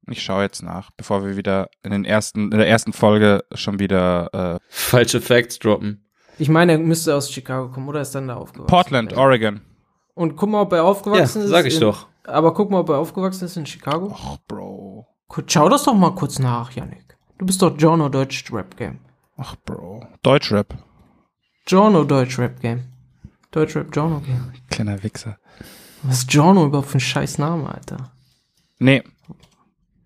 Ich 0.09 0.23
schaue 0.23 0.43
jetzt 0.43 0.63
nach, 0.63 0.91
bevor 0.97 1.25
wir 1.25 1.37
wieder 1.37 1.69
in 1.83 1.91
den 1.93 2.05
ersten, 2.05 2.51
in 2.51 2.59
der 2.59 2.69
ersten 2.69 2.93
Folge 2.93 3.45
schon 3.53 3.79
wieder 3.79 4.57
äh, 4.57 4.59
Falsche 4.69 5.21
Facts 5.21 5.59
droppen. 5.59 6.05
Ich 6.39 6.49
meine, 6.49 6.73
er 6.73 6.79
müsste 6.79 7.15
aus 7.15 7.31
Chicago 7.31 7.69
kommen, 7.71 7.87
oder 7.89 8.01
ist 8.01 8.15
dann 8.15 8.29
da 8.29 8.35
aufgewachsen? 8.37 8.67
Portland, 8.67 9.13
Oregon. 9.17 9.61
Und 10.15 10.37
guck 10.37 10.49
mal, 10.51 10.63
ob 10.63 10.73
er 10.73 10.79
Ja, 10.79 10.85
aufgewachsen 10.85 11.43
ist. 11.43 11.51
sag 11.51 11.67
ich 11.67 11.75
in, 11.75 11.81
doch. 11.81 12.07
Aber 12.25 12.55
guck 12.55 12.71
mal, 12.71 12.81
ob 12.81 12.89
er 12.89 12.99
aufgewachsen 12.99 13.45
ist 13.45 13.57
in 13.57 13.67
Chicago. 13.67 14.07
Och, 14.07 14.39
Bro. 14.49 15.07
Schau 15.47 15.69
das 15.69 15.85
doch 15.85 15.95
mal 15.95 16.15
kurz 16.15 16.39
nach, 16.39 16.73
Yannick. 16.73 17.17
Du 17.39 17.47
bist 17.47 17.63
doch 17.63 17.79
Jono 17.79 18.09
Deutsch 18.09 18.45
Rap 18.53 18.77
Game. 18.77 18.99
Ach, 19.37 19.55
Bro. 19.65 20.05
Deutschrap. 20.23 20.77
Jono 21.67 22.05
Deutsch 22.05 22.39
Rap 22.39 22.61
Game. 22.61 22.85
Deutsch 23.51 23.77
Rap 23.77 23.95
Jono 23.95 24.21
Game. 24.21 24.53
Kleiner 24.71 25.03
Wichser. 25.03 25.39
Was 26.03 26.19
ist 26.21 26.33
Jono 26.33 26.67
überhaupt 26.67 26.89
für 26.89 26.99
ein 26.99 27.01
scheiß 27.01 27.39
Name, 27.39 27.73
Alter? 27.73 28.13
Nee, 28.79 29.03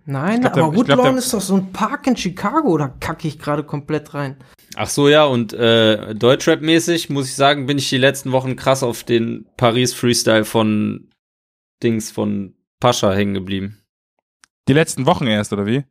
Nein, 0.07 0.41
glaub, 0.43 0.53
der- 0.53 0.63
aber 0.65 0.73
glaub, 0.73 0.89
Woodlawn 0.89 1.03
der- 1.15 1.17
ist 1.17 1.33
doch 1.33 1.41
so 1.41 1.55
ein 1.57 1.73
Park 1.73 2.07
in 2.07 2.17
Chicago, 2.17 2.77
da 2.77 2.89
kacke 2.89 3.27
ich 3.27 3.39
gerade 3.39 3.65
komplett 3.65 4.13
rein. 4.13 4.37
Ach 4.77 4.89
so, 4.89 5.09
ja, 5.09 5.25
und 5.25 5.53
äh, 5.55 6.15
Deutschrap-mäßig 6.15 7.09
muss 7.11 7.29
ich 7.29 7.37
sagen, 7.37 7.65
bin 7.67 7.79
ich 7.79 7.89
die 7.89 7.97
letzten 7.97 8.33
Wochen 8.33 8.55
krass 8.57 8.83
auf 8.83 9.05
den 9.05 9.47
Paris-Freestyle 9.57 10.45
von 10.45 11.09
Dings 11.83 12.11
von 12.11 12.55
Pascha 12.81 13.13
hängen 13.15 13.35
geblieben. 13.35 13.81
die 14.69 14.73
letzten 14.75 15.07
Wochen 15.07 15.27
erst, 15.27 15.53
oder 15.55 15.65
wie? 15.67 15.85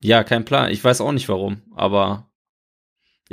Ja, 0.00 0.22
kein 0.22 0.44
Plan. 0.44 0.70
Ich 0.70 0.84
weiß 0.84 1.00
auch 1.00 1.12
nicht 1.12 1.28
warum, 1.28 1.62
aber 1.74 2.30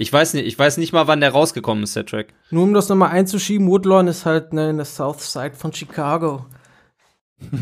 ich 0.01 0.11
weiß 0.11 0.33
nicht, 0.33 0.47
ich 0.47 0.57
weiß 0.57 0.77
nicht 0.77 0.93
mal, 0.93 1.07
wann 1.07 1.21
der 1.21 1.31
rausgekommen 1.31 1.83
ist, 1.83 1.95
der 1.95 2.05
Track. 2.05 2.33
Nur 2.49 2.63
um 2.63 2.73
das 2.73 2.89
nochmal 2.89 3.11
einzuschieben, 3.11 3.67
Woodlawn 3.67 4.07
ist 4.07 4.25
halt 4.25 4.51
ne, 4.51 4.71
in 4.71 4.77
der 4.77 4.85
South 4.85 5.21
Side 5.31 5.53
von 5.53 5.71
Chicago. 5.73 6.45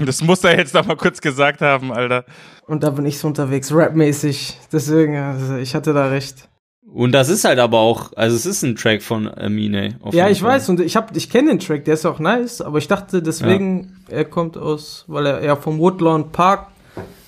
Das 0.05 0.21
muss 0.21 0.43
er 0.43 0.57
jetzt 0.57 0.73
noch 0.73 0.85
mal 0.85 0.97
kurz 0.97 1.21
gesagt 1.21 1.61
haben, 1.61 1.93
Alter. 1.93 2.25
Und 2.67 2.83
da 2.83 2.89
bin 2.89 3.05
ich 3.05 3.17
so 3.17 3.29
unterwegs, 3.29 3.73
rapmäßig. 3.73 4.57
Deswegen, 4.73 5.15
also 5.15 5.55
ich 5.55 5.73
hatte 5.73 5.93
da 5.93 6.07
recht. 6.09 6.49
Und 6.85 7.13
das 7.13 7.29
ist 7.29 7.45
halt 7.45 7.59
aber 7.59 7.79
auch, 7.79 8.11
also 8.17 8.35
es 8.35 8.45
ist 8.45 8.61
ein 8.63 8.75
Track 8.75 9.01
von 9.01 9.33
Amine. 9.33 9.97
auf 10.01 10.13
Ja, 10.13 10.27
ich 10.29 10.41
Fall. 10.41 10.55
weiß 10.55 10.67
und 10.67 10.81
ich 10.81 10.97
hab, 10.97 11.15
ich 11.15 11.29
kenne 11.29 11.51
den 11.51 11.59
Track, 11.59 11.85
der 11.85 11.93
ist 11.93 12.05
auch 12.05 12.19
nice, 12.19 12.59
aber 12.59 12.77
ich 12.79 12.89
dachte 12.89 13.23
deswegen, 13.23 14.03
er 14.09 14.25
kommt 14.25 14.57
aus, 14.57 15.05
weil 15.07 15.27
er 15.27 15.43
ja 15.45 15.55
vom 15.55 15.79
Woodlawn 15.79 16.33
Park 16.33 16.67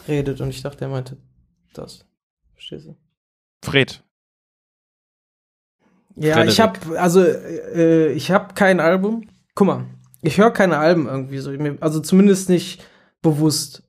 redet 0.09 0.41
und 0.41 0.49
ich 0.49 0.61
dachte, 0.61 0.83
er 0.83 0.89
meinte 0.89 1.15
das. 1.73 2.05
Verstehst 2.53 2.87
du? 2.87 2.97
Fred. 3.63 4.03
Ja, 6.15 6.33
Frederik. 6.33 6.49
ich 6.51 6.59
hab, 6.59 6.79
also 6.97 7.23
äh, 7.23 8.11
ich 8.11 8.31
hab 8.31 8.55
kein 8.55 8.79
Album. 8.79 9.27
Guck 9.55 9.67
mal, 9.67 9.85
ich 10.21 10.37
höre 10.37 10.51
keine 10.51 10.77
Alben 10.77 11.07
irgendwie 11.07 11.39
so, 11.39 11.51
also 11.79 11.99
zumindest 11.99 12.49
nicht 12.49 12.83
bewusst. 13.21 13.83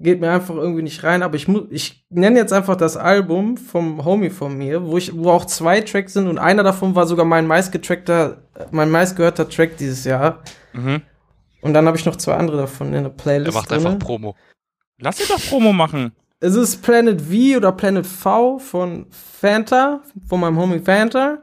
Geht 0.00 0.20
mir 0.20 0.30
einfach 0.30 0.54
irgendwie 0.54 0.82
nicht 0.82 1.02
rein, 1.02 1.24
aber 1.24 1.34
ich 1.34 1.48
muss, 1.48 1.64
ich 1.70 2.06
nenne 2.08 2.38
jetzt 2.38 2.52
einfach 2.52 2.76
das 2.76 2.96
Album 2.96 3.56
vom 3.56 4.04
Homie 4.04 4.30
von 4.30 4.56
mir, 4.56 4.84
wo 4.84 4.96
ich, 4.96 5.16
wo 5.16 5.30
auch 5.30 5.44
zwei 5.44 5.80
Tracks 5.80 6.12
sind 6.12 6.28
und 6.28 6.38
einer 6.38 6.62
davon 6.62 6.94
war 6.94 7.06
sogar 7.08 7.24
mein 7.24 7.48
meistgetrackter, 7.48 8.36
mein 8.70 8.90
meistgehörter 8.92 9.48
Track 9.48 9.76
dieses 9.76 10.04
Jahr. 10.04 10.42
Mhm. 10.72 11.02
Und 11.62 11.74
dann 11.74 11.86
habe 11.88 11.96
ich 11.96 12.04
noch 12.06 12.14
zwei 12.14 12.34
andere 12.34 12.58
davon 12.58 12.88
in 12.88 12.92
der 12.92 13.02
Er 13.04 13.08
Playlist. 13.10 13.54
macht 13.54 13.70
drinne. 13.72 13.86
einfach 13.88 13.98
Promo. 14.06 14.36
Lass 15.00 15.18
ihn 15.18 15.26
doch 15.28 15.40
Promo 15.48 15.72
machen. 15.72 16.12
Es 16.40 16.54
ist 16.54 16.82
Planet 16.82 17.20
V 17.20 17.56
oder 17.56 17.72
Planet 17.72 18.06
V 18.06 18.58
von 18.58 19.06
Fanta, 19.10 20.02
von 20.28 20.40
meinem 20.40 20.58
Homie 20.58 20.78
Fanta. 20.80 21.38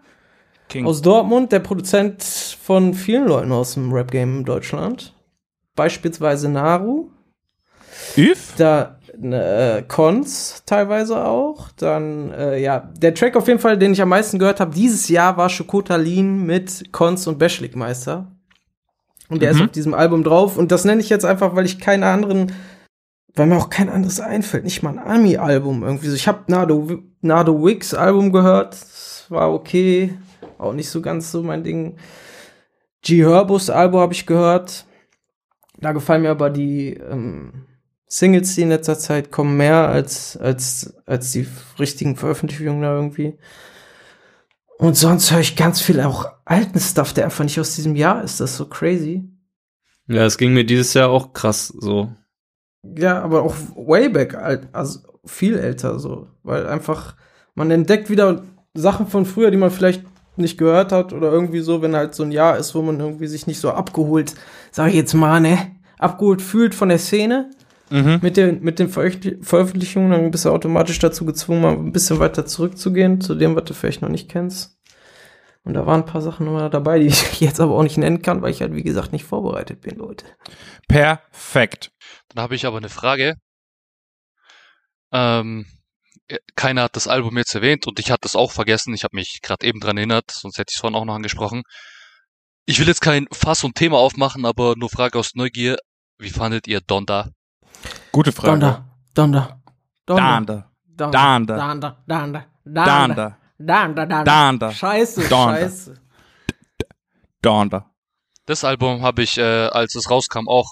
King. 0.69 0.85
Aus 0.85 1.01
Dortmund, 1.01 1.51
der 1.51 1.59
Produzent 1.59 2.23
von 2.23 2.93
vielen 2.93 3.27
Leuten 3.27 3.51
aus 3.51 3.73
dem 3.75 3.91
Rap-Game 3.93 4.39
in 4.39 4.45
Deutschland. 4.45 5.13
Beispielsweise 5.75 6.49
Naru, 6.49 7.09
Üf? 8.17 8.53
da 8.57 8.97
äh, 9.21 9.83
Cons 9.83 10.63
teilweise 10.65 11.23
auch. 11.23 11.69
Dann, 11.77 12.31
äh, 12.31 12.59
ja, 12.59 12.89
der 12.97 13.13
Track 13.13 13.35
auf 13.35 13.47
jeden 13.47 13.59
Fall, 13.59 13.77
den 13.77 13.93
ich 13.93 14.01
am 14.01 14.09
meisten 14.09 14.39
gehört 14.39 14.59
habe 14.59 14.73
dieses 14.73 15.07
Jahr, 15.09 15.37
war 15.37 15.49
Schokotalin 15.49 16.45
mit 16.45 16.91
Cons 16.91 17.27
und 17.27 17.37
Beschlikmeister. 17.37 18.31
Und 19.29 19.41
der 19.41 19.53
Mhm. 19.53 19.59
ist 19.59 19.65
auf 19.65 19.71
diesem 19.71 19.93
Album 19.93 20.23
drauf. 20.23 20.57
Und 20.57 20.71
das 20.71 20.85
nenne 20.85 21.01
ich 21.01 21.09
jetzt 21.09 21.25
einfach, 21.25 21.55
weil 21.55 21.65
ich 21.65 21.79
keine 21.79 22.07
anderen, 22.07 22.53
weil 23.35 23.47
mir 23.47 23.57
auch 23.57 23.69
kein 23.69 23.89
anderes 23.89 24.19
einfällt. 24.19 24.63
Nicht 24.63 24.83
mal 24.83 24.97
ein 24.97 25.05
Ami-Album 25.05 25.83
irgendwie. 25.83 26.07
So, 26.07 26.15
ich 26.15 26.27
habe 26.27 26.43
Nado, 26.47 27.03
Nado 27.21 27.63
Wicks 27.63 27.93
Album 27.93 28.31
gehört. 28.31 28.73
Das 28.73 29.25
war 29.29 29.53
okay. 29.53 30.17
Auch 30.57 30.73
nicht 30.73 30.89
so 30.89 31.01
ganz 31.01 31.31
so 31.31 31.43
mein 31.43 31.63
Ding. 31.63 31.97
G 33.01 33.23
Herbus 33.23 33.69
Album 33.69 33.99
habe 33.99 34.13
ich 34.13 34.25
gehört. 34.25 34.85
Da 35.79 35.91
gefallen 35.91 36.21
mir 36.21 36.31
aber 36.31 36.49
die 36.49 36.93
ähm, 36.93 37.65
Singles, 38.07 38.55
die 38.55 38.61
in 38.61 38.69
letzter 38.69 38.97
Zeit 38.97 39.31
kommen, 39.31 39.57
mehr 39.57 39.89
als, 39.89 40.37
als, 40.37 40.95
als 41.05 41.31
die 41.31 41.47
richtigen 41.77 42.15
Veröffentlichungen 42.15 42.81
da 42.81 42.95
irgendwie. 42.95 43.37
Und 44.77 44.95
sonst 44.95 45.31
höre 45.31 45.39
ich 45.39 45.55
ganz 45.55 45.81
viel 45.81 46.01
auch 46.01 46.27
alten 46.45 46.79
Stuff, 46.79 47.13
der 47.13 47.25
einfach 47.25 47.43
nicht 47.43 47.59
aus 47.59 47.75
diesem 47.75 47.95
Jahr 47.95 48.23
ist. 48.23 48.39
Das 48.39 48.51
ist 48.51 48.57
so 48.57 48.67
crazy. 48.67 49.23
Ja, 50.07 50.25
es 50.25 50.37
ging 50.37 50.53
mir 50.53 50.65
dieses 50.65 50.93
Jahr 50.93 51.09
auch 51.09 51.33
krass 51.33 51.67
so. 51.67 52.13
Ja, 52.97 53.21
aber 53.21 53.43
auch 53.43 53.55
way 53.75 54.09
back, 54.09 54.37
also 54.73 54.99
viel 55.25 55.57
älter 55.57 55.99
so. 55.99 56.27
Weil 56.43 56.67
einfach, 56.67 57.15
man 57.55 57.71
entdeckt 57.71 58.09
wieder 58.09 58.43
Sachen 58.73 59.07
von 59.07 59.25
früher, 59.25 59.51
die 59.51 59.57
man 59.57 59.71
vielleicht 59.71 60.03
nicht 60.37 60.57
gehört 60.57 60.91
hat 60.91 61.13
oder 61.13 61.31
irgendwie 61.31 61.61
so, 61.61 61.81
wenn 61.81 61.95
halt 61.95 62.13
so 62.13 62.23
ein 62.23 62.31
Jahr 62.31 62.57
ist, 62.57 62.75
wo 62.75 62.81
man 62.81 62.99
irgendwie 62.99 63.27
sich 63.27 63.47
nicht 63.47 63.59
so 63.59 63.71
abgeholt, 63.71 64.35
sag 64.71 64.89
ich 64.89 64.95
jetzt 64.95 65.13
mal, 65.13 65.39
ne, 65.39 65.57
abgeholt 65.97 66.41
fühlt 66.41 66.75
von 66.75 66.89
der 66.89 66.99
Szene. 66.99 67.49
Mhm. 67.89 68.19
Mit 68.21 68.35
den, 68.35 68.63
mit 68.63 68.79
den 68.79 68.89
Veröffentlich- 68.89 69.45
Veröffentlichungen, 69.45 70.09
dann 70.11 70.31
bist 70.31 70.45
du 70.45 70.49
automatisch 70.49 70.97
dazu 70.99 71.23
gezwungen, 71.23 71.61
mal 71.61 71.73
ein 71.73 71.91
bisschen 71.91 72.19
weiter 72.19 72.45
zurückzugehen, 72.45 73.21
zu 73.21 73.35
dem, 73.35 73.55
was 73.55 73.65
du 73.65 73.73
vielleicht 73.75 74.01
noch 74.01 74.09
nicht 74.09 74.27
kennst. 74.27 74.77
Und 75.63 75.73
da 75.75 75.85
waren 75.85 76.01
ein 76.01 76.05
paar 76.05 76.21
Sachen 76.21 76.45
nochmal 76.45 76.69
dabei, 76.69 76.99
die 76.99 77.07
ich 77.07 77.39
jetzt 77.39 77.59
aber 77.59 77.75
auch 77.75 77.83
nicht 77.83 77.97
nennen 77.97 78.21
kann, 78.21 78.41
weil 78.41 78.51
ich 78.51 78.61
halt, 78.61 78.73
wie 78.73 78.83
gesagt, 78.83 79.13
nicht 79.13 79.23
vorbereitet 79.25 79.81
bin, 79.81 79.97
Leute. 79.97 80.25
Perfekt. 80.87 81.91
Dann 82.35 82.43
habe 82.43 82.55
ich 82.55 82.65
aber 82.65 82.77
eine 82.77 82.89
Frage. 82.89 83.35
Ähm, 85.13 85.65
äh, 86.27 86.37
keiner 86.55 86.83
hat 86.83 86.97
das 86.97 87.07
Album 87.07 87.37
jetzt 87.37 87.55
erwähnt 87.55 87.87
und 87.87 87.97
ich 87.97 88.11
hatte 88.11 88.27
es 88.27 88.35
auch 88.35 88.51
vergessen. 88.51 88.93
Ich 88.93 89.05
habe 89.05 89.15
mich 89.15 89.39
gerade 89.41 89.65
eben 89.65 89.79
dran 89.79 89.95
erinnert, 89.95 90.31
sonst 90.31 90.57
hätte 90.57 90.71
ich 90.71 90.75
es 90.75 90.81
vorhin 90.81 90.97
auch 90.97 91.05
noch 91.05 91.15
angesprochen. 91.15 91.63
Ich 92.65 92.79
will 92.79 92.87
jetzt 92.87 92.99
kein 92.99 93.27
Fass 93.31 93.63
und 93.63 93.75
Thema 93.75 93.99
aufmachen, 93.99 94.45
aber 94.45 94.75
nur 94.75 94.89
Frage 94.89 95.17
aus 95.17 95.35
Neugier. 95.35 95.77
Wie 96.17 96.29
fandet 96.29 96.67
ihr 96.67 96.81
Donda? 96.81 97.29
Gute 98.11 98.33
Frage. 98.33 98.51
Donda, 98.51 98.89
Donda, 99.13 99.61
Donda. 100.05 100.45
Donda. 100.45 100.71
Dander. 100.97 101.53
Dander. 101.55 102.03
Dander. 102.05 102.45
Dander. 102.65 103.37
Dander. 103.57 104.05
Dander. 104.05 104.23
Dander. 104.25 104.71
Scheiße, 104.71 105.29
Dander. 105.29 105.59
scheiße. 105.59 106.01
Dander. 107.41 107.91
Das 108.45 108.65
Album 108.65 109.03
habe 109.03 109.23
ich, 109.23 109.37
äh, 109.37 109.67
als 109.67 109.95
es 109.95 110.09
rauskam, 110.09 110.49
auch 110.49 110.69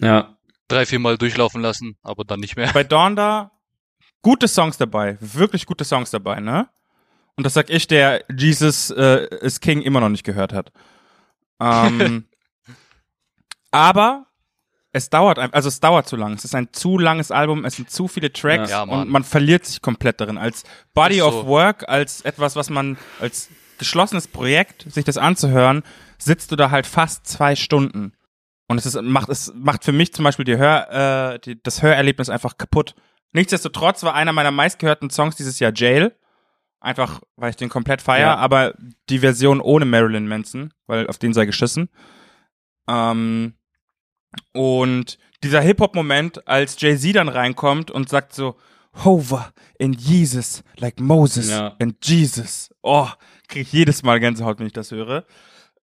Ja. 0.00 0.36
Drei, 0.70 0.86
vier 0.86 0.98
Mal 0.98 1.18
durchlaufen 1.18 1.60
lassen, 1.60 1.96
aber 2.02 2.24
dann 2.24 2.40
nicht 2.40 2.56
mehr. 2.56 2.72
Bei 2.72 2.84
Donda 2.84 3.50
gute 4.22 4.48
Songs 4.48 4.76
dabei, 4.76 5.16
wirklich 5.20 5.66
gute 5.66 5.84
Songs 5.84 6.10
dabei, 6.10 6.40
ne? 6.40 6.68
Und 7.36 7.44
das 7.44 7.54
sag 7.54 7.70
ich, 7.70 7.86
der 7.86 8.24
Jesus 8.36 8.90
äh, 8.90 9.26
is 9.40 9.60
King 9.60 9.82
immer 9.82 10.00
noch 10.00 10.08
nicht 10.08 10.24
gehört 10.24 10.52
hat. 10.52 10.72
Ähm, 11.60 12.24
aber 13.70 14.26
es 14.92 15.08
dauert, 15.08 15.38
also 15.38 15.68
es 15.68 15.80
dauert 15.80 16.08
zu 16.08 16.16
lang. 16.16 16.34
Es 16.34 16.44
ist 16.44 16.54
ein 16.54 16.72
zu 16.72 16.98
langes 16.98 17.30
Album, 17.30 17.64
es 17.64 17.76
sind 17.76 17.90
zu 17.90 18.08
viele 18.08 18.32
Tracks 18.32 18.70
Ja, 18.70 18.82
und 18.82 19.08
man 19.08 19.24
verliert 19.24 19.64
sich 19.64 19.80
komplett 19.80 20.20
darin. 20.20 20.36
Als 20.36 20.64
Body 20.94 21.18
Ist 21.18 21.22
of 21.22 21.34
so. 21.34 21.46
Work, 21.46 21.88
als 21.88 22.20
etwas, 22.22 22.56
was 22.56 22.68
man 22.70 22.98
als 23.20 23.48
geschlossenes 23.78 24.28
Projekt, 24.28 24.84
sich 24.92 25.04
das 25.04 25.16
anzuhören, 25.16 25.82
sitzt 26.18 26.52
du 26.52 26.56
da 26.56 26.70
halt 26.70 26.86
fast 26.86 27.26
zwei 27.26 27.56
Stunden. 27.56 28.12
Und 28.70 28.78
es 28.78 28.86
ist, 28.86 29.02
macht, 29.02 29.28
es 29.30 29.52
macht 29.54 29.82
für 29.84 29.90
mich 29.90 30.12
zum 30.12 30.24
Beispiel 30.24 30.44
die 30.44 30.56
Hör, 30.56 31.32
äh, 31.34 31.38
die, 31.40 31.60
das 31.60 31.82
Hörerlebnis 31.82 32.28
einfach 32.28 32.56
kaputt. 32.56 32.94
Nichtsdestotrotz 33.32 34.04
war 34.04 34.14
einer 34.14 34.32
meiner 34.32 34.52
meistgehörten 34.52 35.10
Songs 35.10 35.34
dieses 35.34 35.58
Jahr 35.58 35.72
Jail. 35.74 36.16
Einfach, 36.78 37.20
weil 37.34 37.50
ich 37.50 37.56
den 37.56 37.68
komplett 37.68 38.00
feier, 38.00 38.28
Ja. 38.28 38.36
aber 38.36 38.74
die 39.08 39.18
Version 39.18 39.60
ohne 39.60 39.86
Marilyn 39.86 40.28
Manson, 40.28 40.72
weil 40.86 41.08
auf 41.08 41.18
den 41.18 41.32
sei 41.34 41.46
geschissen. 41.46 41.88
Ähm, 42.88 43.54
und 44.52 45.18
dieser 45.42 45.60
Hip-Hop-Moment, 45.62 46.46
als 46.46 46.80
Jay-Z 46.80 47.16
dann 47.16 47.28
reinkommt 47.28 47.90
und 47.90 48.08
sagt 48.08 48.34
so, 48.34 48.56
Hover 49.04 49.52
in 49.78 49.92
Jesus, 49.94 50.62
like 50.76 51.00
Moses 51.00 51.50
Ja. 51.50 51.74
in 51.80 51.96
Jesus. 52.02 52.70
Oh, 52.82 53.08
krieg 53.48 53.62
ich 53.62 53.72
jedes 53.72 54.02
Mal 54.04 54.20
Gänsehaut, 54.20 54.60
wenn 54.60 54.66
ich 54.68 54.72
das 54.72 54.90
höre. 54.92 55.26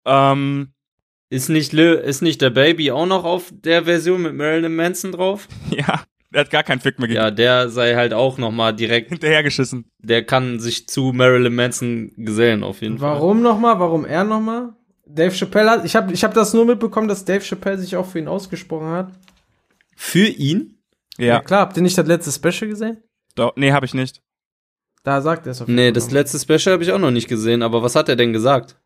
Ähm, 0.06 0.72
Ist 1.30 1.48
nicht, 1.48 1.72
Lil, 1.72 1.94
ist 1.94 2.22
nicht 2.22 2.42
der 2.42 2.50
Baby 2.50 2.90
auch 2.90 3.06
noch 3.06 3.24
auf 3.24 3.52
der 3.52 3.84
Version 3.84 4.22
mit 4.22 4.34
Marilyn 4.34 4.74
Manson 4.74 5.12
drauf? 5.12 5.46
ja, 5.70 6.02
der 6.32 6.40
hat 6.40 6.50
gar 6.50 6.64
keinen 6.64 6.80
Fick 6.80 6.98
mehr 6.98 7.06
gegeben. 7.08 7.24
Ja, 7.24 7.30
der 7.30 7.68
sei 7.68 7.94
halt 7.94 8.12
auch 8.12 8.36
nochmal 8.36 8.74
direkt, 8.74 9.08
Hinterhergeschissen. 9.10 9.84
der 10.00 10.24
kann 10.24 10.58
sich 10.58 10.88
zu 10.88 11.12
Marilyn 11.14 11.54
Manson 11.54 12.12
gesellen 12.16 12.64
auf 12.64 12.82
jeden 12.82 12.98
Fall. 12.98 13.12
Warum 13.14 13.42
nochmal? 13.42 13.78
Warum 13.78 14.04
er 14.04 14.24
nochmal? 14.24 14.74
Dave 15.06 15.32
Chappelle 15.34 15.70
hat, 15.70 15.84
ich 15.84 15.96
habe 15.96 16.12
ich 16.12 16.22
hab 16.22 16.34
das 16.34 16.52
nur 16.54 16.64
mitbekommen, 16.64 17.08
dass 17.08 17.24
Dave 17.24 17.40
Chappelle 17.44 17.78
sich 17.78 17.96
auch 17.96 18.06
für 18.06 18.18
ihn 18.18 18.28
ausgesprochen 18.28 18.88
hat. 18.90 19.12
Für 19.96 20.26
ihn? 20.26 20.78
Ja, 21.18 21.26
Ja, 21.26 21.40
klar, 21.42 21.60
habt 21.60 21.76
ihr 21.76 21.82
nicht 21.82 21.98
das 21.98 22.06
letzte 22.06 22.30
Special 22.32 22.70
gesehen? 22.70 23.02
doch, 23.36 23.52
nee, 23.56 23.70
habe 23.72 23.86
ich 23.86 23.94
nicht. 23.94 24.20
Da 25.04 25.20
sagt 25.20 25.46
er 25.46 25.52
es 25.52 25.62
auf 25.62 25.68
jeden 25.68 25.76
Nee, 25.76 25.86
Fall 25.86 25.92
das 25.92 26.04
nochmal. 26.06 26.20
letzte 26.22 26.38
Special 26.40 26.72
habe 26.74 26.82
ich 26.82 26.92
auch 26.92 26.98
noch 26.98 27.10
nicht 27.10 27.28
gesehen, 27.28 27.62
aber 27.62 27.82
was 27.82 27.94
hat 27.96 28.08
er 28.08 28.16
denn 28.16 28.32
gesagt? 28.32 28.76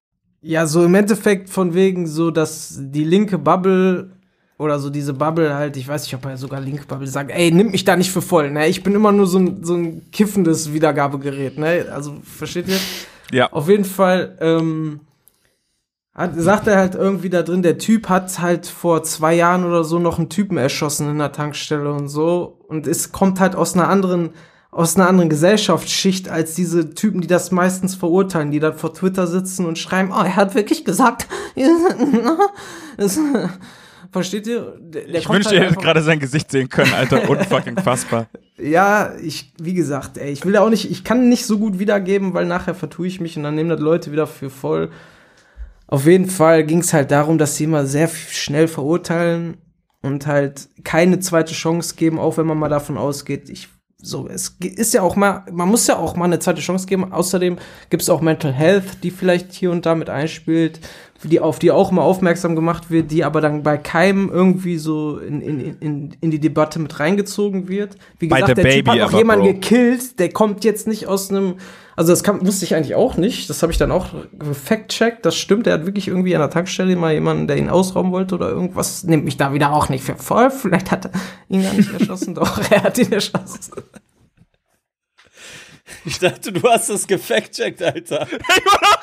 Ja, 0.47 0.67
so 0.67 0.85
im 0.85 0.95
Endeffekt 0.95 1.49
von 1.49 1.73
wegen 1.73 2.07
so, 2.07 2.31
dass 2.31 2.77
die 2.79 3.05
linke 3.05 3.39
Bubble 3.39 4.11
oder 4.59 4.79
so 4.79 4.91
diese 4.91 5.15
Bubble 5.15 5.55
halt, 5.55 5.79
ich 5.79 5.89
weiß 5.89 6.03
nicht, 6.03 6.15
ob 6.15 6.27
er 6.27 6.37
sogar 6.37 6.61
linke 6.61 6.85
Bubble 6.85 7.07
sagt, 7.07 7.31
ey, 7.31 7.51
nimm 7.51 7.71
mich 7.71 7.85
da 7.85 7.97
nicht 7.97 8.11
für 8.11 8.21
voll, 8.21 8.51
ne? 8.51 8.69
Ich 8.69 8.83
bin 8.83 8.95
immer 8.95 9.11
nur 9.11 9.27
so 9.27 9.39
ein, 9.39 9.65
so 9.65 9.75
ein 9.75 10.11
kiffendes 10.13 10.75
Wiedergabegerät, 10.75 11.57
ne? 11.57 11.87
Also, 11.91 12.17
versteht 12.23 12.69
ihr? 12.69 12.79
Ja. 13.33 13.51
Auf 13.53 13.71
jeden 13.71 13.87
Fall, 13.87 14.37
ähm, 14.41 15.01
hat, 16.15 16.33
sagt 16.37 16.67
er 16.67 16.77
halt 16.77 16.95
irgendwie 16.95 17.31
da 17.31 17.43
drin, 17.43 17.63
der 17.63 17.79
Typ 17.79 18.11
hat 18.11 18.39
halt 18.39 18.67
vor 18.67 19.03
zwei 19.03 19.35
Jahren 19.35 19.65
oder 19.65 19.83
so 19.83 19.99
noch 19.99 20.19
einen 20.19 20.29
Typen 20.29 20.59
erschossen 20.59 21.09
in 21.09 21.19
der 21.19 21.33
Tankstelle 21.33 21.91
und 21.91 22.09
so. 22.09 22.59
Und 22.69 22.87
es 22.87 23.13
kommt 23.13 23.41
halt 23.41 23.57
aus 23.57 23.75
einer 23.75 23.89
anderen, 23.89 24.31
aus 24.75 24.97
einer 24.97 25.09
anderen 25.09 25.31
Gesellschaftsschicht 25.31 26.29
als 26.29 26.55
diese 26.55 26.95
Typen, 26.95 27.21
die 27.21 27.29
das 27.29 27.53
meistens 27.53 27.95
verurteilen, 27.95 28.51
die 28.51 28.59
dann 28.59 28.75
vor 28.75 28.93
Twitter 28.93 29.29
sitzen 29.29 29.67
und 29.67 29.79
schreiben, 29.79 30.11
oh, 30.13 30.23
er 30.23 30.35
hat 30.35 30.57
wirklich 30.57 30.85
gesagt. 30.85 31.29
Versteht 34.11 34.49
ihr? 34.49 34.77
Der, 34.81 35.03
der 35.03 35.21
Ich 35.21 35.29
wünschte, 35.29 35.51
halt 35.51 35.61
ihr 35.61 35.69
hättet 35.69 35.81
gerade 35.83 36.03
sein 36.03 36.19
Gesicht 36.19 36.51
sehen 36.51 36.69
können, 36.69 36.93
Alter. 36.93 37.29
Unfucking 37.31 37.79
fassbar. 37.79 38.27
ja, 38.59 39.15
ich, 39.23 39.53
wie 39.61 39.75
gesagt, 39.75 40.19
ey, 40.19 40.33
ich 40.33 40.45
will 40.45 40.55
ja 40.55 40.63
auch 40.63 40.71
nicht, 40.71 40.91
ich 40.91 41.05
kann 41.05 41.29
nicht 41.29 41.47
so 41.47 41.59
gut 41.59 41.79
wiedergeben, 41.79 42.35
weil 42.35 42.47
nachher 42.47 42.75
vertue 42.75 43.07
ich 43.07 43.21
mich 43.21 43.37
und 43.37 43.45
dann 43.45 43.55
nehmen 43.55 43.71
das 43.71 43.81
Leute 43.81 44.11
wieder 44.11 44.27
für 44.27 44.51
voll. 44.51 44.91
Auf 45.87 46.07
jeden 46.07 46.29
Fall 46.29 46.65
ging 46.65 46.81
es 46.81 46.93
halt 46.93 47.13
darum, 47.13 47.39
dass 47.39 47.57
sie 47.57 47.65
immer 47.65 47.87
sehr 47.87 48.09
schnell 48.09 48.67
verurteilen 48.67 49.57
und 50.03 50.27
halt 50.27 50.69
keine 50.83 51.21
zweite 51.21 51.55
Chance 51.55 51.95
geben, 51.95 52.19
auch 52.19 52.39
wenn 52.39 52.47
man 52.47 52.59
mal 52.59 52.69
davon 52.69 52.99
ausgeht, 52.99 53.49
ich 53.51 53.69
so, 54.05 54.29
es 54.29 54.57
ist 54.61 54.93
ja 54.93 55.03
auch 55.03 55.17
mal, 55.17 55.45
man 55.51 55.69
muss 55.69 55.87
ja 55.87 55.97
auch 55.97 56.15
mal 56.15 56.27
eine 56.27 56.39
zweite 56.39 56.61
Chance 56.61 56.87
geben. 56.87 57.13
Außerdem 57.13 57.57
gibt 57.89 58.03
es 58.03 58.11
auch 58.11 58.21
Mental 58.21 58.53
Health, 58.53 59.03
die 59.03 59.11
vielleicht 59.11 59.53
hier 59.53 59.71
und 59.71 59.87
da 59.87 59.95
mit 59.95 60.11
einspielt, 60.11 60.81
die, 61.29 61.41
auf 61.41 61.59
die 61.59 61.71
auch 61.71 61.91
mal 61.91 62.03
aufmerksam 62.03 62.55
gemacht 62.55 62.91
wird, 62.91 63.11
die 63.11 63.25
aber 63.25 63.41
dann 63.41 63.63
bei 63.63 63.77
keinem 63.77 64.31
irgendwie 64.31 64.79
so 64.79 65.19
in, 65.19 65.41
in, 65.41 65.79
in, 65.81 66.17
in 66.21 66.31
die 66.31 66.39
Debatte 66.39 66.79
mit 66.79 66.99
reingezogen 67.01 67.69
wird. 67.69 67.97
Wie 68.19 68.29
gesagt, 68.29 68.49
der 68.49 68.55
Typ 68.57 68.65
Baby 68.65 68.91
hat 68.91 69.01
auch 69.01 69.09
aber, 69.09 69.19
jemanden 69.19 69.45
Bro. 69.45 69.53
gekillt, 69.55 70.19
der 70.19 70.31
kommt 70.31 70.65
jetzt 70.65 70.87
nicht 70.87 71.07
aus 71.07 71.31
einem, 71.31 71.55
also 71.97 72.13
das 72.13 72.23
kam, 72.23 72.47
wusste 72.47 72.65
ich 72.65 72.75
eigentlich 72.75 72.95
auch 72.95 73.17
nicht, 73.17 73.49
das 73.51 73.63
habe 73.63 73.73
ich 73.73 73.79
dann 73.79 73.91
auch 73.91 74.09
fact-checkt, 74.53 75.25
das 75.25 75.37
stimmt, 75.37 75.67
er 75.67 75.75
hat 75.75 75.87
wirklich 75.87 76.09
irgendwie 76.09 76.35
an 76.35 76.41
der 76.41 76.51
Tankstelle 76.51 76.97
mal 76.97 77.13
jemanden, 77.13 77.47
der 77.47 77.57
ihn 77.57 77.71
ausrauben 77.71 78.13
wollte 78.13 78.35
oder 78.35 78.49
irgendwas, 78.51 79.05
nimmt 79.05 79.25
mich 79.25 79.37
da 79.37 79.53
wieder 79.53 79.73
auch 79.73 79.89
nicht 79.89 80.05
für 80.05 80.17
voll, 80.17 80.51
vielleicht 80.51 80.91
hat 80.91 81.07
er 81.07 81.11
ihn 81.49 81.63
gar 81.63 81.73
nicht 81.73 81.93
erschossen, 81.93 82.35
doch, 82.37 82.61
er 82.71 82.83
hat 82.83 82.99
ihn 82.99 83.13
erschossen. 83.13 83.73
Ich 86.07 86.19
dachte, 86.19 86.53
du 86.53 86.63
hast 86.69 86.91
das 86.91 87.07
gefact-checkt, 87.07 87.83
Alter. 87.83 88.27
ich 88.31 88.39
sagen, 88.39 88.94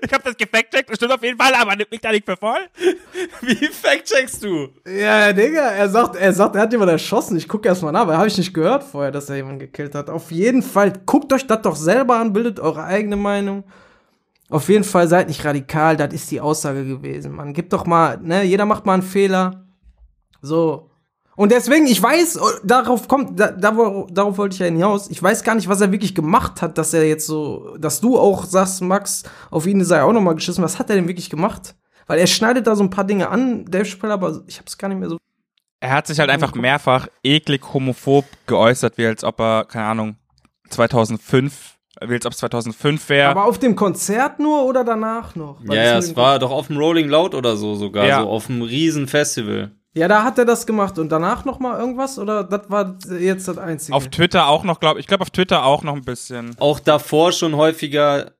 ich 0.00 0.12
habe 0.12 0.24
das 0.24 0.36
gefact-checkt, 0.36 0.90
das 0.90 0.96
stimmt 0.96 1.12
auf 1.12 1.22
jeden 1.22 1.38
Fall, 1.38 1.54
aber 1.54 1.76
nimmt 1.76 1.90
mich 1.90 2.00
da 2.00 2.10
nicht 2.10 2.24
für 2.24 2.36
voll. 2.36 2.60
Wie 3.40 3.66
fact-checkst 3.66 4.42
du? 4.42 4.68
Ja, 4.86 5.32
Digga, 5.32 5.70
er 5.70 5.88
sagt, 5.88 6.16
er 6.16 6.32
sagt, 6.32 6.56
er 6.56 6.62
hat 6.62 6.72
jemanden 6.72 6.92
erschossen. 6.92 7.36
Ich 7.36 7.48
gucke 7.48 7.68
erst 7.68 7.82
mal 7.82 7.92
nach, 7.92 8.06
weil 8.06 8.16
habe 8.16 8.28
ich 8.28 8.38
nicht 8.38 8.54
gehört 8.54 8.84
vorher, 8.84 9.10
dass 9.10 9.28
er 9.28 9.36
jemanden 9.36 9.58
gekillt 9.58 9.94
hat. 9.94 10.08
Auf 10.10 10.30
jeden 10.30 10.62
Fall, 10.62 10.92
guckt 11.04 11.32
euch 11.32 11.46
das 11.46 11.62
doch 11.62 11.76
selber 11.76 12.16
an, 12.16 12.32
bildet 12.32 12.60
eure 12.60 12.84
eigene 12.84 13.16
Meinung. 13.16 13.64
Auf 14.48 14.68
jeden 14.68 14.84
Fall 14.84 15.08
seid 15.08 15.28
nicht 15.28 15.44
radikal, 15.44 15.96
das 15.96 16.12
ist 16.12 16.30
die 16.30 16.40
Aussage 16.40 16.84
gewesen. 16.84 17.32
Man 17.32 17.54
gibt 17.54 17.72
doch 17.72 17.86
mal, 17.86 18.18
ne, 18.20 18.42
jeder 18.42 18.66
macht 18.66 18.84
mal 18.84 18.94
einen 18.94 19.02
Fehler. 19.02 19.64
So. 20.42 20.91
Und 21.42 21.50
deswegen, 21.50 21.88
ich 21.88 22.00
weiß, 22.00 22.38
oh, 22.40 22.46
darauf 22.62 23.08
kommt, 23.08 23.40
da, 23.40 23.50
darauf 23.50 24.38
wollte 24.38 24.54
ich 24.54 24.60
ja 24.60 24.66
hinaus. 24.66 25.10
Ich 25.10 25.20
weiß 25.20 25.42
gar 25.42 25.56
nicht, 25.56 25.68
was 25.68 25.80
er 25.80 25.90
wirklich 25.90 26.14
gemacht 26.14 26.62
hat, 26.62 26.78
dass 26.78 26.94
er 26.94 27.04
jetzt 27.08 27.26
so, 27.26 27.76
dass 27.80 28.00
du 28.00 28.16
auch 28.16 28.44
sagst, 28.44 28.80
Max, 28.80 29.24
auf 29.50 29.66
ihn 29.66 29.84
sei 29.84 30.04
auch 30.04 30.12
nochmal 30.12 30.36
geschissen. 30.36 30.62
Was 30.62 30.78
hat 30.78 30.88
er 30.88 30.94
denn 30.94 31.08
wirklich 31.08 31.30
gemacht? 31.30 31.74
Weil 32.06 32.20
er 32.20 32.28
schneidet 32.28 32.68
da 32.68 32.76
so 32.76 32.84
ein 32.84 32.90
paar 32.90 33.02
Dinge 33.02 33.28
an, 33.28 33.64
Dave 33.64 33.84
Chappelle, 33.84 34.12
aber 34.12 34.42
ich 34.46 34.60
hab's 34.60 34.78
gar 34.78 34.86
nicht 34.86 34.98
mehr 35.00 35.08
so. 35.08 35.18
Er 35.80 35.90
hat 35.90 36.06
sich 36.06 36.20
halt 36.20 36.30
einfach 36.30 36.54
mehrfach 36.54 37.08
eklig 37.24 37.74
homophob 37.74 38.24
geäußert, 38.46 38.96
wie 38.96 39.06
als 39.06 39.24
ob 39.24 39.40
er, 39.40 39.64
keine 39.64 39.86
Ahnung, 39.86 40.16
2005, 40.70 41.76
wie 42.06 42.14
als 42.14 42.24
ob 42.24 42.34
es 42.34 42.38
2005 42.38 43.08
wäre. 43.08 43.30
Aber 43.30 43.46
auf 43.46 43.58
dem 43.58 43.74
Konzert 43.74 44.38
nur 44.38 44.64
oder 44.64 44.84
danach 44.84 45.34
noch? 45.34 45.58
Weil 45.64 45.76
Ja, 45.76 45.82
ja, 45.86 45.98
es 45.98 46.14
war 46.14 46.38
doch 46.38 46.52
auf 46.52 46.68
dem 46.68 46.76
Rolling 46.76 47.08
Loud 47.08 47.34
oder 47.34 47.56
so 47.56 47.74
sogar, 47.74 48.06
Ja. 48.06 48.20
so 48.22 48.28
auf 48.28 48.48
einem 48.48 48.62
riesen 48.62 49.08
Festival. 49.08 49.72
Ja, 49.94 50.08
da 50.08 50.24
hat 50.24 50.38
er 50.38 50.44
das 50.46 50.66
gemacht 50.66 50.98
und 50.98 51.10
danach 51.12 51.44
noch 51.44 51.58
mal 51.58 51.78
irgendwas 51.78 52.18
oder 52.18 52.44
das 52.44 52.70
war 52.70 52.96
jetzt 53.20 53.46
das 53.48 53.58
einzige? 53.58 53.94
Auf 53.94 54.08
Twitter 54.08 54.48
auch 54.48 54.64
noch, 54.64 54.80
glaube 54.80 55.00
ich, 55.00 55.06
glaube 55.06 55.22
auf 55.22 55.30
Twitter 55.30 55.64
auch 55.66 55.82
noch 55.82 55.94
ein 55.94 56.04
bisschen. 56.04 56.56
Auch 56.58 56.80
davor 56.80 57.32
schon 57.32 57.56
häufiger, 57.56 58.32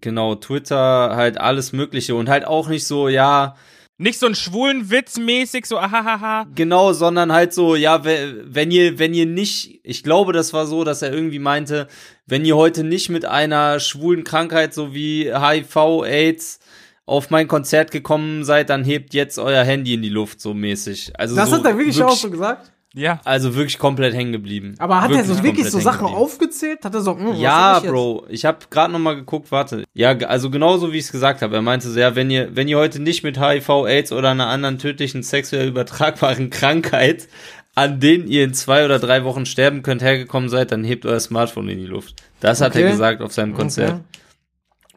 genau, 0.00 0.34
Twitter, 0.36 1.14
halt 1.16 1.38
alles 1.38 1.72
Mögliche 1.72 2.14
und 2.14 2.28
halt 2.28 2.46
auch 2.46 2.68
nicht 2.68 2.86
so, 2.86 3.08
ja, 3.08 3.56
Nicht 3.96 4.18
so 4.18 4.26
ein 4.26 4.34
schwulen 4.34 4.90
Witz 4.90 5.18
mäßig, 5.18 5.66
so 5.66 5.78
ahahaha. 5.78 6.46
Genau, 6.52 6.92
sondern 6.92 7.30
halt 7.32 7.54
so, 7.54 7.76
ja, 7.76 8.04
we- 8.04 8.42
wenn 8.44 8.72
ihr, 8.72 8.98
wenn 8.98 9.14
ihr 9.14 9.24
nicht, 9.24 9.78
ich 9.84 10.02
glaube, 10.02 10.32
das 10.32 10.52
war 10.52 10.66
so, 10.66 10.82
dass 10.82 11.00
er 11.02 11.12
irgendwie 11.12 11.38
meinte, 11.38 11.86
wenn 12.26 12.44
ihr 12.44 12.56
heute 12.56 12.82
nicht 12.82 13.08
mit 13.08 13.24
einer 13.24 13.78
schwulen 13.78 14.24
Krankheit 14.24 14.74
so 14.74 14.94
wie 14.94 15.32
HIV, 15.32 15.76
AIDS 16.02 16.58
auf 17.06 17.30
mein 17.30 17.48
Konzert 17.48 17.90
gekommen 17.90 18.44
seid, 18.44 18.70
dann 18.70 18.84
hebt 18.84 19.12
jetzt 19.14 19.38
euer 19.38 19.62
Handy 19.64 19.94
in 19.94 20.02
die 20.02 20.08
Luft, 20.08 20.40
so 20.40 20.54
mäßig. 20.54 21.12
Also 21.18 21.36
das 21.36 21.50
so, 21.50 21.56
hat 21.56 21.64
er 21.64 21.76
wirklich, 21.76 22.02
auch 22.02 22.16
so 22.16 22.30
gesagt? 22.30 22.70
Ja. 22.96 23.20
Also 23.24 23.56
wirklich 23.56 23.78
komplett 23.78 24.14
hängen 24.14 24.30
geblieben. 24.32 24.76
Aber 24.78 25.02
hat 25.02 25.10
er 25.10 25.24
so 25.24 25.42
wirklich 25.42 25.68
so 25.68 25.80
Sachen 25.80 26.06
aufgezählt? 26.06 26.84
Hat 26.84 26.94
er 26.94 27.00
so, 27.00 27.16
hm, 27.18 27.30
was 27.30 27.38
Ja, 27.40 27.80
ich? 27.82 27.90
Bro, 27.90 28.26
ich 28.28 28.44
habe 28.44 28.58
gerade 28.70 28.92
noch 28.92 29.00
mal 29.00 29.16
geguckt, 29.16 29.50
warte. 29.50 29.84
Ja, 29.94 30.16
also 30.18 30.48
genauso 30.48 30.92
wie 30.92 30.98
ich 30.98 31.06
es 31.06 31.12
gesagt 31.12 31.42
habe. 31.42 31.56
Er 31.56 31.62
meinte 31.62 31.90
so, 31.90 31.98
ja, 31.98 32.14
wenn 32.14 32.30
ihr 32.30 32.54
wenn 32.54 32.68
ihr 32.68 32.78
heute 32.78 33.02
nicht 33.02 33.24
mit 33.24 33.38
HIV, 33.40 33.68
AIDS 33.86 34.12
oder 34.12 34.30
einer 34.30 34.46
anderen 34.46 34.78
tödlichen 34.78 35.24
sexuell 35.24 35.66
übertragbaren 35.68 36.50
Krankheit, 36.50 37.26
an 37.74 37.98
denen 37.98 38.28
ihr 38.28 38.44
in 38.44 38.54
zwei 38.54 38.84
oder 38.84 39.00
drei 39.00 39.24
Wochen 39.24 39.44
sterben 39.44 39.82
könnt, 39.82 40.00
hergekommen 40.00 40.48
seid, 40.48 40.70
dann 40.70 40.84
hebt 40.84 41.04
euer 41.04 41.18
Smartphone 41.18 41.68
in 41.70 41.78
die 41.80 41.86
Luft. 41.86 42.14
Das 42.38 42.60
hat 42.60 42.70
Okay. 42.76 42.82
er 42.84 42.90
gesagt 42.92 43.20
auf 43.22 43.32
seinem 43.32 43.54
Konzert. 43.54 43.90
Okay. 43.94 44.00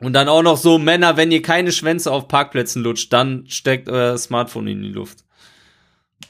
Und 0.02 0.14
dann 0.14 0.30
auch 0.30 0.44
noch 0.44 0.58
so, 0.58 0.78
Männer, 0.78 1.18
wenn 1.18 1.32
ihr 1.32 1.42
keine 1.42 1.72
Schwänze 1.72 2.12
auf 2.12 2.28
Parkplätzen 2.28 2.84
lutscht, 2.84 3.12
dann 3.12 3.46
steckt 3.48 3.90
euer 3.90 4.18
Smartphone 4.18 4.68
in 4.68 4.82
die 4.84 4.90
Luft. 4.90 5.20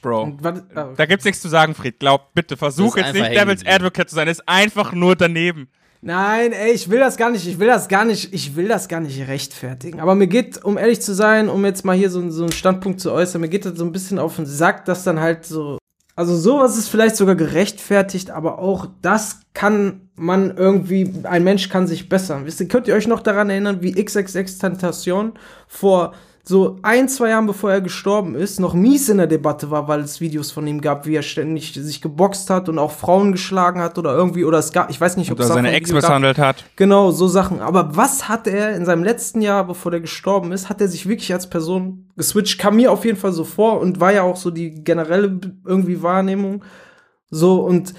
Bro. 0.02 0.36
Was- 0.40 0.62
ah, 0.74 0.92
Da 0.96 1.06
gibt's 1.06 1.24
nichts 1.24 1.40
zu 1.42 1.48
sagen, 1.48 1.74
Fried. 1.74 1.98
Glaub, 1.98 2.32
bitte, 2.34 2.56
versuch 2.56 2.96
jetzt 2.96 3.14
nicht 3.14 3.30
Devil's. 3.34 3.66
Advocate 3.66 4.08
zu 4.08 4.14
sein. 4.14 4.28
Ist 4.28 4.48
einfach 4.48 4.92
nur 4.92 5.16
daneben. 5.16 5.68
Nein, 6.00 6.52
ey, 6.52 6.72
ich 6.72 6.88
will 6.90 7.00
das 7.00 7.16
gar 7.16 7.30
nicht, 7.30 7.44
ich 7.46 7.58
will 7.58 7.66
das 7.66 7.88
gar 7.88 8.04
nicht, 8.04 8.32
ich 8.32 8.54
will 8.54 8.68
das 8.68 8.86
gar 8.86 9.00
nicht 9.00 9.26
rechtfertigen. 9.26 9.98
Aber 9.98 10.14
mir 10.14 10.28
geht, 10.28 10.62
um 10.62 10.78
ehrlich 10.78 11.00
zu 11.00 11.12
sein, 11.12 11.48
um 11.48 11.64
jetzt 11.64 11.84
mal 11.84 11.96
hier 11.96 12.08
so, 12.08 12.30
so 12.30 12.44
einen 12.44 12.52
Standpunkt 12.52 13.00
zu 13.00 13.10
äußern, 13.10 13.40
mir 13.40 13.48
geht 13.48 13.64
das 13.64 13.76
so 13.76 13.84
ein 13.84 13.90
bisschen 13.90 14.20
auf 14.20 14.36
den 14.36 14.46
Sack, 14.46 14.84
dass 14.84 15.02
dann 15.02 15.18
halt 15.18 15.44
so, 15.44 15.77
also 16.18 16.34
sowas 16.34 16.76
ist 16.76 16.88
vielleicht 16.88 17.14
sogar 17.14 17.36
gerechtfertigt, 17.36 18.32
aber 18.32 18.58
auch 18.58 18.88
das 19.02 19.42
kann 19.54 20.08
man 20.16 20.56
irgendwie, 20.56 21.14
ein 21.22 21.44
Mensch 21.44 21.68
kann 21.68 21.86
sich 21.86 22.08
bessern. 22.08 22.44
Wisst 22.44 22.58
ihr, 22.58 22.66
könnt 22.66 22.88
ihr 22.88 22.96
euch 22.96 23.06
noch 23.06 23.20
daran 23.20 23.50
erinnern, 23.50 23.82
wie 23.82 23.92
XXX 23.92 24.58
Tentation 24.58 25.34
vor 25.68 26.14
so 26.48 26.78
ein, 26.80 27.10
zwei 27.10 27.28
Jahren 27.28 27.46
bevor 27.46 27.70
er 27.70 27.82
gestorben 27.82 28.34
ist, 28.34 28.58
noch 28.58 28.72
mies 28.72 29.10
in 29.10 29.18
der 29.18 29.26
Debatte 29.26 29.70
war, 29.70 29.86
weil 29.86 30.00
es 30.00 30.18
Videos 30.22 30.50
von 30.50 30.66
ihm 30.66 30.80
gab, 30.80 31.04
wie 31.04 31.14
er 31.14 31.20
ständig 31.20 31.74
sich 31.74 32.00
geboxt 32.00 32.48
hat 32.48 32.70
und 32.70 32.78
auch 32.78 32.90
Frauen 32.90 33.32
geschlagen 33.32 33.82
hat 33.82 33.98
oder 33.98 34.14
irgendwie, 34.14 34.46
oder 34.46 34.56
es 34.56 34.72
gab, 34.72 34.88
ich 34.88 34.98
weiß 34.98 35.18
nicht, 35.18 35.30
ob 35.30 35.38
es 35.40 35.48
seine 35.48 35.72
Ex 35.72 35.92
misshandelt 35.92 36.38
hat. 36.38 36.64
Genau, 36.76 37.10
so 37.10 37.28
Sachen. 37.28 37.60
Aber 37.60 37.94
was 37.96 38.30
hat 38.30 38.46
er 38.46 38.74
in 38.74 38.86
seinem 38.86 39.04
letzten 39.04 39.42
Jahr, 39.42 39.66
bevor 39.66 39.90
der 39.90 40.00
gestorben 40.00 40.50
ist, 40.52 40.70
hat 40.70 40.80
er 40.80 40.88
sich 40.88 41.06
wirklich 41.06 41.34
als 41.34 41.50
Person 41.50 42.08
geswitcht? 42.16 42.58
Kam 42.58 42.76
mir 42.76 42.92
auf 42.92 43.04
jeden 43.04 43.18
Fall 43.18 43.32
so 43.32 43.44
vor 43.44 43.78
und 43.80 44.00
war 44.00 44.14
ja 44.14 44.22
auch 44.22 44.36
so 44.36 44.50
die 44.50 44.82
generelle 44.82 45.38
irgendwie 45.66 46.02
Wahrnehmung. 46.02 46.64
So, 47.30 47.60
und 47.60 47.92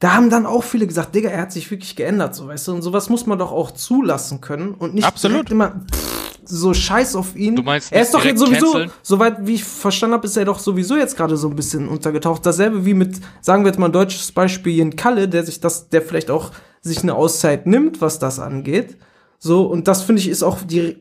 da 0.00 0.14
haben 0.14 0.28
dann 0.28 0.44
auch 0.44 0.64
viele 0.64 0.88
gesagt, 0.88 1.14
Digga, 1.14 1.30
er 1.30 1.42
hat 1.42 1.52
sich 1.52 1.70
wirklich 1.70 1.94
geändert, 1.94 2.34
so 2.34 2.48
weißt 2.48 2.66
du. 2.66 2.72
Und 2.72 2.82
sowas 2.82 3.08
muss 3.08 3.26
man 3.26 3.38
doch 3.38 3.52
auch 3.52 3.70
zulassen 3.70 4.40
können 4.40 4.74
und 4.74 4.92
nicht 4.92 5.06
Absolut. 5.06 5.52
immer 5.52 5.84
pff, 5.92 6.31
so 6.44 6.74
scheiß 6.74 7.16
auf 7.16 7.36
ihn. 7.36 7.56
Du 7.56 7.62
meinst 7.62 7.92
er 7.92 8.02
ist 8.02 8.14
doch 8.14 8.24
jetzt 8.24 8.38
sowieso, 8.38 8.72
canceln? 8.72 8.90
soweit 9.02 9.46
wie 9.46 9.54
ich 9.54 9.64
verstanden 9.64 10.14
habe, 10.14 10.26
ist 10.26 10.36
er 10.36 10.44
doch 10.44 10.58
sowieso 10.58 10.96
jetzt 10.96 11.16
gerade 11.16 11.36
so 11.36 11.48
ein 11.48 11.56
bisschen 11.56 11.88
untergetaucht. 11.88 12.44
Dasselbe 12.44 12.84
wie 12.84 12.94
mit, 12.94 13.20
sagen 13.40 13.64
wir 13.64 13.70
jetzt 13.70 13.78
mal 13.78 13.86
ein 13.86 13.92
deutsches 13.92 14.32
Beispiel, 14.32 14.74
Jen 14.74 14.96
Kalle, 14.96 15.28
der 15.28 15.44
sich 15.44 15.60
das, 15.60 15.88
der 15.88 16.02
vielleicht 16.02 16.30
auch 16.30 16.50
sich 16.80 17.02
eine 17.02 17.14
Auszeit 17.14 17.66
nimmt, 17.66 18.00
was 18.00 18.18
das 18.18 18.38
angeht. 18.38 18.96
So, 19.38 19.64
und 19.64 19.88
das 19.88 20.02
finde 20.02 20.20
ich 20.20 20.28
ist 20.28 20.42
auch 20.42 20.58
die, 20.62 20.96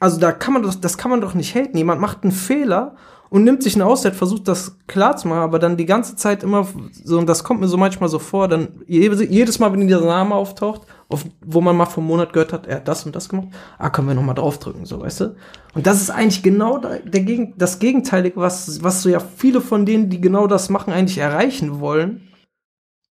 also 0.00 0.18
da 0.18 0.32
kann 0.32 0.52
man 0.52 0.62
doch, 0.62 0.74
das 0.74 0.98
kann 0.98 1.10
man 1.10 1.20
doch 1.20 1.34
nicht 1.34 1.54
haten. 1.54 1.76
Jemand 1.76 2.00
macht 2.00 2.22
einen 2.22 2.32
Fehler 2.32 2.96
und 3.34 3.42
nimmt 3.42 3.64
sich 3.64 3.74
eine 3.74 3.84
Auszeit, 3.84 4.14
versucht 4.14 4.46
das 4.46 4.76
klar 4.86 5.16
zu 5.16 5.26
machen, 5.26 5.40
aber 5.40 5.58
dann 5.58 5.76
die 5.76 5.86
ganze 5.86 6.14
Zeit 6.14 6.44
immer 6.44 6.68
so, 7.02 7.18
und 7.18 7.28
das 7.28 7.42
kommt 7.42 7.60
mir 7.60 7.66
so 7.66 7.76
manchmal 7.76 8.08
so 8.08 8.20
vor, 8.20 8.46
dann 8.46 8.68
je- 8.86 9.10
jedes 9.24 9.58
Mal, 9.58 9.72
wenn 9.72 9.80
dieser 9.80 10.00
Name 10.02 10.36
auftaucht, 10.36 10.82
auf, 11.08 11.24
wo 11.44 11.60
man 11.60 11.76
mal 11.76 11.86
vom 11.86 12.06
Monat 12.06 12.32
gehört 12.32 12.52
hat, 12.52 12.68
er 12.68 12.76
hat 12.76 12.86
das 12.86 13.04
und 13.04 13.16
das 13.16 13.28
gemacht, 13.28 13.48
ah, 13.76 13.90
können 13.90 14.06
wir 14.06 14.14
noch 14.14 14.22
mal 14.22 14.34
draufdrücken, 14.34 14.86
so, 14.86 15.00
weißt 15.00 15.20
du? 15.22 15.34
Und 15.74 15.84
das 15.84 16.00
ist 16.00 16.10
eigentlich 16.10 16.44
genau 16.44 16.78
der, 16.78 17.00
Gegen- 17.22 17.54
das 17.58 17.80
Gegenteilige, 17.80 18.36
was, 18.36 18.84
was 18.84 19.02
so 19.02 19.08
ja 19.08 19.18
viele 19.18 19.60
von 19.60 19.84
denen, 19.84 20.10
die 20.10 20.20
genau 20.20 20.46
das 20.46 20.70
machen, 20.70 20.92
eigentlich 20.92 21.18
erreichen 21.18 21.80
wollen. 21.80 22.28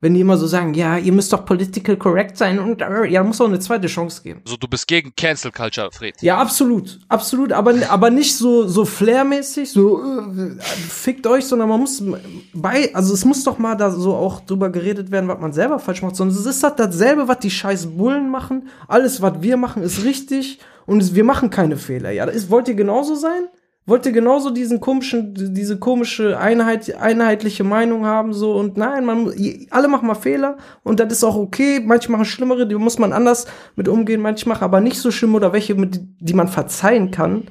Wenn 0.01 0.15
die 0.15 0.21
immer 0.21 0.35
so 0.35 0.47
sagen, 0.47 0.73
ja, 0.73 0.97
ihr 0.97 1.13
müsst 1.13 1.31
doch 1.31 1.45
political 1.45 1.95
correct 1.95 2.35
sein 2.35 2.57
und 2.57 2.81
äh, 2.81 3.05
ja, 3.05 3.23
muss 3.23 3.39
auch 3.39 3.45
eine 3.45 3.59
zweite 3.59 3.87
Chance 3.87 4.23
geben. 4.23 4.41
Also 4.43 4.57
du 4.57 4.67
bist 4.67 4.87
gegen 4.87 5.13
Cancel 5.15 5.51
Culture, 5.51 5.91
Fred. 5.91 6.19
Ja, 6.21 6.39
absolut, 6.39 6.99
absolut, 7.07 7.51
aber, 7.51 7.75
aber 7.87 8.09
nicht 8.09 8.35
so, 8.35 8.67
so 8.67 8.83
flairmäßig, 8.83 9.69
so 9.69 10.01
äh, 10.01 10.59
fickt 10.59 11.27
euch, 11.27 11.45
sondern 11.45 11.69
man 11.69 11.81
muss 11.81 12.03
bei, 12.51 12.93
also 12.95 13.13
es 13.13 13.25
muss 13.25 13.43
doch 13.43 13.59
mal 13.59 13.75
da 13.75 13.91
so 13.91 14.15
auch 14.15 14.41
drüber 14.41 14.71
geredet 14.71 15.11
werden, 15.11 15.27
was 15.27 15.39
man 15.39 15.53
selber 15.53 15.77
falsch 15.77 16.01
macht, 16.01 16.19
es 16.19 16.45
ist 16.45 16.63
halt 16.63 16.79
dasselbe, 16.79 17.27
was 17.27 17.37
die 17.37 17.51
scheiß 17.51 17.95
Bullen 17.95 18.31
machen, 18.31 18.69
alles, 18.87 19.21
was 19.21 19.41
wir 19.41 19.55
machen, 19.55 19.83
ist 19.83 20.03
richtig 20.03 20.57
und 20.87 21.13
wir 21.13 21.23
machen 21.23 21.51
keine 21.51 21.77
Fehler. 21.77 22.09
Ja, 22.09 22.25
das 22.25 22.35
ist, 22.35 22.49
wollt 22.49 22.67
ihr 22.67 22.75
genauso 22.75 23.13
sein? 23.13 23.43
Wollt 23.87 24.05
ihr 24.05 24.11
genauso 24.11 24.51
diesen 24.51 24.79
komischen, 24.79 25.33
diese 25.53 25.79
komische 25.79 26.37
Einheit, 26.39 26.95
einheitliche 26.95 27.63
Meinung 27.63 28.05
haben, 28.05 28.31
so 28.31 28.53
und 28.53 28.77
nein, 28.77 29.05
man, 29.05 29.33
alle 29.71 29.87
machen 29.87 30.07
mal 30.07 30.15
Fehler 30.15 30.57
und 30.83 30.99
das 30.99 31.11
ist 31.11 31.23
auch 31.23 31.35
okay. 31.35 31.79
Manche 31.79 32.11
machen 32.11 32.25
schlimmere, 32.25 32.67
die 32.67 32.75
muss 32.75 32.99
man 32.99 33.11
anders 33.11 33.47
mit 33.75 33.87
umgehen, 33.87 34.21
manche 34.21 34.47
machen 34.47 34.63
aber 34.63 34.81
nicht 34.81 34.99
so 34.99 35.09
schlimm 35.09 35.33
oder 35.33 35.51
welche, 35.51 35.73
mit, 35.73 35.99
die 36.19 36.33
man 36.33 36.47
verzeihen 36.47 37.09
kann. 37.09 37.47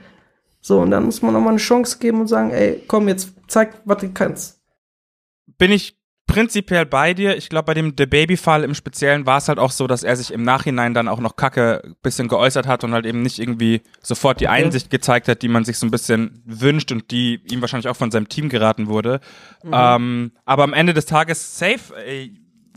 So, 0.60 0.80
und 0.80 0.90
dann 0.92 1.04
muss 1.04 1.20
man 1.22 1.32
noch 1.32 1.40
mal 1.40 1.50
eine 1.50 1.58
Chance 1.58 1.98
geben 1.98 2.20
und 2.20 2.28
sagen, 2.28 2.50
ey, 2.50 2.84
komm, 2.86 3.08
jetzt 3.08 3.32
zeig, 3.48 3.80
was 3.84 3.98
du 3.98 4.10
kannst. 4.12 4.60
bin 5.58 5.72
ich 5.72 5.99
prinzipiell 6.30 6.86
bei 6.86 7.12
dir. 7.12 7.36
Ich 7.36 7.48
glaube, 7.48 7.66
bei 7.66 7.74
dem 7.74 7.94
The 7.96 8.06
Baby-Fall 8.06 8.64
im 8.64 8.74
Speziellen 8.74 9.26
war 9.26 9.38
es 9.38 9.48
halt 9.48 9.58
auch 9.58 9.72
so, 9.72 9.86
dass 9.86 10.02
er 10.02 10.16
sich 10.16 10.32
im 10.32 10.42
Nachhinein 10.42 10.94
dann 10.94 11.08
auch 11.08 11.20
noch 11.20 11.36
kacke 11.36 11.82
ein 11.84 11.96
bisschen 12.02 12.28
geäußert 12.28 12.66
hat 12.66 12.84
und 12.84 12.92
halt 12.92 13.04
eben 13.04 13.22
nicht 13.22 13.38
irgendwie 13.38 13.82
sofort 14.00 14.40
die 14.40 14.48
Einsicht 14.48 14.90
gezeigt 14.90 15.28
hat, 15.28 15.42
die 15.42 15.48
man 15.48 15.64
sich 15.64 15.78
so 15.78 15.86
ein 15.86 15.90
bisschen 15.90 16.42
wünscht 16.46 16.92
und 16.92 17.10
die 17.10 17.40
ihm 17.50 17.60
wahrscheinlich 17.60 17.88
auch 17.88 17.96
von 17.96 18.10
seinem 18.10 18.28
Team 18.28 18.48
geraten 18.48 18.86
wurde. 18.86 19.20
Ähm, 19.70 20.32
aber 20.44 20.64
am 20.64 20.72
Ende 20.72 20.94
des 20.94 21.06
Tages 21.06 21.58
safe, 21.58 21.94
ey, 22.06 22.34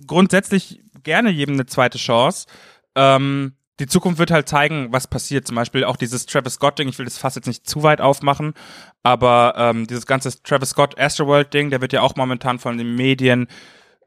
grundsätzlich 0.08 0.82
gerne 1.04 1.30
jedem 1.30 1.56
eine 1.56 1.66
zweite 1.66 1.98
Chance. 1.98 2.48
Ähm, 2.96 3.54
die 3.80 3.88
Zukunft 3.88 4.20
wird 4.20 4.32
halt 4.32 4.48
zeigen, 4.48 4.88
was 4.92 5.08
passiert. 5.08 5.48
Zum 5.48 5.56
Beispiel 5.56 5.84
auch 5.84 5.98
dieses 5.98 6.26
Travis 6.26 6.54
Scott-Ding. 6.54 6.88
Ich 6.88 7.00
will 7.00 7.06
das 7.06 7.18
fast 7.18 7.36
jetzt 7.36 7.48
nicht 7.48 7.68
zu 7.68 7.84
weit 7.84 8.02
aufmachen, 8.02 8.54
aber 9.02 9.56
ähm, 9.58 9.88
dieses 9.88 10.06
ganze 10.06 10.42
Travis 10.44 10.70
Scott 10.70 11.00
Astroworld-Ding, 11.00 11.70
der 11.70 11.82
wird 11.82 11.94
ja 11.94 12.02
auch 12.02 12.16
momentan 12.16 12.60
von 12.60 12.78
den 12.78 12.96
Medien 12.96 13.48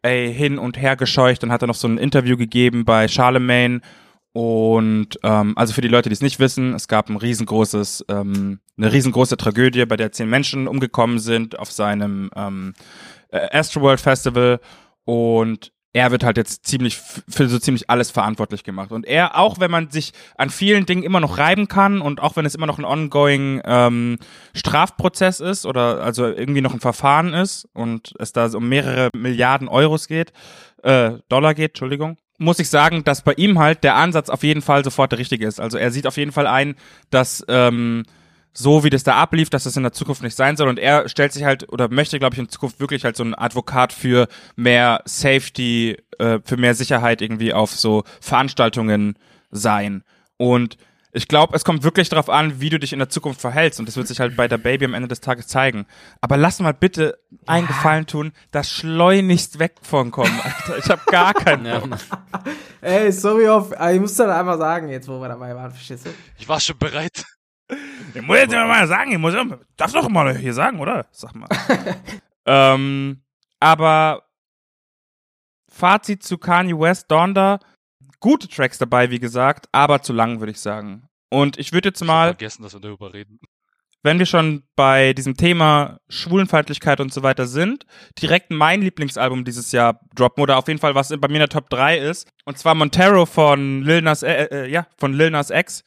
ey, 0.03 0.33
hin 0.33 0.59
und 0.59 0.81
her 0.81 0.97
gescheucht. 0.97 1.43
Dann 1.43 1.51
hat 1.51 1.62
er 1.62 1.69
noch 1.69 1.75
so 1.75 1.89
ein 1.89 1.99
Interview 1.99 2.37
gegeben 2.37 2.85
bei 2.85 3.09
Charlemagne. 3.09 3.81
Und 4.33 5.19
ähm, 5.23 5.57
also 5.57 5.73
für 5.73 5.81
die 5.81 5.89
Leute, 5.89 6.11
die 6.11 6.12
es 6.12 6.21
nicht 6.21 6.39
wissen, 6.39 6.75
es 6.75 6.89
gab 6.89 7.09
ein 7.09 7.17
riesengroßes, 7.17 8.05
ähm, 8.09 8.61
eine 8.77 8.93
riesengroße 8.93 9.37
Tragödie, 9.37 9.87
bei 9.87 9.97
der 9.97 10.12
zehn 10.12 10.29
Menschen 10.29 10.69
umgekommen 10.69 11.19
sind 11.19 11.59
auf 11.59 11.73
seinem 11.73 12.31
ähm, 12.37 12.75
äh, 13.31 13.59
Astroworld 13.59 14.01
Festival. 14.01 14.61
Und 15.05 15.73
er 15.97 16.11
wird 16.11 16.24
halt 16.24 16.36
jetzt 16.36 16.66
ziemlich 16.66 16.99
für 16.99 17.49
so 17.49 17.59
ziemlich 17.59 17.88
alles 17.88 18.11
verantwortlich 18.11 18.64
gemacht. 18.64 18.92
Und 18.92 19.07
er, 19.07 19.38
auch 19.38 19.61
wenn 19.61 19.70
man 19.70 19.90
sich 19.90 20.12
an 20.36 20.51
vielen 20.51 20.84
Dingen 20.84 21.03
immer 21.03 21.20
noch 21.20 21.38
reiben 21.38 21.68
kann 21.68 22.03
und 22.03 22.20
auch 22.20 22.36
wenn 22.36 22.44
es 22.44 22.55
immer 22.55 22.66
noch 22.66 22.78
ein 22.78 22.84
ongoing 22.84 23.62
ähm, 23.64 24.18
Strafprozess 24.55 25.40
ist 25.40 25.64
oder 25.64 26.03
also 26.03 26.26
irgendwie 26.26 26.61
noch 26.61 26.74
ein 26.74 26.80
Verfahren 26.80 27.32
ist 27.32 27.66
und 27.72 28.12
es 28.18 28.34
da 28.34 28.47
um 28.49 28.68
mehrere 28.68 29.09
Milliarden 29.16 29.68
Euros 29.68 30.07
geht, 30.07 30.34
äh, 30.82 31.12
Dollar 31.30 31.55
geht, 31.55 31.70
Entschuldigung, 31.70 32.18
muss 32.36 32.59
ich 32.59 32.68
sagen, 32.68 33.03
dass 33.03 33.22
bei 33.22 33.32
ihm 33.32 33.59
halt 33.59 33.82
der 33.82 33.94
Ansatz 33.94 34.28
auf 34.28 34.42
jeden 34.42 34.61
Fall 34.61 34.84
sofort 34.84 35.12
der 35.12 35.18
richtige 35.18 35.47
ist. 35.47 35.61
Also 35.61 35.78
er 35.78 35.90
sieht 35.90 36.07
auf 36.07 36.18
jeden 36.18 36.32
Fall 36.32 36.47
ein, 36.47 36.74
dass 37.09 37.42
ähm, 37.49 38.05
so 38.59 38.85
wie 38.85 38.91
das 38.91 39.05
da 39.05 39.17
ablief, 39.17 39.51
dass 39.51 39.65
das 39.65 39.77
in 39.77 39.83
der 39.83 39.93
Zukunft 39.93 40.23
nicht 40.23 40.35
sein 40.35 40.57
soll. 40.57 40.69
Und 40.69 40.79
er 40.79 41.11
stellt 41.11 41.33
sich 41.35 41.45
halt 41.45 41.71
oder 41.71 41.89
möchte, 41.91 42.19
glaube 42.19 42.35
ich, 42.35 42.39
in 42.39 42.49
Zukunft 42.49 42.81
wirklich 42.81 43.05
halt 43.05 43.15
so 43.15 43.23
ein 43.23 43.35
Advokat 43.35 43.93
für 43.93 44.29
mehr 44.57 45.03
Safety, 45.05 45.99
äh, 46.19 46.39
für 46.43 46.57
mehr 46.57 46.75
Sicherheit 46.75 47.21
irgendwie 47.21 47.53
auf 47.53 47.73
so 47.73 48.05
Veranstaltungen 48.21 49.19
sein. 49.51 50.05
Und 50.39 50.79
ich 51.13 51.29
glaube, 51.29 51.55
es 51.55 51.65
kommt 51.65 51.83
wirklich 51.83 52.09
darauf 52.09 52.31
an, 52.31 52.61
wie 52.61 52.71
du 52.71 52.79
dich 52.79 52.93
in 52.95 52.99
der 52.99 53.11
Zukunft 53.11 53.41
verhältst. 53.43 53.79
Und 53.79 53.87
das 53.87 53.97
wird 53.97 54.09
sich 54.09 54.21
halt 54.21 54.37
bei 54.37 54.49
der 54.49 54.59
Baby 54.59 54.87
am 54.87 54.95
Ende 54.95 55.09
des 55.09 55.21
Tages 55.21 55.47
zeigen. 55.49 55.87
Aber 56.23 56.39
lass 56.39 56.59
mal 56.61 56.73
bitte 56.73 57.19
einen 57.47 57.67
Gefallen 57.67 58.07
tun, 58.07 58.33
das 58.53 58.71
schleunigst 58.71 59.59
weg 59.59 59.75
von 59.83 60.11
kommen, 60.11 60.39
Alter. 60.43 60.79
Ich 60.79 60.89
habe 60.91 61.03
gar 61.11 61.35
keinen 61.35 61.67
Ja. 61.67 61.79
Bock. 61.81 61.99
Ey, 62.81 63.13
sorry 63.13 63.49
auf, 63.49 63.73
ich 63.93 64.01
muss 64.01 64.15
dann 64.15 64.31
einmal 64.31 64.57
sagen, 64.59 64.89
jetzt 64.89 65.09
wo 65.09 65.21
wir 65.21 65.29
dabei 65.29 65.55
waren, 65.55 65.71
verstehst 65.73 66.07
du? 66.07 66.11
Ich 66.39 66.49
war 66.49 66.59
schon 66.61 66.79
bereit. 66.79 67.25
Ich 68.14 68.23
muss 68.23 68.37
jetzt 68.39 68.53
mal 68.53 68.87
sagen, 68.87 69.12
ich 69.12 69.19
muss, 69.19 69.35
darfst 69.77 69.97
doch 69.97 70.09
mal 70.09 70.37
hier 70.37 70.55
sagen, 70.55 70.79
oder? 70.81 71.07
Sag 71.11 71.35
mal. 71.35 71.49
ähm, 72.47 73.23
aber 73.61 74.23
Fazit 75.69 76.23
zu 76.23 76.39
Kanye 76.39 76.79
West, 76.79 77.11
Donda, 77.11 77.59
gute 78.21 78.49
Tracks 78.49 78.79
dabei, 78.79 79.11
wie 79.11 79.19
gesagt, 79.19 79.69
aber 79.73 80.01
zu 80.03 80.12
lang, 80.12 80.41
würde 80.41 80.53
ich 80.53 80.61
sagen. 80.61 81.09
Und 81.29 81.59
ich 81.59 81.73
würde 81.73 81.89
jetzt 81.89 82.01
Ich 82.01 82.09
hab 82.09 82.14
mal, 82.14 82.29
vergessen, 82.29 82.62
dass 82.62 82.73
wir 82.73 82.81
darüber 82.81 83.12
reden. 83.12 83.41
wenn 84.03 84.19
wir 84.19 84.27
schon 84.27 84.62
bei 84.77 85.12
diesem 85.12 85.37
Thema 85.37 85.99
Schwulenfeindlichkeit 86.09 87.01
und 87.01 87.12
so 87.12 87.23
weiter 87.23 87.47
sind, 87.47 87.85
direkt 88.23 88.51
mein 88.51 88.81
Lieblingsalbum 88.81 89.45
dieses 89.45 89.73
Jahr 89.73 90.01
droppen 90.14 90.43
oder 90.43 90.57
auf 90.57 90.69
jeden 90.69 90.79
Fall 90.81 90.95
was 90.95 91.09
bei 91.09 91.29
mir 91.29 91.35
in 91.35 91.41
der 91.41 91.49
Top 91.49 91.69
3 91.69 91.99
ist. 91.99 92.29
Und 92.45 92.57
zwar 92.59 92.75
Montero 92.77 93.27
von 93.27 93.83
Lil 93.83 94.03
Nas, 94.03 94.23
äh, 94.23 94.45
äh, 94.45 94.71
ja, 94.71 94.87
von 94.97 95.12
Lil 95.12 95.31
Nas 95.31 95.51
X, 95.51 95.83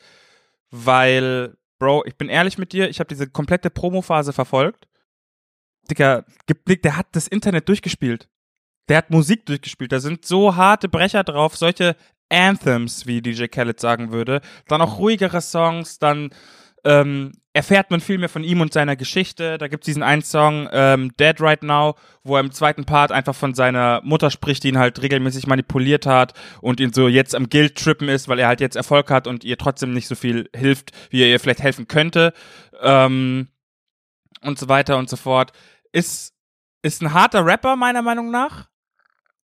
weil, 0.72 1.56
Bro, 1.80 2.04
ich 2.06 2.16
bin 2.18 2.30
ehrlich 2.30 2.58
mit 2.58 2.74
dir, 2.74 2.90
ich 2.90 3.00
habe 3.00 3.08
diese 3.08 3.30
komplette 3.30 3.70
Promophase 3.70 4.34
verfolgt. 4.34 4.88
Digga, 5.90 6.26
geblickt, 6.46 6.86
der 6.86 6.98
hat 6.98 7.08
das 7.14 7.28
Internet 7.28 7.68
durchgespielt. 7.68 8.30
Der 8.90 8.98
hat 8.98 9.10
Musik 9.10 9.46
durchgespielt. 9.46 9.92
Da 9.92 10.00
sind 10.00 10.26
so 10.26 10.56
harte 10.56 10.90
Brecher 10.90 11.24
drauf, 11.24 11.56
solche 11.56 11.96
Anthems, 12.30 13.08
wie 13.08 13.22
DJ 13.22 13.46
Khaled 13.46 13.80
sagen 13.80 14.12
würde. 14.12 14.42
Dann 14.68 14.82
auch 14.82 15.00
ruhigere 15.00 15.42
Songs, 15.42 16.00
dann 16.00 16.30
ähm, 16.86 17.34
erfährt 17.54 17.92
man 17.92 18.00
viel 18.00 18.18
mehr 18.18 18.30
von 18.30 18.44
ihm 18.44 18.62
und 18.62 18.72
seiner 18.74 18.96
Geschichte. 18.96 19.58
Da 19.58 19.68
gibt's 19.68 19.86
diesen 19.86 20.04
einen 20.04 20.22
Song, 20.22 20.70
ähm, 20.72 21.12
Dead 21.20 21.40
Right 21.42 21.64
Now, 21.64 21.96
wo 22.24 22.36
er 22.36 22.42
im 22.42 22.52
zweiten 22.52 22.86
Part 22.86 23.12
einfach 23.12 23.36
von 23.36 23.54
seiner 23.54 24.02
Mutter 24.04 24.30
spricht, 24.30 24.64
die 24.64 24.70
ihn 24.70 24.78
halt 24.78 25.02
regelmäßig 25.02 25.48
manipuliert 25.48 26.06
hat 26.06 26.34
und 26.62 26.80
ihn 26.80 26.94
so 26.94 27.08
jetzt 27.08 27.36
am 27.36 27.50
Guilt-Trippen 27.50 28.08
ist, 28.08 28.28
weil 28.28 28.40
er 28.40 28.48
halt 28.48 28.62
jetzt 28.62 28.76
Erfolg 28.76 29.10
hat 29.10 29.28
und 29.28 29.44
ihr 29.44 29.58
trotzdem 29.58 29.94
nicht 29.94 30.08
so 30.08 30.16
viel 30.16 30.50
hilft, 30.56 30.92
wie 31.10 31.22
er 31.22 31.30
ihr 31.30 31.40
vielleicht 31.40 31.62
helfen 31.62 31.88
könnte. 31.88 32.34
Ähm, 32.82 33.48
und 34.42 34.58
so 34.58 34.70
weiter 34.70 34.98
und 34.98 35.10
so 35.10 35.18
fort. 35.18 35.52
Ist 35.92 36.34
ist 36.82 37.02
ein 37.02 37.14
harter 37.14 37.46
Rapper, 37.46 37.76
meiner 37.76 38.02
Meinung 38.02 38.32
nach. 38.32 38.70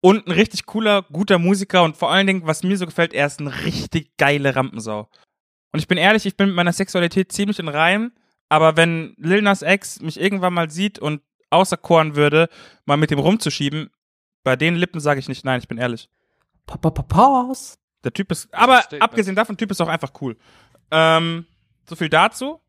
Und 0.02 0.26
ein 0.26 0.32
richtig 0.32 0.66
cooler, 0.66 1.02
guter 1.02 1.38
Musiker. 1.38 1.82
Und 1.82 1.96
vor 1.96 2.10
allen 2.10 2.26
Dingen, 2.26 2.46
was 2.46 2.62
mir 2.62 2.76
so 2.76 2.86
gefällt, 2.86 3.12
er 3.12 3.26
ist 3.26 3.40
eine 3.40 3.64
richtig 3.64 4.16
geile 4.16 4.56
Rampensau. 4.56 5.08
Und 5.72 5.78
ich 5.78 5.88
bin 5.88 5.98
ehrlich, 5.98 6.26
ich 6.26 6.36
bin 6.36 6.48
mit 6.48 6.56
meiner 6.56 6.72
Sexualität 6.72 7.32
ziemlich 7.32 7.58
in 7.58 7.68
Reim. 7.68 8.12
Aber 8.48 8.76
wenn 8.76 9.14
Lil 9.18 9.42
Nas 9.42 9.62
X 9.62 10.00
mich 10.00 10.20
irgendwann 10.20 10.52
mal 10.54 10.70
sieht 10.70 10.98
und 10.98 11.22
auserkoren 11.50 12.16
würde, 12.16 12.48
mal 12.84 12.96
mit 12.96 13.10
dem 13.10 13.18
rumzuschieben, 13.18 13.90
bei 14.42 14.56
den 14.56 14.74
Lippen 14.76 15.00
sage 15.00 15.20
ich 15.20 15.28
nicht 15.28 15.44
nein, 15.44 15.60
ich 15.60 15.68
bin 15.68 15.78
ehrlich. 15.78 16.08
Pa, 16.66 16.76
pa, 16.76 16.90
pa, 16.90 17.02
Pause. 17.02 17.76
Der 18.04 18.12
Typ 18.12 18.32
ist, 18.32 18.52
aber 18.54 18.78
Statement. 18.78 19.02
abgesehen 19.02 19.36
davon, 19.36 19.56
der 19.56 19.58
Typ 19.58 19.70
ist 19.70 19.80
auch 19.80 19.88
einfach 19.88 20.12
cool. 20.20 20.36
Ähm, 20.90 21.44
so 21.88 21.96
viel 21.96 22.08
dazu. 22.08 22.60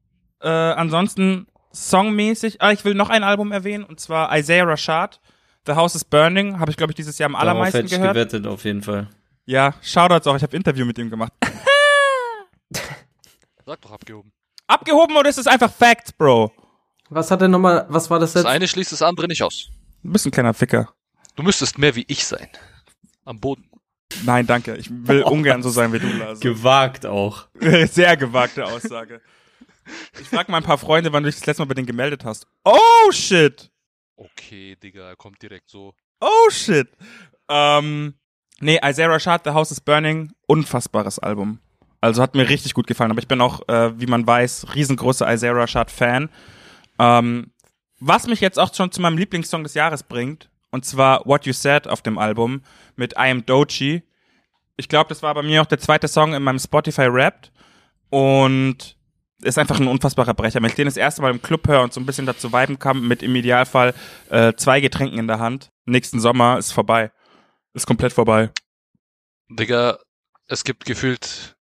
Äh, 0.42 0.50
ansonsten 0.50 1.48
songmäßig, 1.72 2.62
ah, 2.62 2.72
ich 2.72 2.84
will 2.84 2.96
noch 2.96 3.10
ein 3.10 3.24
Album 3.24 3.52
erwähnen 3.52 3.84
und 3.84 4.00
zwar 4.00 4.38
Isaiah 4.38 4.66
Rashad. 4.66 5.22
The 5.66 5.74
House 5.74 5.96
is 5.96 6.04
Burning, 6.04 6.60
habe 6.60 6.72
ich 6.72 6.78
glaube 6.78 6.92
ich 6.92 6.96
dieses 6.96 7.18
Jahr 7.18 7.28
am 7.28 7.34
Darauf 7.34 7.48
allermeisten 7.48 7.78
hätte 7.78 7.86
ich 7.88 7.92
gehört. 7.94 8.16
gewettet, 8.16 8.48
auf 8.48 8.66
jeden 8.66 8.82
Fall. 8.82 9.08
Ja, 9.46 9.74
Shoutouts 9.82 10.28
auch, 10.28 10.36
ich 10.36 10.44
habe 10.44 10.56
Interview 10.56 10.86
mit 10.86 10.98
ihm 10.98 11.10
gemacht. 11.10 11.32
Sag 13.66 13.82
doch 13.82 13.92
abgehoben. 13.92 14.32
Abgehoben 14.68 15.16
oder 15.18 15.30
ist 15.30 15.38
es 15.38 15.48
einfach 15.48 15.72
Fact, 15.72 16.18
Bro? 16.18 16.52
Was 17.10 17.30
hat 17.32 17.42
er 17.42 17.48
nochmal, 17.48 17.86
was 17.90 18.10
war 18.10 18.20
das 18.20 18.34
Das 18.34 18.44
jetzt? 18.44 18.50
eine 18.52 18.68
schließt 18.68 18.92
das 18.92 19.02
andere 19.02 19.28
nicht 19.28 19.44
aus. 19.44 19.70
Du 20.04 20.12
bist 20.12 20.26
ein 20.26 20.32
kleiner 20.32 20.54
Ficker. 20.54 20.94
Du 21.36 21.44
müsstest 21.44 21.78
mehr 21.78 21.96
wie 21.96 22.06
ich 22.08 22.26
sein. 22.26 22.48
Am 23.26 23.40
Boden. 23.40 23.70
Nein, 24.24 24.48
danke. 24.48 24.76
Ich 24.78 24.90
will 24.90 25.24
ungern 25.26 25.62
so 25.64 25.70
sein 25.70 25.94
wie 25.94 26.00
du, 26.00 26.08
Lars. 26.08 26.40
Gewagt 26.40 27.06
auch. 27.06 27.48
Sehr 27.90 28.18
gewagte 28.18 28.66
Aussage. 28.66 29.22
Ich 30.20 30.28
frag 30.30 30.48
mal 30.50 30.58
ein 30.58 30.64
paar 30.64 30.78
Freunde, 30.78 31.12
wann 31.12 31.24
du 31.24 31.30
dich 31.30 31.38
das 31.40 31.46
letzte 31.46 31.62
Mal 31.64 31.68
bei 31.68 31.74
denen 31.74 31.88
gemeldet 31.88 32.24
hast. 32.24 32.48
Oh 32.64 33.12
shit! 33.12 33.72
Okay, 34.16 34.76
Digga, 34.76 35.10
er 35.10 35.16
kommt 35.16 35.42
direkt 35.42 35.70
so. 35.70 35.96
Oh 36.20 36.50
shit! 36.50 36.88
Ähm, 37.50 38.14
nee, 38.60 38.80
Isaiah 38.84 39.10
Rashad, 39.10 39.42
The 39.44 39.52
House 39.52 39.72
is 39.72 39.82
Burning, 39.82 40.32
unfassbares 40.48 41.20
Album. 41.20 41.60
Also 42.02 42.22
hat 42.22 42.36
mir 42.36 42.50
richtig 42.50 42.74
gut 42.74 42.88
gefallen. 42.88 43.12
Aber 43.12 43.22
ich 43.22 43.28
bin 43.28 43.40
auch, 43.42 43.68
äh, 43.70 44.00
wie 44.00 44.08
man 44.08 44.26
weiß, 44.26 44.74
riesengroßer 44.76 45.32
Isaiah 45.32 45.54
Rashad-Fan. 45.54 46.30
Ähm, 47.00 47.52
was 48.00 48.26
mich 48.28 48.42
jetzt 48.42 48.60
auch 48.60 48.74
schon 48.74 48.92
zu 48.92 49.02
meinem 49.02 49.18
Lieblingssong 49.18 49.64
des 49.64 49.76
Jahres 49.76 50.02
bringt, 50.04 50.50
und 50.72 50.86
zwar 50.86 51.26
What 51.26 51.46
You 51.46 51.54
Said 51.54 51.88
auf 51.88 52.02
dem 52.02 52.18
Album 52.18 52.64
mit 52.96 53.14
I 53.14 53.30
Am 53.30 53.46
Dochi. 53.46 54.02
Ich 54.78 54.90
glaube, 54.90 55.10
das 55.10 55.22
war 55.22 55.34
bei 55.36 55.44
mir 55.44 55.62
auch 55.62 55.68
der 55.68 55.80
zweite 55.80 56.08
Song 56.08 56.34
in 56.34 56.42
meinem 56.42 56.60
Spotify 56.60 57.14
Wrapped 57.14 57.52
und 58.10 58.98
ist 59.44 59.60
einfach 59.60 59.80
ein 59.80 59.88
unfassbarer 59.88 60.34
Brecher. 60.34 60.62
Wenn 60.62 60.70
ich 60.70 60.76
den 60.76 60.86
das 60.86 60.98
erste 60.98 61.22
Mal 61.22 61.32
im 61.32 61.42
Club 61.42 61.68
höre 61.68 61.84
und 61.84 61.94
so 61.94 62.00
ein 62.00 62.06
bisschen 62.06 62.26
dazu 62.26 62.52
viben 62.52 62.80
kann, 62.80 63.08
mit 63.08 63.22
im 63.22 63.36
Idealfall 63.36 63.94
äh, 64.30 64.54
zwei 64.54 64.80
Getränken 64.82 65.20
in 65.20 65.28
der 65.28 65.40
Hand, 65.40 65.72
nächsten 65.86 66.20
Sommer 66.20 66.58
ist 66.58 66.72
vorbei. 66.72 67.12
Ist 67.74 67.88
komplett 67.88 68.14
vorbei. 68.14 68.50
Digga, 69.50 70.00
es 70.48 70.64
gibt 70.64 70.86
gefühlt 70.86 71.56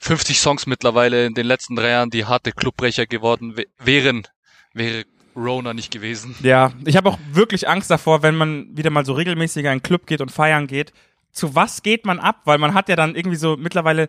50 0.00 0.38
Songs 0.38 0.66
mittlerweile 0.66 1.26
in 1.26 1.34
den 1.34 1.46
letzten 1.46 1.76
drei 1.76 1.90
Jahren, 1.90 2.10
die 2.10 2.24
harte 2.24 2.52
Clubbrecher 2.52 3.06
geworden 3.06 3.54
wä- 3.56 3.66
wären, 3.78 4.26
wäre 4.74 5.04
Rona 5.36 5.74
nicht 5.74 5.92
gewesen. 5.92 6.34
Ja, 6.42 6.72
ich 6.84 6.96
habe 6.96 7.08
auch 7.08 7.18
wirklich 7.32 7.68
Angst 7.68 7.90
davor, 7.90 8.22
wenn 8.22 8.36
man 8.36 8.76
wieder 8.76 8.90
mal 8.90 9.04
so 9.04 9.12
regelmäßiger 9.12 9.68
in 9.68 9.72
einen 9.72 9.82
Club 9.82 10.06
geht 10.06 10.20
und 10.20 10.30
feiern 10.30 10.66
geht. 10.66 10.92
Zu 11.32 11.54
was 11.54 11.82
geht 11.82 12.06
man 12.06 12.18
ab? 12.18 12.42
Weil 12.44 12.58
man 12.58 12.74
hat 12.74 12.88
ja 12.88 12.96
dann 12.96 13.14
irgendwie 13.14 13.36
so 13.36 13.56
mittlerweile. 13.56 14.08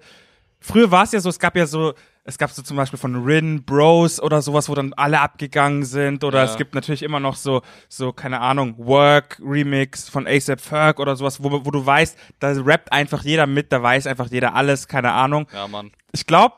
Früher 0.61 0.91
war 0.91 1.03
es 1.03 1.11
ja 1.11 1.19
so, 1.19 1.29
es 1.29 1.39
gab 1.39 1.55
ja 1.55 1.65
so, 1.65 1.93
es 2.25 2.37
gab 2.37 2.51
so 2.51 2.61
zum 2.61 2.75
Beispiel 2.77 2.99
von 2.99 3.23
Rin, 3.23 3.63
Bros 3.63 4.21
oder 4.21 4.41
sowas, 4.41 4.67
wo 4.69 4.75
dann 4.75 4.93
alle 4.93 5.19
abgegangen 5.21 5.83
sind. 5.83 6.23
Oder 6.23 6.39
Ja. 6.39 6.51
es 6.51 6.57
gibt 6.57 6.75
natürlich 6.75 7.01
immer 7.01 7.19
noch 7.19 7.35
so, 7.35 7.61
so, 7.87 8.11
keine 8.11 8.41
Ahnung, 8.41 8.75
Work, 8.77 9.39
Remix 9.43 10.09
von 10.09 10.27
ASAP 10.27 10.61
Ferg 10.61 10.99
oder 10.99 11.15
sowas, 11.15 11.41
wo, 11.41 11.49
wo 11.65 11.71
du 11.71 11.85
weißt, 11.85 12.17
da 12.39 12.51
rappt 12.51 12.91
einfach 12.91 13.23
jeder 13.23 13.47
mit, 13.47 13.71
da 13.71 13.81
weiß 13.81 14.05
einfach 14.07 14.29
jeder 14.29 14.53
alles, 14.53 14.87
keine 14.87 15.11
Ahnung. 15.13 15.47
Ja, 15.53 15.67
Mann. 15.67 15.91
Ich 16.11 16.25
glaube, 16.27 16.55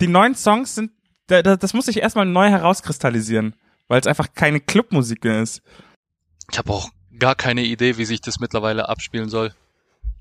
die 0.00 0.06
neuen 0.08 0.34
Songs 0.34 0.74
sind, 0.76 0.92
da, 1.26 1.42
da, 1.42 1.56
das 1.56 1.74
muss 1.74 1.86
sich 1.86 1.98
erstmal 1.98 2.26
neu 2.26 2.48
herauskristallisieren, 2.48 3.54
weil 3.88 4.00
es 4.00 4.06
einfach 4.06 4.28
keine 4.34 4.60
Clubmusik 4.60 5.24
mehr 5.24 5.42
ist. 5.42 5.62
Ich 6.50 6.58
habe 6.58 6.72
auch 6.72 6.90
gar 7.18 7.34
keine 7.34 7.62
Idee, 7.62 7.98
wie 7.98 8.04
sich 8.04 8.20
das 8.20 8.40
mittlerweile 8.40 8.88
abspielen 8.88 9.28
soll. 9.28 9.52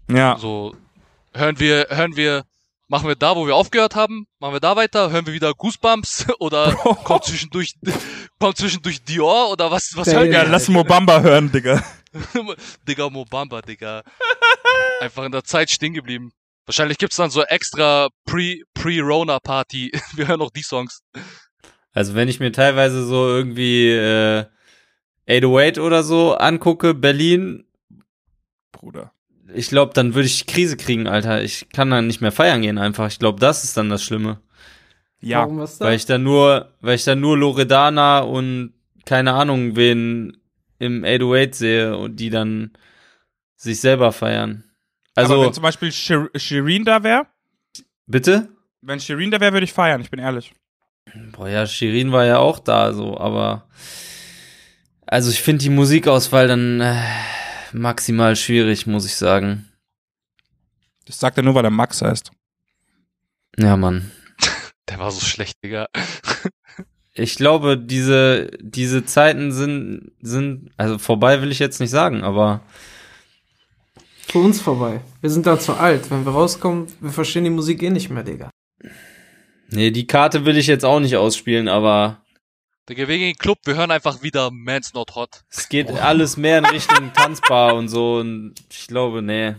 Ja. 0.10 0.38
So, 0.38 0.76
hören 1.34 1.60
wir, 1.60 1.88
hören 1.90 2.16
wir, 2.16 2.44
machen 2.92 3.08
wir 3.08 3.16
da, 3.16 3.38
wo 3.38 3.48
wir 3.48 3.56
aufgehört 3.56 3.96
haben, 3.96 4.28
machen 4.40 4.54
wir 4.54 4.60
da 4.60 4.76
weiter, 4.76 5.12
hören 5.12 5.26
wir 5.26 5.34
wieder 5.34 5.54
Goosebumps 5.54 6.28
oder 6.40 6.74
kommt 7.06 7.24
zwischendurch, 7.24 7.74
kommt 8.38 8.58
zwischendurch 8.58 9.02
Dior 9.04 9.50
oder 9.50 9.72
was, 9.72 9.92
was 9.96 10.08
Ja, 10.08 10.20
hören 10.20 10.32
Ja, 10.32 10.44
wir? 10.44 10.50
lass 10.50 10.68
Mobamba 10.68 11.22
hören, 11.22 11.50
Digga. 11.52 11.82
Digga, 12.88 13.10
Mobamba, 13.10 13.62
Digga. 13.62 14.04
Einfach 15.00 15.24
in 15.24 15.32
der 15.32 15.46
Zeit 15.46 15.72
stehen 15.72 15.94
geblieben. 15.94 16.34
Wahrscheinlich 16.66 16.98
gibt's 16.98 17.16
dann 17.16 17.30
so 17.30 17.44
extra 17.44 18.10
Pre, 18.26 18.58
Pre-Rona-Party. 18.74 19.92
Wir 20.16 20.28
hören 20.28 20.40
noch 20.40 20.52
die 20.52 20.62
Songs. 20.62 21.02
Also 21.94 22.14
wenn 22.14 22.28
ich 22.28 22.42
mir 22.42 22.52
teilweise 22.52 23.06
so 23.06 23.28
irgendwie 23.28 23.90
äh, 23.90 24.46
808 25.30 25.80
oder 25.80 26.04
so 26.04 26.36
angucke, 26.36 26.94
Berlin, 26.94 27.66
Bruder. 28.74 29.14
Ich 29.54 29.70
glaube, 29.70 29.94
dann 29.94 30.14
würde 30.14 30.28
ich 30.28 30.46
Krise 30.48 30.78
kriegen, 30.78 31.08
Alter. 31.08 31.42
Ich 31.44 31.68
kann 31.70 31.90
dann 31.90 32.08
nicht 32.08 32.22
mehr 32.22 32.32
feiern 32.32 32.62
gehen 32.62 32.78
einfach. 32.78 33.08
Ich 33.08 33.20
glaube, 33.20 33.40
das 33.40 33.64
ist 33.64 33.78
dann 33.78 33.90
das 33.90 34.04
Schlimme. 34.04 34.40
Ja. 35.22 35.40
Warum 35.42 35.60
was 35.60 35.78
da? 35.78 35.86
Weil 35.86 35.96
ich 35.96 36.06
dann 36.06 36.24
nur, 36.24 36.72
weil 36.82 36.96
ich 36.96 37.04
dann 37.04 37.20
nur 37.20 37.38
Loredana 37.38 38.20
und 38.20 38.74
keine 39.06 39.34
Ahnung 39.34 39.76
wen 39.76 40.38
im 40.80 41.04
808 41.04 41.54
sehe 41.56 41.98
und 41.98 42.16
die 42.20 42.30
dann 42.30 42.72
sich 43.56 43.80
selber 43.80 44.12
feiern. 44.12 44.64
Also, 45.16 45.34
Also, 45.34 45.46
wenn 45.46 45.54
zum 45.54 45.64
Beispiel 45.64 45.92
Shir 45.92 46.30
Shirin 46.36 46.84
da 46.86 47.04
wäre, 47.04 47.28
bitte? 48.08 48.50
wenn 48.82 49.00
Shirin 49.00 49.30
da 49.30 49.40
wäre, 49.40 49.54
würde 49.54 49.66
ich 49.66 49.74
feiern, 49.74 50.02
ich 50.02 50.10
bin 50.10 50.20
ehrlich. 50.20 50.54
Boah, 51.34 51.50
ja, 51.50 51.68
Shirin 51.68 52.12
war 52.12 52.26
ja 52.26 52.38
auch 52.40 52.60
da, 52.60 52.94
so, 52.94 53.18
aber 53.20 53.68
also 55.06 55.30
ich 55.30 55.42
finde 55.42 55.64
die 55.64 55.70
Musikauswahl 55.70 56.48
dann 56.48 56.80
äh, 56.82 56.96
maximal 57.74 58.36
schwierig, 58.36 58.88
muss 58.88 59.06
ich 59.06 59.16
sagen. 59.16 59.68
Das 61.06 61.20
sagt 61.20 61.38
er 61.38 61.44
nur, 61.44 61.56
weil 61.56 61.66
er 61.66 61.72
Max 61.72 62.02
heißt. 62.02 62.32
Ja, 63.58 63.76
Mann. 63.78 64.12
Der 64.90 65.00
war 65.00 65.12
so 65.12 65.22
schlecht, 65.26 65.58
Digga. 65.64 65.88
Ich 67.14 67.36
glaube, 67.36 67.78
diese, 67.78 68.50
diese 68.62 69.04
Zeiten 69.04 69.52
sind, 69.52 70.14
sind, 70.22 70.72
also 70.78 70.98
vorbei 70.98 71.42
will 71.42 71.52
ich 71.52 71.60
jetzt 71.60 71.82
nicht 71.82 71.90
sagen, 71.90 72.24
aber 72.24 72.62
Für 74.30 74.40
uns 74.40 74.62
vorbei. 74.62 75.02
Wir 75.20 75.30
sind 75.30 75.46
da 75.46 75.60
zu 75.60 75.74
alt. 75.74 76.10
Wenn 76.10 76.24
wir 76.24 76.32
rauskommen, 76.32 76.88
wir 77.02 77.12
verstehen 77.12 77.44
die 77.44 77.50
Musik 77.50 77.84
eh 77.84 77.90
nicht 77.90 78.10
mehr, 78.10 78.24
Digga. 78.24 78.50
nee, 79.72 79.92
die 79.92 80.08
Karte 80.08 80.46
will 80.46 80.56
ich 80.56 80.68
jetzt 80.68 80.86
auch 80.86 81.02
nicht 81.02 81.18
ausspielen, 81.18 81.68
aber 81.68 82.21
In 82.90 82.96
den 83.08 83.36
Club, 83.36 83.60
wir 83.64 83.76
hören 83.76 83.92
einfach 83.92 84.22
wieder 84.22 84.52
Man's 84.52 84.94
Not 84.94 85.16
Hot. 85.16 85.44
es 85.50 85.70
geht 85.70 85.90
alles 85.90 86.36
mehr 86.36 86.58
in 86.58 86.66
Richtung 86.66 87.14
Tanzbar 87.14 87.76
und 87.76 87.88
so 87.88 88.18
und 88.18 88.56
ich 88.70 88.88
glaube, 88.88 89.22
nee. 89.22 89.56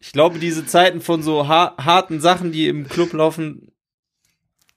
Ich 0.00 0.12
glaube, 0.12 0.38
diese 0.38 0.66
Zeiten 0.66 1.00
von 1.00 1.22
so 1.22 1.46
ha 1.46 1.74
harten 1.78 2.20
Sachen, 2.20 2.52
die 2.52 2.68
im 2.68 2.88
Club 2.88 3.12
laufen, 3.12 3.72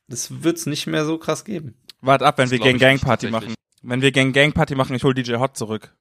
das 0.07 0.43
wird's 0.43 0.65
nicht 0.65 0.87
mehr 0.87 1.05
so 1.05 1.17
krass 1.17 1.43
geben. 1.43 1.75
Wart 2.01 2.23
ab, 2.23 2.37
wenn 2.37 2.45
Das 2.45 2.51
wir 2.51 2.59
Gang 2.59 2.79
Gang 2.79 3.01
Party 3.01 3.29
machen. 3.29 3.55
Wenn 3.81 4.01
wir 4.01 4.11
Gang 4.11 4.33
Gang 4.33 4.53
Party 4.53 4.75
machen, 4.75 4.95
ich 4.95 5.03
hol 5.03 5.13
DJ 5.13 5.35
Hot 5.35 5.57
zurück. 5.57 5.95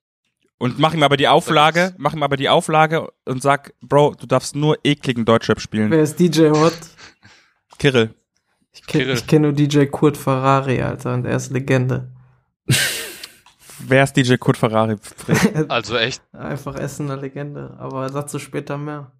Und 0.59 0.79
mach 0.79 0.95
ihm 0.95 1.03
aber 1.03 1.17
die 1.17 1.29
Auflage, 1.29 1.95
mach 1.99 2.15
ihm 2.15 2.23
aber 2.23 2.37
die 2.37 2.49
Auflage 2.49 3.09
und 3.25 3.43
sag, 3.43 3.75
Bro, 3.81 4.15
du 4.15 4.27
darfst 4.27 4.57
nur 4.57 4.79
ekligen 4.85 5.25
Deutschrap 5.25 5.61
spielen. 5.61 5.91
Wer 5.91 6.03
ist 6.03 6.19
DJ 6.19 6.51
Hot? 6.51 6.77
Kirill. 7.79 8.15
Ich 8.77 8.87
kenne 8.87 9.15
kenn 9.27 9.43
nur 9.43 9.53
DJ 9.53 9.87
Kurt 9.87 10.17
Ferrari, 10.17 10.83
Alter, 10.83 11.15
und 11.15 11.25
er 11.25 11.37
ist 11.37 11.51
Legende. 11.51 12.13
Wer 13.79 14.05
ist 14.05 14.17
DJ 14.17 14.37
Kurt 14.37 14.57
Ferrari? 14.57 14.97
Also 15.69 15.97
echt. 15.97 16.23
Einfach 16.33 16.77
Essener 16.77 17.17
Legende, 17.17 17.77
aber 17.79 18.09
dazu 18.09 18.39
später 18.39 18.79
mehr. 18.79 19.13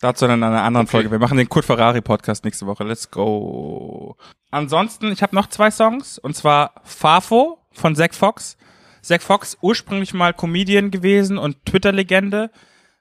Dazu 0.00 0.26
dann 0.26 0.38
in 0.38 0.44
einer 0.44 0.62
anderen 0.62 0.86
Okay. 0.86 0.92
Folge. 0.92 1.10
Wir 1.10 1.18
machen 1.18 1.38
den 1.38 1.48
Kurt 1.48 1.64
Ferrari 1.64 2.00
Podcast 2.00 2.44
nächste 2.44 2.66
Woche. 2.66 2.84
Let's 2.84 3.10
go. 3.10 4.16
Ansonsten, 4.50 5.10
ich 5.10 5.22
habe 5.22 5.34
noch 5.34 5.48
zwei 5.48 5.70
Songs 5.70 6.18
und 6.18 6.36
zwar 6.36 6.72
Fafo 6.84 7.58
von 7.72 7.96
Zack 7.96 8.14
Fox. 8.14 8.56
Zack 9.02 9.22
Fox 9.22 9.58
ursprünglich 9.60 10.14
mal 10.14 10.32
Comedian 10.34 10.90
gewesen 10.90 11.38
und 11.38 11.64
Twitter-Legende 11.64 12.50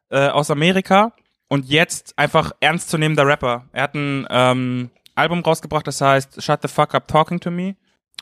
äh, 0.09 0.29
aus 0.29 0.49
Amerika 0.49 1.11
und 1.49 1.65
jetzt 1.65 2.17
einfach 2.17 2.51
ernstzunehmender 2.59 3.25
Rapper. 3.27 3.65
Er 3.73 3.83
hat 3.83 3.95
ein 3.95 4.25
ähm, 4.29 4.89
Album 5.17 5.41
rausgebracht, 5.41 5.87
das 5.87 6.01
heißt 6.01 6.41
Shut 6.41 6.61
the 6.61 6.67
Fuck 6.67 6.95
Up 6.95 7.07
Talking 7.07 7.39
to 7.39 7.51
Me 7.51 7.75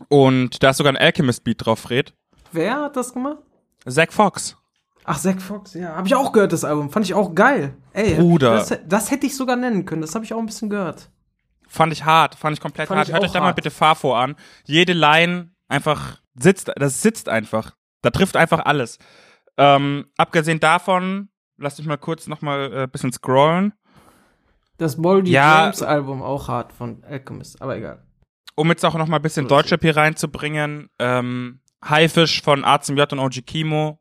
und 0.10 0.62
da 0.64 0.72
ist 0.72 0.78
sogar 0.78 0.93
ein 0.93 0.98
Alchemist 0.98 1.43
Beat 1.43 1.66
drauf, 1.66 1.80
Fred. 1.80 2.14
Wer 2.52 2.82
hat 2.82 2.96
das 2.96 3.14
gemacht? 3.14 3.38
Zack 3.88 4.14
Fox. 4.14 4.58
Ach, 5.04 5.20
Zack 5.20 5.41
Fox, 5.41 5.74
ja. 5.76 5.96
Habe 5.96 6.08
ich 6.08 6.16
auch 6.16 6.32
gehört, 6.32 6.52
das 6.52 6.64
Album. 6.64 6.89
Fand 6.89 7.06
ich 7.06 7.14
auch 7.14 7.36
geil. 7.36 7.76
Ey, 7.93 8.16
Bruder. 8.16 8.56
Das, 8.56 8.80
das 8.88 9.12
hätte 9.12 9.28
ich 9.28 9.38
sogar 9.38 9.56
nennen 9.56 9.86
können. 9.86 10.02
Das 10.02 10.16
habe 10.16 10.26
ich 10.26 10.34
auch 10.34 10.39
ein 10.39 10.48
bisschen 10.48 10.70
gehört. 10.70 11.10
Fand 11.68 11.93
ich 11.93 12.06
hart, 12.06 12.36
fand 12.36 12.56
ich 12.56 12.62
komplett 12.62 12.88
Fand 12.88 13.00
hart. 13.00 13.08
ich 13.08 13.14
Hört 13.14 13.24
euch 13.24 13.32
da 13.32 13.39
mal 13.39 13.54
bitte 13.54 13.72
Fafo 13.72 14.16
an. 14.16 14.36
Jede 14.66 14.93
Line 14.93 15.52
einfach 15.68 16.20
sitzt, 16.36 16.72
das 16.76 17.02
sitzt 17.02 17.30
einfach. 17.30 17.76
Da 18.02 18.10
trifft 18.10 18.36
einfach 18.36 18.66
alles. 18.66 18.98
Ähm, 19.58 20.08
abgesehen 20.18 20.60
davon, 20.60 21.30
lass 21.58 21.78
mich 21.78 21.88
mal 21.88 21.98
kurz 21.98 22.28
noch 22.28 22.41
mal 22.41 22.72
äh, 22.74 22.88
bisschen 22.88 23.12
scrollen. 23.12 23.74
Das 24.78 24.97
Moldy 24.97 25.32
Ja. 25.32 25.63
James 25.63 25.82
Album 25.82 26.21
auch 26.21 26.47
hart 26.47 26.73
von 26.73 27.03
Alchemist, 27.03 27.61
aber 27.61 27.78
egal. 27.78 28.03
Um 28.55 28.69
jetzt 28.69 28.86
auch 28.86 28.95
noch 28.95 29.07
mal 29.07 29.17
ein 29.17 29.21
bisschen 29.21 29.47
Deutschrap 29.47 29.82
hier 29.82 29.97
reinzubringen, 29.97 30.89
ähm, 30.99 31.61
Haifisch 31.84 32.41
von 32.41 32.65
A 32.65 32.82
zum 32.82 32.97
J 32.97 33.11
und 33.13 33.19
OG 33.19 33.45
Kimo 33.45 33.99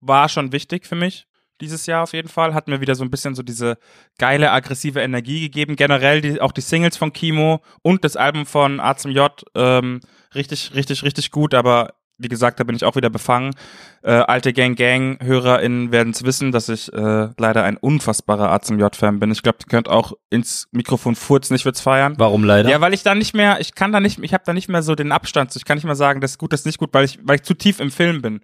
war 0.00 0.28
schon 0.28 0.52
wichtig 0.52 0.86
für 0.86 0.96
mich 0.96 1.26
dieses 1.62 1.86
Jahr 1.86 2.02
auf 2.02 2.12
jeden 2.12 2.28
Fall. 2.28 2.52
Hat 2.52 2.68
mir 2.68 2.80
wieder 2.80 2.94
so 2.94 3.04
ein 3.04 3.10
bisschen 3.10 3.34
so 3.34 3.42
diese 3.42 3.78
geile, 4.18 4.50
aggressive 4.50 5.00
Energie 5.00 5.40
gegeben. 5.40 5.76
Generell 5.76 6.20
die, 6.20 6.40
auch 6.40 6.52
die 6.52 6.60
Singles 6.60 6.96
von 6.96 7.12
Kimo 7.12 7.62
und 7.82 8.04
das 8.04 8.16
Album 8.16 8.44
von 8.44 8.80
A 8.80 8.96
zum 8.96 9.12
J 9.12 9.32
ähm, 9.54 10.00
richtig, 10.34 10.74
richtig, 10.74 11.02
richtig 11.04 11.30
gut, 11.30 11.54
aber 11.54 11.94
wie 12.22 12.28
gesagt, 12.28 12.60
da 12.60 12.64
bin 12.64 12.76
ich 12.76 12.84
auch 12.84 12.96
wieder 12.96 13.10
befangen. 13.10 13.54
Äh, 14.02 14.12
alte 14.12 14.52
Gang 14.52 14.76
Gang 14.76 15.22
HörerInnen 15.22 15.92
werden 15.92 16.12
es 16.12 16.24
wissen, 16.24 16.52
dass 16.52 16.68
ich 16.68 16.92
äh, 16.92 17.28
leider 17.36 17.64
ein 17.64 17.76
unfassbarer 17.76 18.50
A 18.50 18.60
zum 18.60 18.78
J 18.78 18.94
Fan 18.94 19.18
bin. 19.18 19.30
Ich 19.30 19.42
glaube, 19.42 19.58
ihr 19.60 19.66
könnt 19.68 19.88
auch 19.88 20.12
ins 20.30 20.68
Mikrofon 20.72 21.14
furzen, 21.14 21.54
ich 21.54 21.64
würde 21.64 21.76
es 21.76 21.80
feiern. 21.80 22.14
Warum 22.18 22.44
leider? 22.44 22.70
Ja, 22.70 22.80
weil 22.80 22.94
ich 22.94 23.02
da 23.02 23.14
nicht 23.14 23.34
mehr, 23.34 23.60
ich 23.60 23.74
kann 23.74 23.92
da 23.92 24.00
nicht, 24.00 24.18
ich 24.22 24.34
habe 24.34 24.44
da 24.46 24.52
nicht 24.52 24.68
mehr 24.68 24.82
so 24.82 24.94
den 24.94 25.12
Abstand. 25.12 25.52
zu. 25.52 25.58
Ich 25.58 25.64
kann 25.64 25.76
nicht 25.76 25.84
mehr 25.84 25.96
sagen, 25.96 26.20
das 26.20 26.32
ist 26.32 26.38
gut, 26.38 26.52
das 26.52 26.60
ist 26.60 26.66
nicht 26.66 26.78
gut, 26.78 26.90
weil 26.92 27.04
ich, 27.04 27.18
weil 27.22 27.36
ich 27.36 27.42
zu 27.42 27.54
tief 27.54 27.80
im 27.80 27.90
Film 27.90 28.22
bin. 28.22 28.40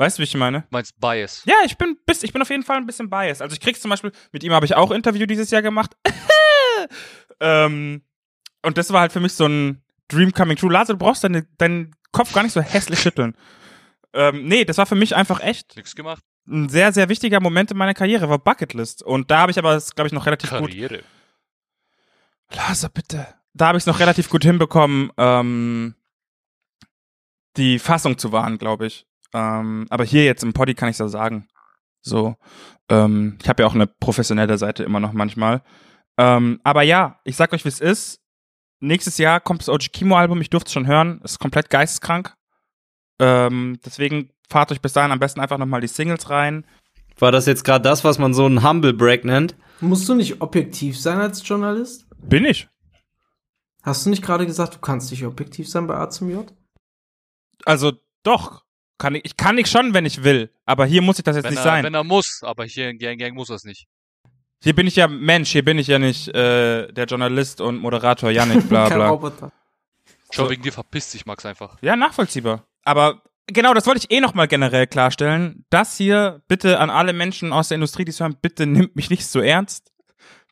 Weißt 0.00 0.16
du, 0.16 0.20
wie 0.20 0.24
ich 0.24 0.34
meine? 0.34 0.60
Du 0.62 0.66
meinst 0.70 0.98
Bias. 0.98 1.42
Ja, 1.44 1.56
ich 1.66 1.76
bin, 1.76 1.98
bis, 2.06 2.22
ich 2.22 2.32
bin 2.32 2.40
auf 2.40 2.48
jeden 2.48 2.62
Fall 2.62 2.78
ein 2.78 2.86
bisschen 2.86 3.10
biased. 3.10 3.42
Also 3.42 3.52
ich 3.52 3.60
krieg's 3.60 3.80
zum 3.80 3.90
Beispiel, 3.90 4.12
mit 4.32 4.42
ihm 4.42 4.52
habe 4.52 4.64
ich 4.64 4.74
auch 4.74 4.90
Interview 4.92 5.26
dieses 5.26 5.50
Jahr 5.50 5.60
gemacht. 5.60 5.94
ähm, 7.40 8.00
und 8.62 8.78
das 8.78 8.94
war 8.94 9.02
halt 9.02 9.12
für 9.12 9.20
mich 9.20 9.34
so 9.34 9.44
ein 9.44 9.82
Dream 10.08 10.32
coming 10.32 10.56
true. 10.56 10.72
Lase, 10.72 10.92
du 10.92 10.98
brauchst 10.98 11.22
deine, 11.22 11.46
deinen 11.58 11.94
Kopf 12.12 12.32
gar 12.32 12.42
nicht 12.42 12.52
so 12.52 12.60
hässlich 12.60 13.00
schütteln. 13.00 13.36
Ähm, 14.12 14.46
nee, 14.46 14.64
das 14.64 14.78
war 14.78 14.86
für 14.86 14.94
mich 14.96 15.14
einfach 15.14 15.40
echt 15.40 15.76
Nix 15.76 15.94
gemacht. 15.94 16.22
ein 16.48 16.68
sehr, 16.68 16.92
sehr 16.92 17.08
wichtiger 17.08 17.40
Moment 17.40 17.70
in 17.70 17.76
meiner 17.76 17.94
Karriere, 17.94 18.28
war 18.28 18.38
Bucketlist. 18.38 19.02
Und 19.02 19.30
da 19.30 19.40
habe 19.40 19.52
ich 19.52 19.58
aber, 19.58 19.80
glaube 19.94 20.08
ich, 20.08 20.12
noch 20.12 20.26
relativ 20.26 20.50
gut 20.50 20.70
Karriere. 20.70 21.02
Laser, 22.50 22.88
bitte. 22.88 23.26
Da 23.54 23.68
habe 23.68 23.78
ich 23.78 23.82
es 23.82 23.86
noch 23.86 24.00
relativ 24.00 24.28
gut 24.28 24.44
hinbekommen, 24.44 25.12
ähm, 25.16 25.94
die 27.56 27.78
Fassung 27.78 28.18
zu 28.18 28.32
wahren, 28.32 28.58
glaube 28.58 28.86
ich. 28.86 29.06
Ähm, 29.32 29.86
aber 29.90 30.04
hier 30.04 30.24
jetzt 30.24 30.42
im 30.42 30.52
Poddy 30.52 30.74
kann 30.74 30.88
ich 30.88 30.96
das 30.96 31.12
sagen. 31.12 31.48
So, 32.02 32.36
ähm, 32.88 33.38
ich 33.42 33.48
habe 33.48 33.62
ja 33.62 33.68
auch 33.68 33.74
eine 33.74 33.86
professionelle 33.86 34.58
Seite 34.58 34.82
immer 34.84 35.00
noch 35.00 35.12
manchmal. 35.12 35.62
Ähm, 36.16 36.60
aber 36.64 36.82
ja, 36.82 37.20
ich 37.24 37.36
sag 37.36 37.52
euch, 37.52 37.64
wie 37.64 37.68
es 37.68 37.80
ist. 37.80 38.20
Nächstes 38.80 39.18
Jahr 39.18 39.40
kommt 39.40 39.60
das 39.60 39.68
OG 39.68 39.92
Kimo 39.92 40.16
Album. 40.16 40.40
Ich 40.40 40.50
durfte 40.50 40.68
es 40.68 40.72
schon 40.72 40.86
hören. 40.86 41.20
Ist 41.22 41.38
komplett 41.38 41.70
geisteskrank. 41.70 42.34
Ähm, 43.18 43.78
deswegen 43.84 44.30
fahrt 44.48 44.72
euch 44.72 44.80
bis 44.80 44.94
dahin 44.94 45.12
am 45.12 45.18
besten 45.20 45.40
einfach 45.40 45.58
nochmal 45.58 45.82
die 45.82 45.86
Singles 45.88 46.30
rein. 46.30 46.66
War 47.18 47.30
das 47.30 47.44
jetzt 47.46 47.64
gerade 47.64 47.82
das, 47.82 48.02
was 48.02 48.18
man 48.18 48.32
so 48.32 48.46
einen 48.46 48.66
Humble 48.66 48.94
Break 48.94 49.24
nennt? 49.24 49.54
Musst 49.80 50.08
du 50.08 50.14
nicht 50.14 50.40
objektiv 50.40 50.98
sein 50.98 51.18
als 51.18 51.46
Journalist? 51.46 52.06
Bin 52.22 52.46
ich. 52.46 52.68
Hast 53.82 54.04
du 54.06 54.10
nicht 54.10 54.22
gerade 54.22 54.46
gesagt, 54.46 54.74
du 54.74 54.78
kannst 54.78 55.10
nicht 55.10 55.24
objektiv 55.24 55.68
sein 55.68 55.86
bei 55.86 55.96
A 55.96 56.08
zum 56.08 56.30
J? 56.30 56.52
Also 57.64 57.92
doch. 58.22 58.64
Kann 58.98 59.14
ich, 59.14 59.24
ich 59.24 59.36
kann 59.38 59.56
ich 59.56 59.66
schon, 59.68 59.94
wenn 59.94 60.04
ich 60.04 60.24
will. 60.24 60.50
Aber 60.66 60.84
hier 60.84 61.00
muss 61.00 61.18
ich 61.18 61.24
das 61.24 61.36
jetzt 61.36 61.44
Wenn 61.44 61.52
nicht 61.52 61.60
er, 61.60 61.64
sein. 61.64 61.84
wenn 61.84 61.94
er 61.94 62.04
muss, 62.04 62.42
aber 62.42 62.64
hier 62.64 62.90
in 62.90 62.98
Gang 62.98 63.18
Gang 63.18 63.34
muss 63.34 63.48
er 63.48 63.56
es 63.56 63.64
nicht. 63.64 63.86
Hier 64.62 64.74
bin 64.74 64.86
ich 64.86 64.96
ja 64.96 65.08
Mensch, 65.08 65.50
hier 65.50 65.64
bin 65.64 65.78
ich 65.78 65.86
ja 65.86 65.98
nicht 65.98 66.28
äh, 66.28 66.92
der 66.92 67.06
Journalist 67.06 67.60
und 67.60 67.78
Moderator 67.78 68.30
Yannick, 68.30 68.68
bla 68.68 68.88
Kein 68.88 68.98
bla. 68.98 69.08
Roboter. 69.08 69.52
Schon 70.30 70.44
So. 70.46 70.50
wegen 70.50 70.62
dir 70.62 70.72
verpisst 70.72 71.12
sich 71.12 71.24
Max 71.26 71.46
einfach. 71.46 71.76
Ja, 71.80 71.96
nachvollziehbar. 71.96 72.64
Aber 72.84 73.22
genau, 73.46 73.72
das 73.74 73.86
wollte 73.86 74.00
ich 74.04 74.14
eh 74.14 74.20
nochmal 74.20 74.48
generell 74.48 74.86
klarstellen. 74.86 75.64
Das 75.70 75.96
hier, 75.96 76.42
bitte 76.46 76.78
an 76.78 76.90
alle 76.90 77.12
Menschen 77.12 77.52
aus 77.52 77.68
der 77.68 77.76
Industrie, 77.76 78.04
die 78.04 78.10
es 78.10 78.20
hören, 78.20 78.36
bitte 78.40 78.66
nimmt 78.66 78.96
mich 78.96 79.08
nicht 79.10 79.26
so 79.26 79.40
ernst. 79.40 79.90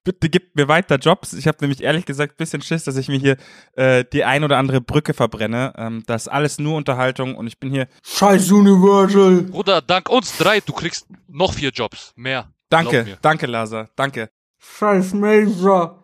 Bitte 0.04 0.30
gibt 0.30 0.56
mir 0.56 0.68
weiter 0.68 0.96
Jobs. 0.96 1.34
Ich 1.34 1.46
habe 1.46 1.58
nämlich 1.60 1.82
ehrlich 1.82 2.06
gesagt 2.06 2.32
ein 2.34 2.36
bisschen 2.38 2.62
Schiss, 2.62 2.84
dass 2.84 2.96
ich 2.96 3.08
mir 3.08 3.18
hier 3.18 3.36
äh, 3.76 4.04
die 4.10 4.24
ein 4.24 4.42
oder 4.42 4.56
andere 4.56 4.80
Brücke 4.80 5.12
verbrenne. 5.12 5.74
Ähm, 5.76 6.02
das 6.06 6.22
ist 6.22 6.28
alles 6.28 6.58
nur 6.58 6.76
Unterhaltung 6.76 7.34
und 7.34 7.46
ich 7.46 7.58
bin 7.60 7.70
hier. 7.70 7.88
Scheiß 8.04 8.50
Universal. 8.52 9.42
Bruder, 9.42 9.82
dank 9.82 10.08
uns 10.08 10.38
drei, 10.38 10.60
du 10.60 10.72
kriegst 10.72 11.06
noch 11.28 11.52
vier 11.52 11.70
Jobs. 11.70 12.14
Mehr. 12.16 12.50
Danke, 12.68 13.18
danke, 13.22 13.46
Laser. 13.46 13.88
Danke. 13.96 14.28
Scheiß 14.58 15.14
Major. 15.14 16.02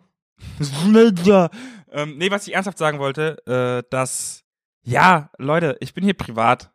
ähm, 1.91 2.17
nee, 2.17 2.31
was 2.31 2.47
ich 2.47 2.53
ernsthaft 2.53 2.77
sagen 2.77 2.99
wollte, 2.99 3.37
äh, 3.45 3.83
dass, 3.89 4.43
ja, 4.83 5.29
Leute, 5.37 5.77
ich 5.79 5.93
bin 5.93 6.03
hier 6.03 6.13
privat. 6.13 6.71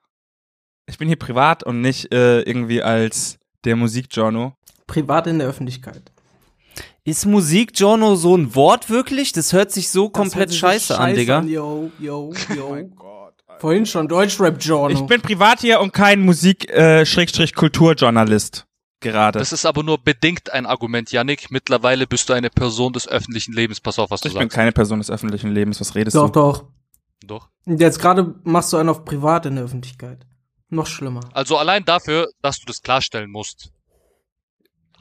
Ich 0.86 0.96
bin 0.98 1.08
hier 1.08 1.18
privat 1.18 1.62
und 1.62 1.80
nicht 1.80 2.12
äh, 2.12 2.42
irgendwie 2.42 2.82
als 2.82 3.38
der 3.64 3.76
Musikjourno. 3.76 4.54
Privat 4.86 5.26
in 5.26 5.38
der 5.38 5.48
Öffentlichkeit. 5.48 6.10
Ist 7.04 7.26
Musikjournal 7.26 8.16
so 8.16 8.36
ein 8.36 8.54
Wort 8.54 8.88
wirklich? 8.90 9.32
Das 9.32 9.52
hört 9.52 9.72
sich 9.72 9.90
so 9.90 10.08
Das 10.08 10.20
komplett 10.20 10.50
sich 10.50 10.58
scheiße, 10.58 10.98
an, 10.98 11.14
Digga. 11.14 11.42
Yo, 11.42 11.92
yo, 11.98 12.32
yo. 12.54 12.76
Gott. 12.96 13.34
Vorhin 13.58 13.86
schon 13.86 14.08
Deutschrap-Journal. 14.08 14.92
Ich 14.92 15.00
bin 15.06 15.20
privat 15.20 15.60
hier 15.60 15.80
und 15.80 15.92
kein 15.92 16.22
Musik-Kulturjournalist. 16.22 18.66
Gerade. 19.00 19.38
Das 19.38 19.52
ist 19.52 19.64
aber 19.66 19.82
nur 19.82 19.98
bedingt 19.98 20.50
ein 20.52 20.66
Argument, 20.66 21.10
Yannick. 21.12 21.50
Mittlerweile 21.50 22.06
bist 22.06 22.28
du 22.28 22.32
eine 22.32 22.50
Person 22.50 22.92
des 22.92 23.08
öffentlichen 23.08 23.52
Lebens. 23.52 23.80
Pass 23.80 23.98
auf, 23.98 24.10
was 24.10 24.20
du 24.20 24.28
Ich 24.28 24.34
bin 24.34 24.42
sagst. 24.44 24.54
keine 24.54 24.72
Person 24.72 24.98
des 24.98 25.10
öffentlichen 25.10 25.50
Lebens. 25.52 25.80
Was 25.80 25.94
redest 25.94 26.16
doch, 26.16 26.28
du? 26.30 26.32
doch. 26.40 26.64
Doch. 27.24 27.48
Und 27.66 27.80
Jetzt 27.80 27.98
gerade 28.00 28.34
machst 28.44 28.72
du 28.72 28.76
einen 28.78 28.88
auf 28.88 29.04
privat 29.04 29.46
in 29.46 29.56
der 29.56 29.64
Öffentlichkeit. 29.64 30.26
Noch 30.68 30.86
schlimmer. 30.86 31.20
Also 31.32 31.56
allein 31.58 31.84
dafür, 31.84 32.28
dass 32.42 32.58
du 32.60 32.66
das 32.66 32.80
klarstellen 32.82 33.30
musst, 33.30 33.72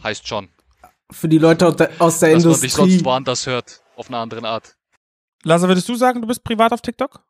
heißt 0.03 0.27
schon, 0.27 0.49
Für 1.11 1.27
die 1.29 1.37
Leute 1.37 1.67
aus 1.67 1.75
der, 1.75 1.91
aus 1.99 2.19
der 2.19 2.33
dass 2.33 2.43
man 2.43 2.53
dich 2.53 2.63
Industrie. 2.63 2.91
sonst 2.91 3.05
woanders 3.05 3.45
hört. 3.47 3.81
Auf 3.95 4.07
eine 4.07 4.17
andere 4.17 4.43
Art. 4.47 4.75
Lasse, 5.43 5.67
würdest 5.67 5.87
du 5.89 5.95
sagen, 5.95 6.21
du 6.21 6.27
bist 6.27 6.43
privat 6.43 6.73
auf 6.73 6.81
TikTok? 6.81 7.23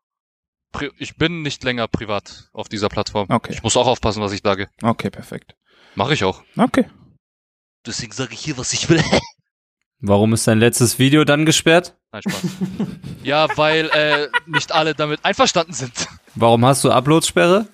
Pri 0.72 0.92
ich 0.98 1.16
bin 1.18 1.42
nicht 1.42 1.64
länger 1.64 1.88
privat 1.88 2.50
auf 2.54 2.70
dieser 2.70 2.90
Plattform. 2.90 3.28
Okay. 3.30 3.52
Ich 3.54 3.64
muss 3.64 3.76
auch 3.76 3.88
aufpassen, 3.88 4.22
was 4.22 4.32
ich 4.32 4.42
sage. 4.44 4.70
Okay, 4.82 5.10
perfekt. 5.10 5.56
Mache 5.96 6.14
ich 6.14 6.24
auch. 6.24 6.44
Okay. 6.58 6.86
Deswegen 7.86 8.12
sage 8.12 8.34
ich 8.34 8.40
hier, 8.40 8.58
was 8.58 8.74
ich 8.74 8.90
will. 8.90 9.04
Warum 10.02 10.34
ist 10.34 10.48
dein 10.48 10.60
letztes 10.60 10.98
Video 11.00 11.26
dann 11.26 11.46
gesperrt? 11.46 11.96
Nein, 12.12 12.22
Spaß. 12.22 12.42
ja, 13.24 13.48
weil 13.58 13.90
äh, 13.90 14.30
nicht 14.46 14.72
alle 14.72 14.96
damit 14.96 15.24
einverstanden 15.26 15.74
sind. 15.74 16.08
Warum 16.36 16.66
hast 16.66 16.84
du 16.84 16.92
Uploadsperre? 16.92 17.68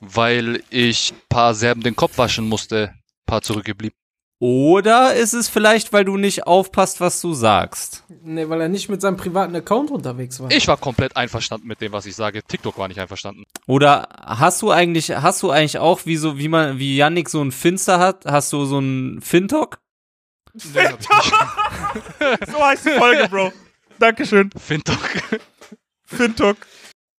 Weil 0.00 0.62
ich 0.70 1.12
paar 1.28 1.54
Serben 1.54 1.82
den 1.82 1.96
Kopf 1.96 2.16
waschen 2.18 2.48
musste. 2.48 2.94
Paar 3.26 3.42
zurückgeblieben. 3.42 3.96
Oder 4.42 5.14
ist 5.14 5.34
es 5.34 5.48
vielleicht, 5.48 5.92
weil 5.92 6.04
du 6.04 6.16
nicht 6.16 6.48
aufpasst, 6.48 7.00
was 7.00 7.20
du 7.20 7.32
sagst? 7.32 8.02
Nee, 8.24 8.48
weil 8.48 8.60
er 8.60 8.68
nicht 8.68 8.88
mit 8.88 9.00
seinem 9.00 9.16
privaten 9.16 9.54
Account 9.54 9.92
unterwegs 9.92 10.40
war. 10.40 10.50
Ich 10.50 10.66
war 10.66 10.76
komplett 10.76 11.16
einverstanden 11.16 11.68
mit 11.68 11.80
dem, 11.80 11.92
was 11.92 12.06
ich 12.06 12.16
sage. 12.16 12.42
TikTok 12.42 12.76
war 12.76 12.88
nicht 12.88 12.98
einverstanden. 12.98 13.44
Oder 13.68 14.08
hast 14.20 14.60
du 14.60 14.72
eigentlich, 14.72 15.12
hast 15.12 15.44
du 15.44 15.52
eigentlich 15.52 15.78
auch, 15.78 16.06
wie 16.06 16.16
so, 16.16 16.38
wie 16.38 16.48
man, 16.48 16.80
wie 16.80 16.96
Yannick 16.96 17.28
so 17.28 17.40
ein 17.40 17.52
Finster 17.52 18.00
hat, 18.00 18.24
hast 18.24 18.52
du 18.52 18.64
so 18.64 18.80
ein 18.80 19.20
Fintok? 19.20 19.78
Nee, 20.54 20.88
hab 20.88 20.98
ich 21.00 21.08
nicht. 21.08 22.52
So 22.52 22.64
heißt 22.64 22.86
die 22.86 22.98
Folge, 22.98 23.28
Bro. 23.28 23.52
Dankeschön. 24.00 24.50
Fintok. 24.58 24.98
Fintok. 26.04 26.56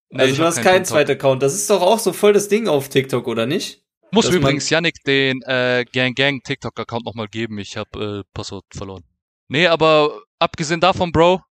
Nee, 0.10 0.20
also 0.20 0.32
ich 0.34 0.40
du 0.40 0.44
hast 0.44 0.56
keinen 0.58 0.74
Fintok. 0.74 0.88
zweiten 0.88 1.12
Account. 1.12 1.42
Das 1.42 1.54
ist 1.54 1.70
doch 1.70 1.82
auch 1.82 2.00
so 2.00 2.12
voll 2.12 2.34
das 2.34 2.50
Ding 2.50 2.68
auf 2.68 2.90
TikTok, 2.90 3.30
oder 3.30 3.46
nicht? 3.46 3.83
Muss 4.14 4.30
übrigens 4.30 4.70
Yannick 4.70 5.04
den 5.06 5.42
äh, 5.44 5.86
Gang 5.92 6.16
Gang 6.16 6.44
TikTok-Account 6.44 7.06
nochmal 7.06 7.28
geben. 7.28 7.58
Ich 7.58 7.78
habe 7.78 8.24
äh, 8.24 8.30
Passwort 8.34 8.66
verloren. 8.74 9.04
Nee, 9.48 9.68
aber 9.68 10.22
abgesehen 10.40 10.80
davon, 10.80 11.12
Bro, 11.12 11.42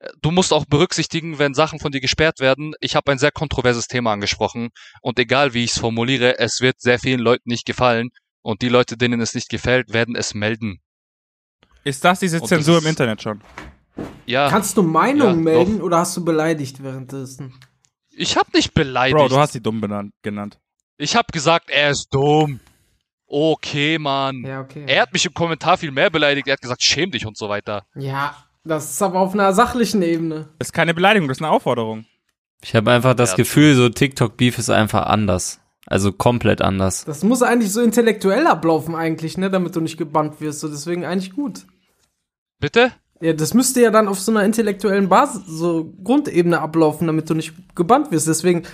äh, 0.00 0.08
du 0.22 0.30
musst 0.30 0.52
auch 0.52 0.64
berücksichtigen, 0.64 1.38
wenn 1.38 1.54
Sachen 1.54 1.78
von 1.78 1.92
dir 1.92 2.00
gesperrt 2.00 2.40
werden. 2.40 2.74
Ich 2.80 2.96
habe 2.96 3.12
ein 3.12 3.18
sehr 3.18 3.30
kontroverses 3.32 3.86
Thema 3.88 4.12
angesprochen 4.12 4.70
und 5.02 5.18
egal 5.18 5.54
wie 5.54 5.64
ich 5.64 5.72
es 5.72 5.78
formuliere, 5.78 6.38
es 6.38 6.60
wird 6.60 6.80
sehr 6.80 6.98
vielen 6.98 7.20
Leuten 7.20 7.48
nicht 7.50 7.66
gefallen 7.66 8.10
und 8.42 8.62
die 8.62 8.68
Leute, 8.68 8.96
denen 8.96 9.20
es 9.20 9.34
nicht 9.34 9.48
gefällt, 9.48 9.92
werden 9.92 10.16
es 10.16 10.34
melden. 10.34 10.80
Ist 11.84 12.04
das 12.04 12.20
diese 12.20 12.36
Und 12.36 12.42
das 12.42 12.48
Zensur 12.48 12.78
ist- 12.78 12.84
im 12.84 12.90
Internet 12.90 13.22
schon? 13.22 13.40
Ja, 14.26 14.48
Kannst 14.50 14.76
du 14.76 14.82
Meinungen 14.82 15.38
Ja, 15.38 15.42
melden 15.54 15.80
oder 15.80 15.98
hast 15.98 16.16
du 16.16 16.24
beleidigt 16.24 16.82
währenddessen? 16.82 17.54
ich 18.10 18.36
habe 18.36 18.50
nicht 18.54 18.74
beleidigt. 18.74 19.16
Bro, 19.16 19.28
du 19.28 19.38
hast 19.38 19.52
sie 19.52 19.60
dumm 19.62 19.80
benannt, 19.80 20.12
genannt. 20.22 20.58
Ich 20.98 21.14
habe 21.16 21.26
gesagt, 21.32 21.70
er 21.70 21.90
ist 21.90 22.08
dumm. 22.10 22.60
Okay, 23.28 23.98
Mann. 23.98 24.44
Ja, 24.44 24.60
okay. 24.60 24.84
Er 24.86 25.02
hat 25.02 25.12
mich 25.12 25.26
im 25.26 25.34
Kommentar 25.34 25.76
viel 25.78 25.90
mehr 25.90 26.10
beleidigt. 26.10 26.46
Er 26.46 26.52
hat 26.54 26.62
gesagt, 26.62 26.82
schäm 26.82 27.10
dich 27.10 27.26
und 27.26 27.36
so 27.36 27.48
weiter. 27.48 27.84
ja, 27.94 28.36
das 28.64 28.90
ist 28.90 29.00
aber 29.02 29.20
auf 29.20 29.32
einer 29.32 29.52
sachlichen 29.52 30.02
Ebene. 30.02 30.48
Das 30.58 30.68
ist 30.68 30.72
keine 30.72 30.92
Beleidigung, 30.92 31.28
das 31.28 31.36
ist 31.38 31.42
eine 31.42 31.52
Aufforderung. 31.52 32.04
Ich 32.64 32.74
habe 32.74 32.90
einfach 32.90 33.14
das 33.14 33.30
Ja. 33.30 33.36
Gefühl, 33.36 33.76
so 33.76 33.88
TikTok-Beef 33.88 34.58
ist 34.58 34.70
einfach 34.70 35.06
anders. 35.06 35.60
Also 35.86 36.10
komplett 36.12 36.62
anders. 36.62 37.04
Das 37.04 37.22
muss 37.22 37.42
eigentlich 37.42 37.70
so 37.70 37.80
intellektuell 37.80 38.48
ablaufen 38.48 38.96
eigentlich, 38.96 39.38
ne, 39.38 39.50
damit 39.50 39.76
du 39.76 39.80
nicht 39.80 39.98
gebannt 39.98 40.40
wirst. 40.40 40.58
So 40.60 40.68
deswegen 40.68 41.04
eigentlich 41.04 41.32
gut. 41.32 41.60
Bitte? 42.58 42.90
Ja, 43.20 43.34
das 43.34 43.54
müsste 43.54 43.82
ja 43.82 43.90
dann 43.92 44.08
auf 44.08 44.18
so 44.18 44.32
einer 44.32 44.42
intellektuellen 44.42 45.08
Basis, 45.08 45.42
so 45.46 45.92
Grundebene 46.02 46.60
ablaufen, 46.60 47.06
damit 47.06 47.30
du 47.30 47.34
nicht 47.34 47.54
gebannt 47.76 48.10
wirst. 48.10 48.26
Deswegen 48.26 48.64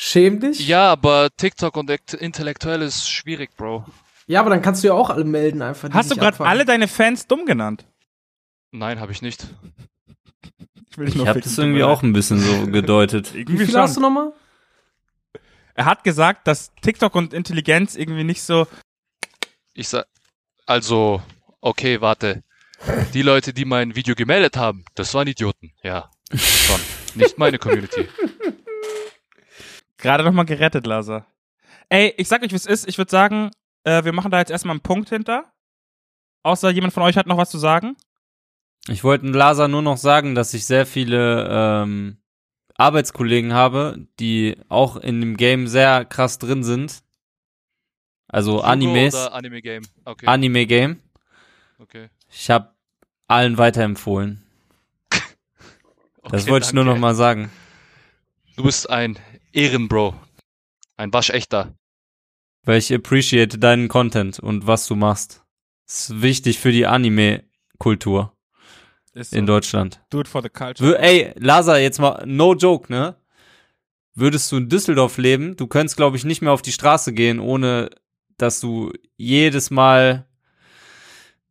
Schäm 0.00 0.38
dich? 0.38 0.66
Ja, 0.68 0.92
aber 0.92 1.28
TikTok 1.36 1.76
und 1.76 1.90
Int- 1.90 2.14
intellektuell 2.14 2.82
ist 2.82 3.10
schwierig, 3.10 3.50
Bro. 3.56 3.84
Ja, 4.28 4.38
aber 4.38 4.50
dann 4.50 4.62
kannst 4.62 4.84
du 4.84 4.88
ja 4.88 4.94
auch 4.94 5.10
alle 5.10 5.24
melden 5.24 5.60
einfach. 5.60 5.88
die 5.88 5.94
Hast 5.94 6.12
du 6.12 6.14
gerade 6.14 6.38
alle 6.44 6.64
deine 6.64 6.86
Fans 6.86 7.26
dumm 7.26 7.46
genannt? 7.46 7.84
Nein, 8.70 9.00
habe 9.00 9.10
ich 9.10 9.22
nicht. 9.22 9.48
Ich 10.96 11.16
Ich 11.16 11.26
habe 11.26 11.40
das 11.40 11.58
irgendwie 11.58 11.82
auch 11.82 12.04
ein 12.04 12.12
bisschen 12.12 12.38
so 12.38 12.66
gedeutet. 12.68 13.34
Wie 13.34 13.66
viel 13.66 13.76
hast 13.76 13.96
du 13.96 14.00
nochmal? 14.00 14.32
Er 15.74 15.84
hat 15.86 16.04
gesagt, 16.04 16.46
dass 16.46 16.70
TikTok 16.80 17.16
und 17.16 17.34
Intelligenz 17.34 17.96
irgendwie 17.96 18.22
nicht 18.24 18.42
so. 18.42 18.68
Ich 19.74 19.88
sag, 19.88 20.06
also, 20.64 21.20
okay, 21.60 22.00
warte. 22.00 22.44
Die 23.14 23.22
Leute, 23.22 23.52
die 23.52 23.64
mein 23.64 23.96
Video 23.96 24.14
gemeldet 24.14 24.56
haben, 24.56 24.84
das 24.94 25.12
waren 25.14 25.26
Idioten. 25.26 25.72
Ja, 25.82 26.08
schon. 26.32 26.80
Nicht 27.16 27.36
meine 27.36 27.58
Community. 27.58 28.06
Gerade 29.98 30.24
nochmal 30.24 30.44
gerettet, 30.44 30.86
Laser. 30.86 31.26
Ey, 31.88 32.14
ich 32.16 32.28
sag 32.28 32.42
euch, 32.42 32.52
wie 32.52 32.56
es 32.56 32.66
ist. 32.66 32.88
Ich 32.88 32.98
würde 32.98 33.10
sagen, 33.10 33.50
äh, 33.84 34.04
wir 34.04 34.12
machen 34.12 34.30
da 34.30 34.38
jetzt 34.38 34.50
erstmal 34.50 34.74
einen 34.74 34.80
Punkt 34.82 35.08
hinter. 35.08 35.52
Außer 36.42 36.70
jemand 36.70 36.92
von 36.92 37.02
euch 37.02 37.16
hat 37.16 37.26
noch 37.26 37.36
was 37.36 37.50
zu 37.50 37.58
sagen. 37.58 37.96
Ich 38.88 39.04
wollte 39.04 39.26
Lasa 39.26 39.68
nur 39.68 39.82
noch 39.82 39.98
sagen, 39.98 40.34
dass 40.34 40.54
ich 40.54 40.64
sehr 40.64 40.86
viele 40.86 41.46
ähm, 41.50 42.18
Arbeitskollegen 42.76 43.52
habe, 43.52 44.06
die 44.18 44.56
auch 44.68 44.96
in 44.96 45.20
dem 45.20 45.36
Game 45.36 45.66
sehr 45.66 46.04
krass 46.04 46.38
drin 46.38 46.62
sind. 46.62 47.02
Also 48.28 48.56
Jugo 48.56 48.64
Animes, 48.64 49.14
Anime 49.14 49.62
Game. 49.62 49.82
Okay. 50.04 50.26
Anime-Game. 50.26 51.00
okay. 51.78 52.08
Ich 52.30 52.50
habe 52.50 52.72
allen 53.26 53.58
weiterempfohlen. 53.58 54.42
Das 56.30 56.42
Okay, 56.42 56.50
wollte 56.50 56.66
ich 56.66 56.72
nur 56.74 56.84
noch 56.84 56.98
mal 56.98 57.14
sagen. 57.14 57.50
Du 58.56 58.64
bist 58.64 58.90
ein 58.90 59.18
Ehrenbro. 59.52 60.14
Ein 60.96 61.12
waschechter. 61.12 61.74
Weil 62.64 62.78
ich 62.78 62.92
appreciate 62.92 63.58
deinen 63.58 63.88
Content 63.88 64.38
und 64.38 64.66
was 64.66 64.86
du 64.86 64.94
machst. 64.94 65.42
ist 65.86 66.20
wichtig 66.20 66.58
für 66.58 66.72
die 66.72 66.86
Anime-Kultur 66.86 68.36
Ist 69.14 69.32
in 69.32 69.46
Deutschland. 69.46 70.00
Do 70.10 70.20
it 70.20 70.28
for 70.28 70.42
the 70.42 70.48
culture. 70.48 70.98
Ey, 70.98 71.32
Lasa, 71.36 71.78
jetzt 71.78 71.98
mal, 71.98 72.24
no 72.26 72.54
joke, 72.54 72.92
ne? 72.92 73.16
Würdest 74.14 74.50
du 74.50 74.56
in 74.56 74.68
Düsseldorf 74.68 75.16
leben, 75.16 75.56
du 75.56 75.66
könntest, 75.68 75.96
glaube 75.96 76.16
ich, 76.16 76.24
nicht 76.24 76.42
mehr 76.42 76.52
auf 76.52 76.62
die 76.62 76.72
Straße 76.72 77.12
gehen, 77.12 77.38
ohne 77.38 77.90
dass 78.36 78.60
du 78.60 78.92
jedes 79.16 79.70
Mal 79.70 80.27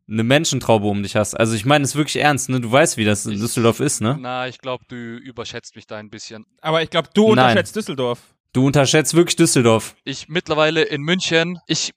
eine 0.09 0.23
Menschentraube 0.23 0.87
um 0.87 1.03
dich 1.03 1.15
hast. 1.15 1.33
Also 1.33 1.53
ich 1.55 1.65
meine 1.65 1.83
es 1.83 1.95
wirklich 1.95 2.17
ernst, 2.23 2.49
ne? 2.49 2.61
Du 2.61 2.71
weißt, 2.71 2.97
wie 2.97 3.05
das 3.05 3.25
in 3.25 3.33
Ich- 3.33 3.39
Düsseldorf 3.39 3.79
ist, 3.79 4.01
ne? 4.01 4.17
Na, 4.19 4.47
ich 4.47 4.59
glaube, 4.59 4.85
du 4.87 4.95
überschätzt 4.95 5.75
mich 5.75 5.85
da 5.87 5.97
ein 5.97 6.09
bisschen. 6.09 6.45
Aber 6.61 6.81
ich 6.81 6.89
glaube, 6.89 7.09
du 7.13 7.23
Nein. 7.23 7.31
unterschätzt 7.31 7.75
Düsseldorf. 7.75 8.19
Du 8.53 8.65
unterschätzt 8.65 9.13
wirklich 9.13 9.35
Düsseldorf. 9.35 9.95
Ich 10.05 10.29
mittlerweile 10.29 10.83
in 10.83 11.01
München, 11.01 11.59
ich 11.67 11.91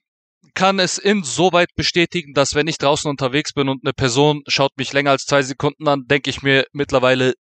kann 0.53 0.79
es 0.79 0.97
insoweit 0.97 1.69
bestätigen, 1.77 2.33
dass 2.33 2.55
wenn 2.55 2.67
ich 2.67 2.77
draußen 2.77 3.09
unterwegs 3.09 3.53
bin 3.53 3.69
und 3.69 3.85
eine 3.85 3.93
Person 3.93 4.41
schaut 4.47 4.71
mich 4.77 4.91
länger 4.91 5.11
als 5.11 5.23
zwei 5.25 5.41
Sekunden 5.43 5.87
an, 5.87 6.03
denke 6.07 6.29
ich 6.29 6.41
mir 6.41 6.65
mittlerweile, 6.73 7.33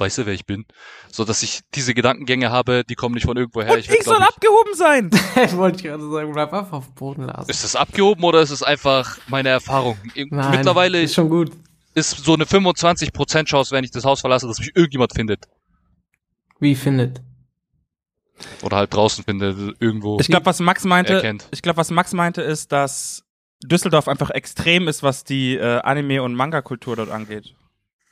weißt 0.00 0.18
du, 0.18 0.26
wer 0.26 0.34
ich 0.34 0.46
bin? 0.46 0.64
So 1.10 1.24
dass 1.24 1.42
ich 1.42 1.60
diese 1.74 1.94
Gedankengänge 1.94 2.50
habe, 2.50 2.84
die 2.84 2.94
kommen 2.94 3.14
nicht 3.14 3.26
von 3.26 3.36
irgendwoher. 3.36 3.72
Und 3.72 3.78
ich 3.78 3.88
ich, 3.90 4.04
soll 4.04 4.16
glaub 4.16 4.28
abgehoben 4.28 4.74
sein. 4.74 5.10
Wollte 5.56 5.76
ich 5.78 5.84
gerade 5.84 6.10
sagen, 6.10 6.32
bleib 6.32 6.52
einfach 6.52 6.72
auf 6.78 6.86
dem 6.86 6.94
Boden 6.94 7.22
lassen. 7.24 7.50
Ist 7.50 7.64
es 7.64 7.76
abgehoben 7.76 8.24
oder 8.24 8.40
ist 8.40 8.50
es 8.50 8.62
einfach 8.62 9.18
meine 9.28 9.50
Erfahrung? 9.50 9.96
Nein, 10.14 10.50
Mittlerweile 10.50 11.02
ist 11.02 11.14
schon 11.14 11.28
gut. 11.28 11.52
ist 11.94 12.24
so 12.24 12.34
eine 12.34 12.44
25% 12.44 13.44
Chance, 13.44 13.70
wenn 13.72 13.84
ich 13.84 13.90
das 13.90 14.04
Haus 14.04 14.20
verlasse, 14.20 14.46
dass 14.46 14.58
mich 14.58 14.74
irgendjemand 14.74 15.12
findet. 15.14 15.46
Wie 16.58 16.74
findet? 16.74 17.20
Oder 18.62 18.78
halt 18.78 18.94
draußen 18.94 19.24
findet, 19.24 19.76
irgendwo 19.80 20.18
Ich 20.20 20.28
glaube, 20.28 20.46
was 20.46 20.60
Max 20.60 20.84
meinte, 20.84 21.14
erkennt. 21.14 21.46
ich 21.50 21.62
glaube, 21.62 21.76
was 21.76 21.90
Max 21.90 22.12
meinte, 22.12 22.42
ist, 22.42 22.72
dass 22.72 23.22
Düsseldorf 23.62 24.08
einfach 24.08 24.30
extrem 24.30 24.88
ist, 24.88 25.02
was 25.02 25.24
die 25.24 25.56
äh, 25.56 25.80
Anime- 25.80 26.22
und 26.22 26.34
Manga-Kultur 26.34 26.96
dort 26.96 27.10
angeht. 27.10 27.54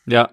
Ja, 0.06 0.30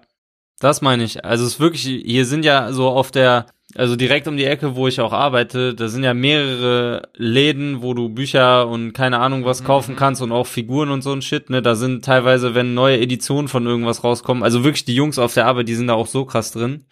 das 0.65 0.81
meine 0.81 1.03
ich. 1.03 1.23
Also 1.23 1.45
es 1.45 1.53
ist 1.53 1.59
wirklich, 1.59 1.83
hier 1.83 2.25
sind 2.25 2.43
ja 2.43 2.73
so 2.73 2.89
auf 2.89 3.11
der, 3.11 3.45
also 3.75 3.95
direkt 3.95 4.27
um 4.27 4.35
die 4.37 4.45
Ecke, 4.45 4.75
wo 4.75 4.87
ich 4.87 4.99
auch 4.99 5.13
arbeite, 5.13 5.73
da 5.75 5.87
sind 5.87 6.03
ja 6.03 6.13
mehrere 6.13 7.09
Läden, 7.15 7.81
wo 7.81 7.93
du 7.93 8.09
Bücher 8.09 8.67
und 8.67 8.93
keine 8.93 9.19
Ahnung 9.19 9.45
was 9.45 9.63
kaufen 9.63 9.95
kannst 9.95 10.21
und 10.21 10.31
auch 10.31 10.47
Figuren 10.47 10.89
und 10.89 11.01
so 11.01 11.11
ein 11.13 11.21
Shit, 11.21 11.49
ne? 11.49 11.61
Da 11.61 11.75
sind 11.75 12.03
teilweise, 12.03 12.55
wenn 12.55 12.73
neue 12.73 12.99
Editionen 12.99 13.47
von 13.47 13.65
irgendwas 13.65 14.03
rauskommen, 14.03 14.43
also 14.43 14.63
wirklich 14.63 14.85
die 14.85 14.95
Jungs 14.95 15.19
auf 15.19 15.33
der 15.33 15.45
Arbeit, 15.45 15.67
die 15.67 15.75
sind 15.75 15.87
da 15.87 15.93
auch 15.93 16.07
so 16.07 16.25
krass 16.25 16.51
drin. 16.51 16.85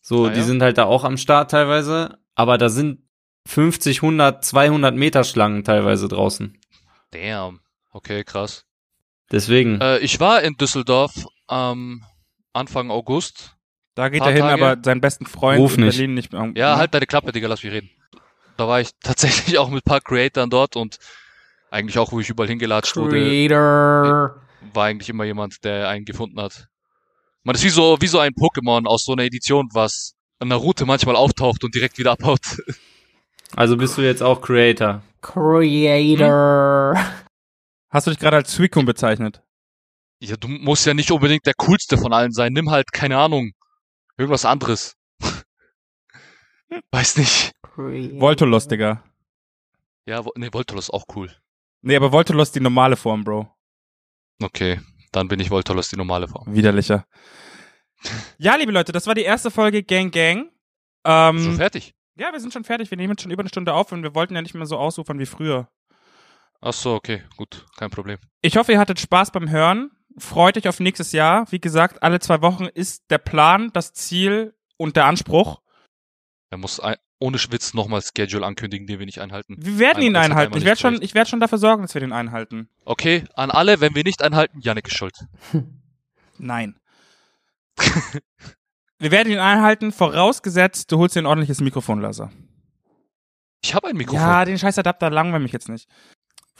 So, 0.00 0.26
Ah, 0.26 0.30
die 0.30 0.38
ja? 0.40 0.44
sind 0.44 0.62
halt 0.62 0.78
da 0.78 0.84
auch 0.84 1.04
am 1.04 1.16
Start 1.16 1.50
teilweise, 1.50 2.18
aber 2.34 2.56
da 2.58 2.68
sind 2.68 3.00
50, 3.46 4.02
100, 4.02 4.44
200 4.44 4.94
Meter 4.94 5.24
Schlangen 5.24 5.64
teilweise 5.64 6.08
draußen. 6.08 6.56
Damn. 7.10 7.60
Okay, 7.90 8.22
krass. 8.24 8.64
Deswegen. 9.32 9.80
Äh, 9.80 9.98
ich 9.98 10.20
war 10.20 10.42
in 10.42 10.54
Düsseldorf 10.54 11.26
am 11.46 12.04
Anfang 12.58 12.90
August. 12.90 13.54
Da 13.94 14.08
geht 14.08 14.22
er 14.22 14.30
hin, 14.30 14.42
Tage. 14.42 14.62
aber 14.62 14.80
seinen 14.84 15.00
besten 15.00 15.26
Freund 15.26 15.58
Ruf 15.58 15.76
in 15.76 15.84
nicht. 15.84 15.96
Berlin 15.96 16.14
nicht 16.14 16.32
mehr. 16.32 16.52
Ja, 16.54 16.76
halt 16.76 16.94
deine 16.94 17.06
Klappe, 17.06 17.32
Digga, 17.32 17.48
lass 17.48 17.62
mich 17.64 17.72
reden. 17.72 17.90
Da 18.56 18.68
war 18.68 18.80
ich 18.80 18.90
tatsächlich 19.02 19.58
auch 19.58 19.70
mit 19.70 19.84
ein 19.84 19.88
paar 19.88 20.00
Creatoren 20.00 20.50
dort 20.50 20.76
und 20.76 20.98
eigentlich 21.70 21.98
auch, 21.98 22.12
wo 22.12 22.20
ich 22.20 22.28
überall 22.28 22.48
hingelatscht 22.48 22.96
wurde, 22.96 23.18
Creator. 23.18 24.40
war 24.72 24.84
eigentlich 24.84 25.08
immer 25.08 25.24
jemand, 25.24 25.64
der 25.64 25.88
einen 25.88 26.04
gefunden 26.04 26.40
hat. 26.40 26.68
Man 27.42 27.54
ist 27.54 27.64
wie 27.64 27.68
so, 27.70 27.96
wie 28.00 28.06
so 28.06 28.18
ein 28.18 28.32
Pokémon 28.32 28.86
aus 28.86 29.04
so 29.04 29.12
einer 29.12 29.24
Edition, 29.24 29.68
was 29.72 30.14
an 30.38 30.48
der 30.48 30.58
Route 30.58 30.86
manchmal 30.86 31.16
auftaucht 31.16 31.64
und 31.64 31.74
direkt 31.74 31.98
wieder 31.98 32.12
abhaut. 32.12 32.40
Also 33.56 33.78
bist 33.78 33.96
du 33.96 34.02
jetzt 34.02 34.22
auch 34.22 34.42
Creator. 34.42 35.00
Creator. 35.22 36.94
Hast 37.88 38.06
du 38.06 38.10
dich 38.10 38.20
gerade 38.20 38.36
als 38.36 38.52
Suicune 38.52 38.84
bezeichnet? 38.84 39.42
Ja, 40.20 40.36
du 40.36 40.48
musst 40.48 40.84
ja 40.86 40.94
nicht 40.94 41.10
unbedingt 41.10 41.46
der 41.46 41.54
coolste 41.54 41.96
von 41.96 42.12
allen 42.12 42.32
sein. 42.32 42.52
Nimm 42.52 42.70
halt, 42.70 42.92
keine 42.92 43.18
Ahnung, 43.18 43.52
irgendwas 44.16 44.44
anderes. 44.44 44.96
Weiß 46.90 47.16
nicht. 47.16 47.52
Voltolos, 47.76 48.66
Digga. 48.68 49.04
Ja, 50.06 50.24
nee, 50.36 50.48
Voltolos 50.52 50.86
ist 50.86 50.90
auch 50.94 51.04
cool. 51.14 51.30
Nee, 51.82 51.96
aber 51.96 52.10
Voltolos 52.12 52.50
die 52.50 52.60
normale 52.60 52.96
Form, 52.96 53.22
Bro. 53.24 53.54
Okay, 54.42 54.80
dann 55.12 55.28
bin 55.28 55.38
ich 55.38 55.50
Voltolos 55.50 55.88
die 55.88 55.96
normale 55.96 56.28
Form. 56.28 56.52
Widerlicher. 56.54 57.04
Ja, 58.38 58.54
liebe 58.54 58.70
Leute, 58.70 58.92
das 58.92 59.08
war 59.08 59.16
die 59.16 59.22
erste 59.22 59.50
Folge 59.50 59.82
Gang 59.82 60.12
Gang. 60.14 60.52
Ähm, 61.04 61.38
Schon 61.40 61.56
fertig? 61.56 61.96
ja, 62.14 62.30
wir 62.32 62.38
sind 62.38 62.52
schon 62.52 62.62
fertig. 62.62 62.92
Wir 62.92 62.96
nehmen 62.96 63.10
jetzt 63.14 63.22
schon 63.22 63.32
über 63.32 63.40
eine 63.42 63.48
Stunde 63.48 63.74
auf 63.74 63.90
und 63.90 64.04
wir 64.04 64.14
wollten 64.14 64.36
ja 64.36 64.42
nicht 64.42 64.54
mehr 64.54 64.66
so 64.66 64.76
ausufern 64.78 65.18
wie 65.18 65.26
früher. 65.26 65.68
Ach 66.60 66.72
so, 66.72 66.94
okay, 66.94 67.24
gut, 67.36 67.66
kein 67.76 67.90
Problem. 67.90 68.18
Ich 68.40 68.56
hoffe, 68.56 68.70
ihr 68.70 68.78
hattet 68.78 69.00
Spaß 69.00 69.32
beim 69.32 69.50
Hören. 69.50 69.90
Freut 70.18 70.56
euch 70.56 70.68
auf 70.68 70.80
nächstes 70.80 71.12
Jahr. 71.12 71.50
Wie 71.50 71.60
gesagt, 71.60 72.02
alle 72.02 72.20
zwei 72.20 72.40
Wochen 72.42 72.64
ist 72.64 73.10
der 73.10 73.18
Plan, 73.18 73.70
das 73.72 73.92
Ziel 73.92 74.54
und 74.76 74.96
der 74.96 75.06
Anspruch. 75.06 75.60
Er 76.50 76.58
muss 76.58 76.80
ein, 76.80 76.96
ohne 77.20 77.38
Schwitz 77.38 77.74
nochmal 77.74 78.00
Schedule 78.02 78.46
ankündigen, 78.46 78.86
den 78.86 78.98
wir 78.98 79.06
nicht 79.06 79.20
einhalten. 79.20 79.56
Wir 79.58 79.78
werden 79.78 80.02
ihn 80.02 80.16
Einmal- 80.16 80.22
hat 80.22 80.30
einhalten. 80.30 80.58
Ich 80.58 80.64
werde 80.64 80.80
schon, 80.80 81.02
ich 81.02 81.14
werde 81.14 81.28
schon 81.30 81.40
dafür 81.40 81.58
sorgen, 81.58 81.82
dass 81.82 81.94
wir 81.94 82.00
den 82.00 82.12
einhalten. 82.12 82.68
Okay, 82.84 83.24
an 83.34 83.50
alle, 83.50 83.80
wenn 83.80 83.94
wir 83.94 84.04
nicht 84.04 84.22
einhalten, 84.22 84.60
Yannick 84.60 84.88
ist 84.88 84.96
schuld. 84.96 85.14
Nein. 86.38 86.78
wir 88.98 89.10
werden 89.10 89.32
ihn 89.32 89.38
einhalten, 89.38 89.92
vorausgesetzt, 89.92 90.90
du 90.92 90.98
holst 90.98 91.16
dir 91.16 91.22
ein 91.22 91.26
ordentliches 91.26 91.60
Mikrofon, 91.60 92.00
Laser. 92.00 92.30
Ich 93.62 93.74
habe 93.74 93.88
ein 93.88 93.96
Mikrofon. 93.96 94.20
Ja, 94.20 94.44
den 94.44 94.58
scheiß 94.58 94.78
Adapter 94.78 95.10
langweilt 95.10 95.42
mich 95.42 95.52
jetzt 95.52 95.68
nicht. 95.68 95.88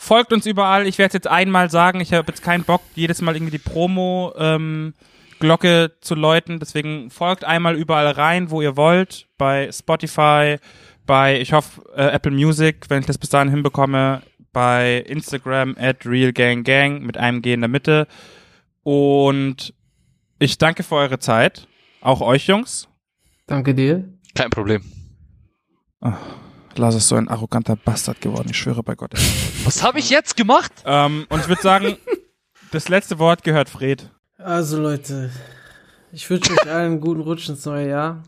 Folgt 0.01 0.33
uns 0.33 0.47
überall. 0.47 0.87
Ich 0.87 0.97
werde 0.99 1.15
jetzt 1.15 1.27
einmal 1.27 1.71
sagen, 1.71 2.01
ich 2.01 2.13
habe 2.13 2.29
jetzt 2.29 2.41
keinen 2.41 2.63
Bock, 2.63 2.83
jedes 2.95 3.21
Mal 3.21 3.35
irgendwie 3.35 3.59
die 3.59 3.59
Promo 3.59 4.33
ähm, 4.39 4.95
Glocke 5.41 5.91
zu 6.01 6.15
läuten. 6.15 6.61
Deswegen 6.61 7.11
folgt 7.11 7.43
einmal 7.43 7.75
überall 7.75 8.07
rein, 8.13 8.53
wo 8.53 8.63
ihr 8.63 8.77
wollt. 8.77 9.27
Bei 9.39 9.69
Spotify, 9.73 10.59
bei, 11.05 11.41
ich 11.41 11.53
hoffe, 11.53 11.83
äh, 11.97 12.13
Apple 12.13 12.31
Music, 12.31 12.85
wenn 12.89 13.01
ich 13.01 13.07
das 13.07 13.19
bis 13.19 13.31
dahin 13.31 13.51
hinbekomme, 13.51 14.23
bei 14.53 14.99
Instagram 14.99 15.75
at 15.77 16.07
realganggang 16.07 17.03
mit 17.03 17.17
einem 17.17 17.43
G 17.43 17.53
in 17.53 17.61
der 17.61 17.69
Mitte. 17.69 18.07
Und 18.85 19.75
ich 20.39 20.59
danke 20.59 20.85
für 20.85 20.95
eure 20.95 21.19
Zeit. 21.19 21.67
Auch 22.01 22.21
euch, 22.21 22.47
Jungs. 22.47 22.87
Danke 23.49 23.75
dir. 23.75 24.05
Kein 24.37 24.51
Problem. 24.51 24.85
Lars 26.77 26.95
ist 26.95 27.09
so 27.09 27.17
ein 27.17 27.29
arroganter 27.29 27.77
Bastard 27.77 28.21
geworden, 28.21 28.49
ich 28.51 28.59
schwöre 28.59 28.83
bei 28.83 28.95
Gott. 28.95 29.13
Was 29.65 29.83
habe 29.83 29.99
ich 29.99 30.11
jetzt 30.11 30.37
gemacht? 30.37 30.73
ähm, 30.85 31.27
und 31.29 31.41
ich 31.41 31.49
würde 31.49 31.63
sagen, 31.63 31.97
das 32.73 32.89
letzte 32.89 33.19
Wort 33.19 33.43
gehört 33.45 33.69
Fred. 33.69 34.11
Also 34.39 34.81
Leute, 34.81 35.31
ich 36.13 36.29
wünsche 36.31 36.53
euch 36.53 36.71
allen 36.71 36.93
einen 36.93 37.01
guten 37.01 37.21
Rutsch 37.21 37.49
ins 37.49 37.65
neue 37.65 37.89
Jahr. 37.89 38.23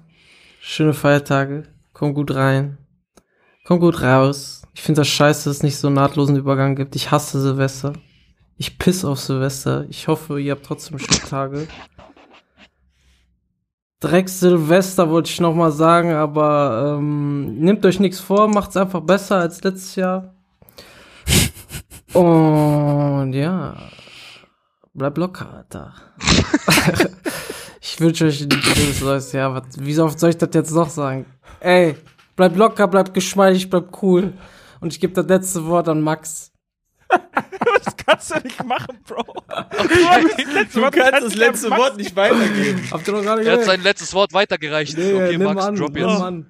Schöne 0.61 0.93
Feiertage. 0.93 1.65
Kommt 1.93 2.15
gut 2.15 2.35
rein. 2.35 2.79
Kommt 3.65 3.81
gut 3.81 4.03
raus. 4.03 4.63
Ich 4.75 4.83
finde 4.83 5.03
das 5.03 5.09
scheiße, 5.09 5.49
dass 5.49 5.59
es 5.59 5.63
nicht 5.63 5.77
so 5.77 5.89
einen 5.89 5.97
nahtlosen 5.97 6.37
Übergang 6.37 6.75
gibt. 6.77 6.97
Ich 6.97 7.11
hasse 7.11 7.41
Silvester. 7.41 7.93
Ich 8.57 8.79
piss 8.79 9.05
auf 9.05 9.21
Silvester. 9.21 9.87
Ich 9.89 10.09
hoffe, 10.09 10.41
ihr 10.41 10.53
habt 10.53 10.67
trotzdem 10.67 10.99
schöne 10.99 11.21
Tage. 11.29 11.69
Drecks 14.01 14.41
Silvester 14.41 15.11
wollte 15.11 15.31
ich 15.31 15.41
noch 15.41 15.55
mal 15.55 15.71
sagen, 15.71 16.13
aber 16.13 16.97
ähm, 16.99 17.59
nehmt 17.59 17.85
euch 17.85 18.01
nichts 18.01 18.19
vor, 18.19 18.49
macht's 18.49 18.77
einfach 18.77 19.01
besser 19.01 19.37
als 19.37 19.63
letztes 19.63 19.95
Jahr. 19.95 20.35
Und 22.15 23.35
ja, 23.35 23.77
bleib 24.95 25.19
locker, 25.19 25.53
Alter. 25.53 25.93
ich 27.83 28.01
wünsche 28.01 28.25
euch 28.25 28.41
ein 28.41 28.51
schönes 28.51 29.03
neues 29.03 29.33
Jahr. 29.33 29.55
Was, 29.55 29.65
wie 29.79 29.99
oft 30.01 30.19
soll 30.19 30.31
ich 30.31 30.39
das 30.39 30.49
jetzt 30.55 30.73
noch 30.73 30.89
sagen? 30.89 31.27
Ey, 31.61 31.95
bleib 32.37 32.57
locker, 32.57 32.89
bleib 32.89 33.13
geschmeidig, 33.13 33.69
bleib 33.69 34.03
cool. 34.03 34.33
Und 34.81 34.95
ich 34.95 35.01
gebe 35.01 35.13
das 35.13 35.27
letzte 35.27 35.67
Wort 35.67 35.89
an 35.89 36.01
Max. 36.01 36.50
Das 37.85 37.97
kannst 37.97 38.35
du 38.35 38.41
nicht 38.41 38.65
machen, 38.65 38.99
Bro. 39.07 39.23
Du 39.23 40.91
kannst 40.91 41.23
das 41.23 41.35
letzte 41.35 41.71
Wort 41.71 41.97
nicht 41.97 42.15
weitergeben. 42.17 42.83
Habt 42.91 43.07
ihr 43.07 43.15
noch 43.15 43.23
gerade 43.23 43.45
Er 43.45 43.53
hat 43.55 43.65
sein 43.65 43.83
letztes 43.83 44.15
Wort 44.15 44.33
weitergereicht. 44.33 44.97
Nee, 44.97 45.13
okay, 45.15 45.37
nimm 45.37 45.43
Max, 45.43 45.65
an, 45.65 45.77
drop 45.77 45.93
nimm 45.93 46.09
jetzt. 46.09 46.21
an. 46.21 46.47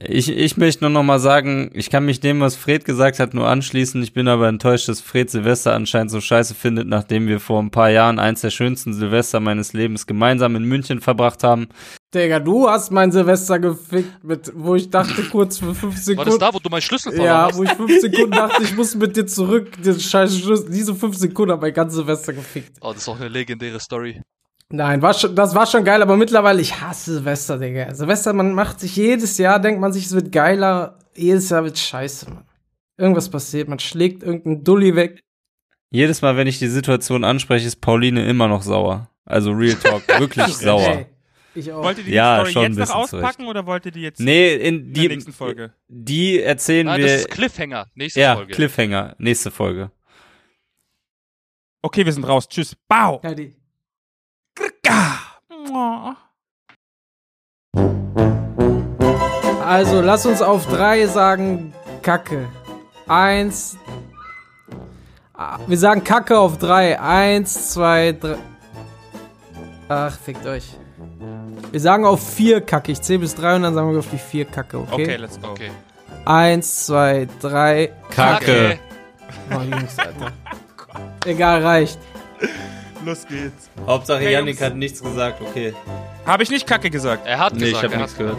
Ich, 0.00 0.28
ich 0.28 0.56
möchte 0.58 0.84
nur 0.84 0.90
noch 0.90 1.02
mal 1.02 1.18
sagen, 1.18 1.70
ich 1.72 1.88
kann 1.88 2.04
mich 2.04 2.20
dem, 2.20 2.40
was 2.40 2.56
Fred 2.56 2.84
gesagt 2.84 3.18
hat, 3.18 3.32
nur 3.32 3.48
anschließen. 3.48 4.02
Ich 4.02 4.12
bin 4.12 4.28
aber 4.28 4.48
enttäuscht, 4.48 4.88
dass 4.88 5.00
Fred 5.00 5.30
Silvester 5.30 5.74
anscheinend 5.74 6.10
so 6.10 6.20
scheiße 6.20 6.54
findet, 6.54 6.86
nachdem 6.86 7.26
wir 7.26 7.40
vor 7.40 7.60
ein 7.62 7.70
paar 7.70 7.88
Jahren 7.88 8.18
eins 8.18 8.42
der 8.42 8.50
schönsten 8.50 8.92
Silvester 8.92 9.40
meines 9.40 9.72
Lebens 9.72 10.06
gemeinsam 10.06 10.56
in 10.56 10.64
München 10.64 11.00
verbracht 11.00 11.42
haben. 11.42 11.68
Digga, 12.14 12.40
du 12.40 12.66
hast 12.68 12.90
mein 12.90 13.12
Silvester 13.12 13.58
gefickt, 13.58 14.24
mit, 14.24 14.50
wo 14.54 14.74
ich 14.74 14.88
dachte 14.88 15.22
kurz 15.24 15.58
für 15.58 15.74
fünf 15.74 15.94
War 15.96 16.02
Sekunden. 16.02 16.30
das 16.30 16.38
da, 16.38 16.54
wo 16.54 16.58
du 16.58 16.70
meinen 16.70 16.80
Schlüssel 16.80 17.12
verloren 17.12 17.26
Ja, 17.26 17.46
hast? 17.48 17.58
wo 17.58 17.64
ich 17.64 17.70
fünf 17.70 18.00
Sekunden 18.00 18.30
dachte, 18.30 18.62
ich 18.62 18.74
muss 18.74 18.94
mit 18.94 19.14
dir 19.14 19.26
zurück. 19.26 19.82
Den 19.82 20.00
scheiß 20.00 20.38
Schluss. 20.38 20.64
Diese 20.66 20.94
fünf 20.94 21.16
Sekunden 21.16 21.52
haben 21.52 21.60
mein 21.60 21.74
ganzes 21.74 21.96
Silvester 21.98 22.32
gefickt. 22.32 22.78
Oh, 22.80 22.92
das 22.92 23.02
ist 23.02 23.08
auch 23.08 23.20
eine 23.20 23.28
legendäre 23.28 23.78
Story. 23.78 24.22
Nein, 24.70 25.02
war 25.02 25.12
schon, 25.12 25.34
das 25.34 25.54
war 25.54 25.66
schon 25.66 25.84
geil, 25.84 26.00
aber 26.00 26.16
mittlerweile, 26.16 26.62
ich 26.62 26.80
hasse 26.80 27.14
Silvester, 27.14 27.58
Digga. 27.58 27.94
Silvester, 27.94 28.32
man 28.32 28.54
macht 28.54 28.80
sich 28.80 28.96
jedes 28.96 29.36
Jahr, 29.36 29.60
denkt 29.60 29.80
man 29.80 29.92
sich, 29.92 30.06
es 30.06 30.12
wird 30.12 30.32
geiler. 30.32 30.98
Jedes 31.14 31.50
Jahr 31.50 31.64
wird 31.64 31.78
scheiße, 31.78 32.30
Mann. 32.30 32.44
Irgendwas 32.96 33.28
passiert, 33.28 33.68
man 33.68 33.78
schlägt 33.80 34.22
irgendeinen 34.22 34.64
Dulli 34.64 34.96
weg. 34.96 35.20
Jedes 35.90 36.22
Mal, 36.22 36.36
wenn 36.38 36.46
ich 36.46 36.58
die 36.58 36.68
Situation 36.68 37.22
anspreche, 37.24 37.66
ist 37.66 37.80
Pauline 37.82 38.26
immer 38.28 38.48
noch 38.48 38.62
sauer. 38.62 39.10
Also 39.26 39.52
Real 39.52 39.74
Talk, 39.76 40.02
wirklich 40.18 40.46
sauer. 40.54 40.88
Ey, 40.88 41.06
ich 41.54 41.72
auch. 41.72 41.82
Wollt 41.82 41.98
ihr 41.98 42.04
die 42.04 42.12
Ja, 42.12 42.44
Story 42.46 42.66
jetzt 42.66 42.78
noch 42.78 42.94
auspacken 42.94 43.22
zurecht. 43.22 43.40
oder 43.50 43.66
wollt 43.66 43.86
ihr 43.86 43.92
die 43.92 44.02
jetzt 44.02 44.20
Nee, 44.20 44.54
in 44.54 44.60
in 44.86 44.92
der 44.92 45.02
die, 45.02 45.08
nächsten 45.08 45.32
Folge? 45.32 45.72
die 45.88 46.40
erzählen 46.42 46.86
Nein, 46.86 47.00
das 47.00 47.10
wir. 47.10 47.16
ist 47.18 47.30
Cliffhanger. 47.30 47.86
Nächste 47.94 48.20
ja, 48.20 48.36
Folge. 48.36 48.52
Cliffhanger, 48.54 49.14
nächste 49.18 49.50
Folge. 49.50 49.90
Okay, 51.82 52.04
wir 52.04 52.12
sind 52.12 52.24
raus. 52.24 52.48
Tschüss. 52.48 52.76
Bau. 52.88 53.20
Ja. 53.24 53.34
Also, 59.64 60.00
lass 60.00 60.24
uns 60.26 60.40
auf 60.40 60.66
drei 60.66 61.06
sagen 61.06 61.72
Kacke. 62.02 62.48
Eins. 63.06 63.76
Ah, 65.34 65.58
Wir 65.66 65.78
sagen 65.78 66.02
Kacke 66.04 66.38
auf 66.38 66.58
drei. 66.58 67.00
Eins, 67.00 67.70
zwei, 67.72 68.12
drei. 68.12 68.38
Ach, 69.88 70.18
fickt 70.18 70.44
euch. 70.46 70.64
Wir 71.70 71.80
sagen 71.80 72.04
auf 72.04 72.26
vier 72.34 72.60
Kacke. 72.60 72.92
Ich 72.92 73.00
zähle 73.02 73.20
bis 73.20 73.34
drei 73.34 73.56
und 73.56 73.62
dann 73.62 73.74
sagen 73.74 73.90
wir 73.92 73.98
auf 73.98 74.10
die 74.10 74.18
vier 74.18 74.44
Kacke, 74.44 74.78
okay? 74.78 74.92
Okay, 75.04 75.16
let's 75.16 75.40
go. 75.40 75.48
Okay. 75.50 75.70
Eins, 76.24 76.86
zwei, 76.86 77.26
drei. 77.40 77.92
Kacke. 78.10 78.78
Oh, 79.50 79.60
Jungs, 79.60 79.98
Alter. 79.98 80.32
Egal, 81.26 81.62
reicht. 81.62 81.98
Los 83.04 83.26
geht's. 83.26 83.70
Hauptsache 83.86 84.20
Hey, 84.20 84.32
Yannick 84.32 84.60
hat 84.60 84.74
nichts 84.76 85.02
gesagt, 85.02 85.40
okay. 85.40 85.74
Habe 86.26 86.42
ich 86.42 86.50
nicht 86.50 86.66
Kacke 86.66 86.90
gesagt? 86.90 87.26
Er 87.26 87.38
hat 87.38 87.54
Nee, 87.54 87.66
ich 87.66 87.70
gesagt. 87.72 87.84
habe 87.84 87.94
er 87.94 87.98
nichts 88.00 88.12
hat, 88.14 88.18
gehört. 88.18 88.38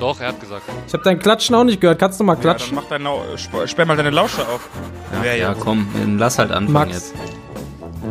Doch, 0.00 0.20
er 0.20 0.28
hat 0.28 0.40
gesagt. 0.40 0.62
Ich 0.86 0.92
habe 0.92 1.02
dein 1.04 1.18
Klatschen 1.18 1.54
auch 1.54 1.64
nicht 1.64 1.80
gehört. 1.80 1.98
Kannst 1.98 2.18
du 2.20 2.24
mal 2.24 2.32
Ja, 2.34 2.36
dann 2.42 2.56
klatschen? 2.56 2.74
mach 2.74 2.84
deine, 2.84 3.08
sp- 3.36 3.66
sperr 3.66 3.86
mal 3.86 3.96
deine 3.96 4.10
Lausche 4.10 4.42
auf. 4.48 4.68
Wer 5.22 5.36
Ja, 5.36 5.50
jetzt? 5.52 5.60
komm, 5.60 5.88
dann 5.94 6.18
lass 6.18 6.38
halt 6.38 6.50
anfangen 6.50 6.90
Max. 6.90 7.12
jetzt. 7.12 7.14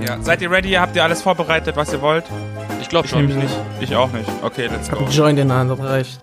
Ja. 0.01 0.17
Seid 0.21 0.41
ihr 0.41 0.51
ready? 0.51 0.71
Habt 0.71 0.95
ihr 0.95 1.03
alles 1.03 1.21
vorbereitet, 1.21 1.75
was 1.75 1.91
ihr 1.93 2.01
wollt? 2.01 2.25
Ich 2.81 2.89
glaube 2.89 3.05
Ich 3.05 3.11
schon. 3.11 3.25
nämlich 3.25 3.37
nicht. 3.43 3.55
Ich 3.79 3.95
auch 3.95 4.11
nicht. 4.11 4.29
Okay, 4.41 4.67
let's 4.67 4.87
Ich 4.87 4.91
hab 4.91 4.99
go. 4.99 5.05
einen 5.05 5.13
Joint 5.13 5.39
in 5.39 5.47
der 5.47 5.57
Hand, 5.57 5.71
das 5.71 5.79
reicht. 5.79 6.19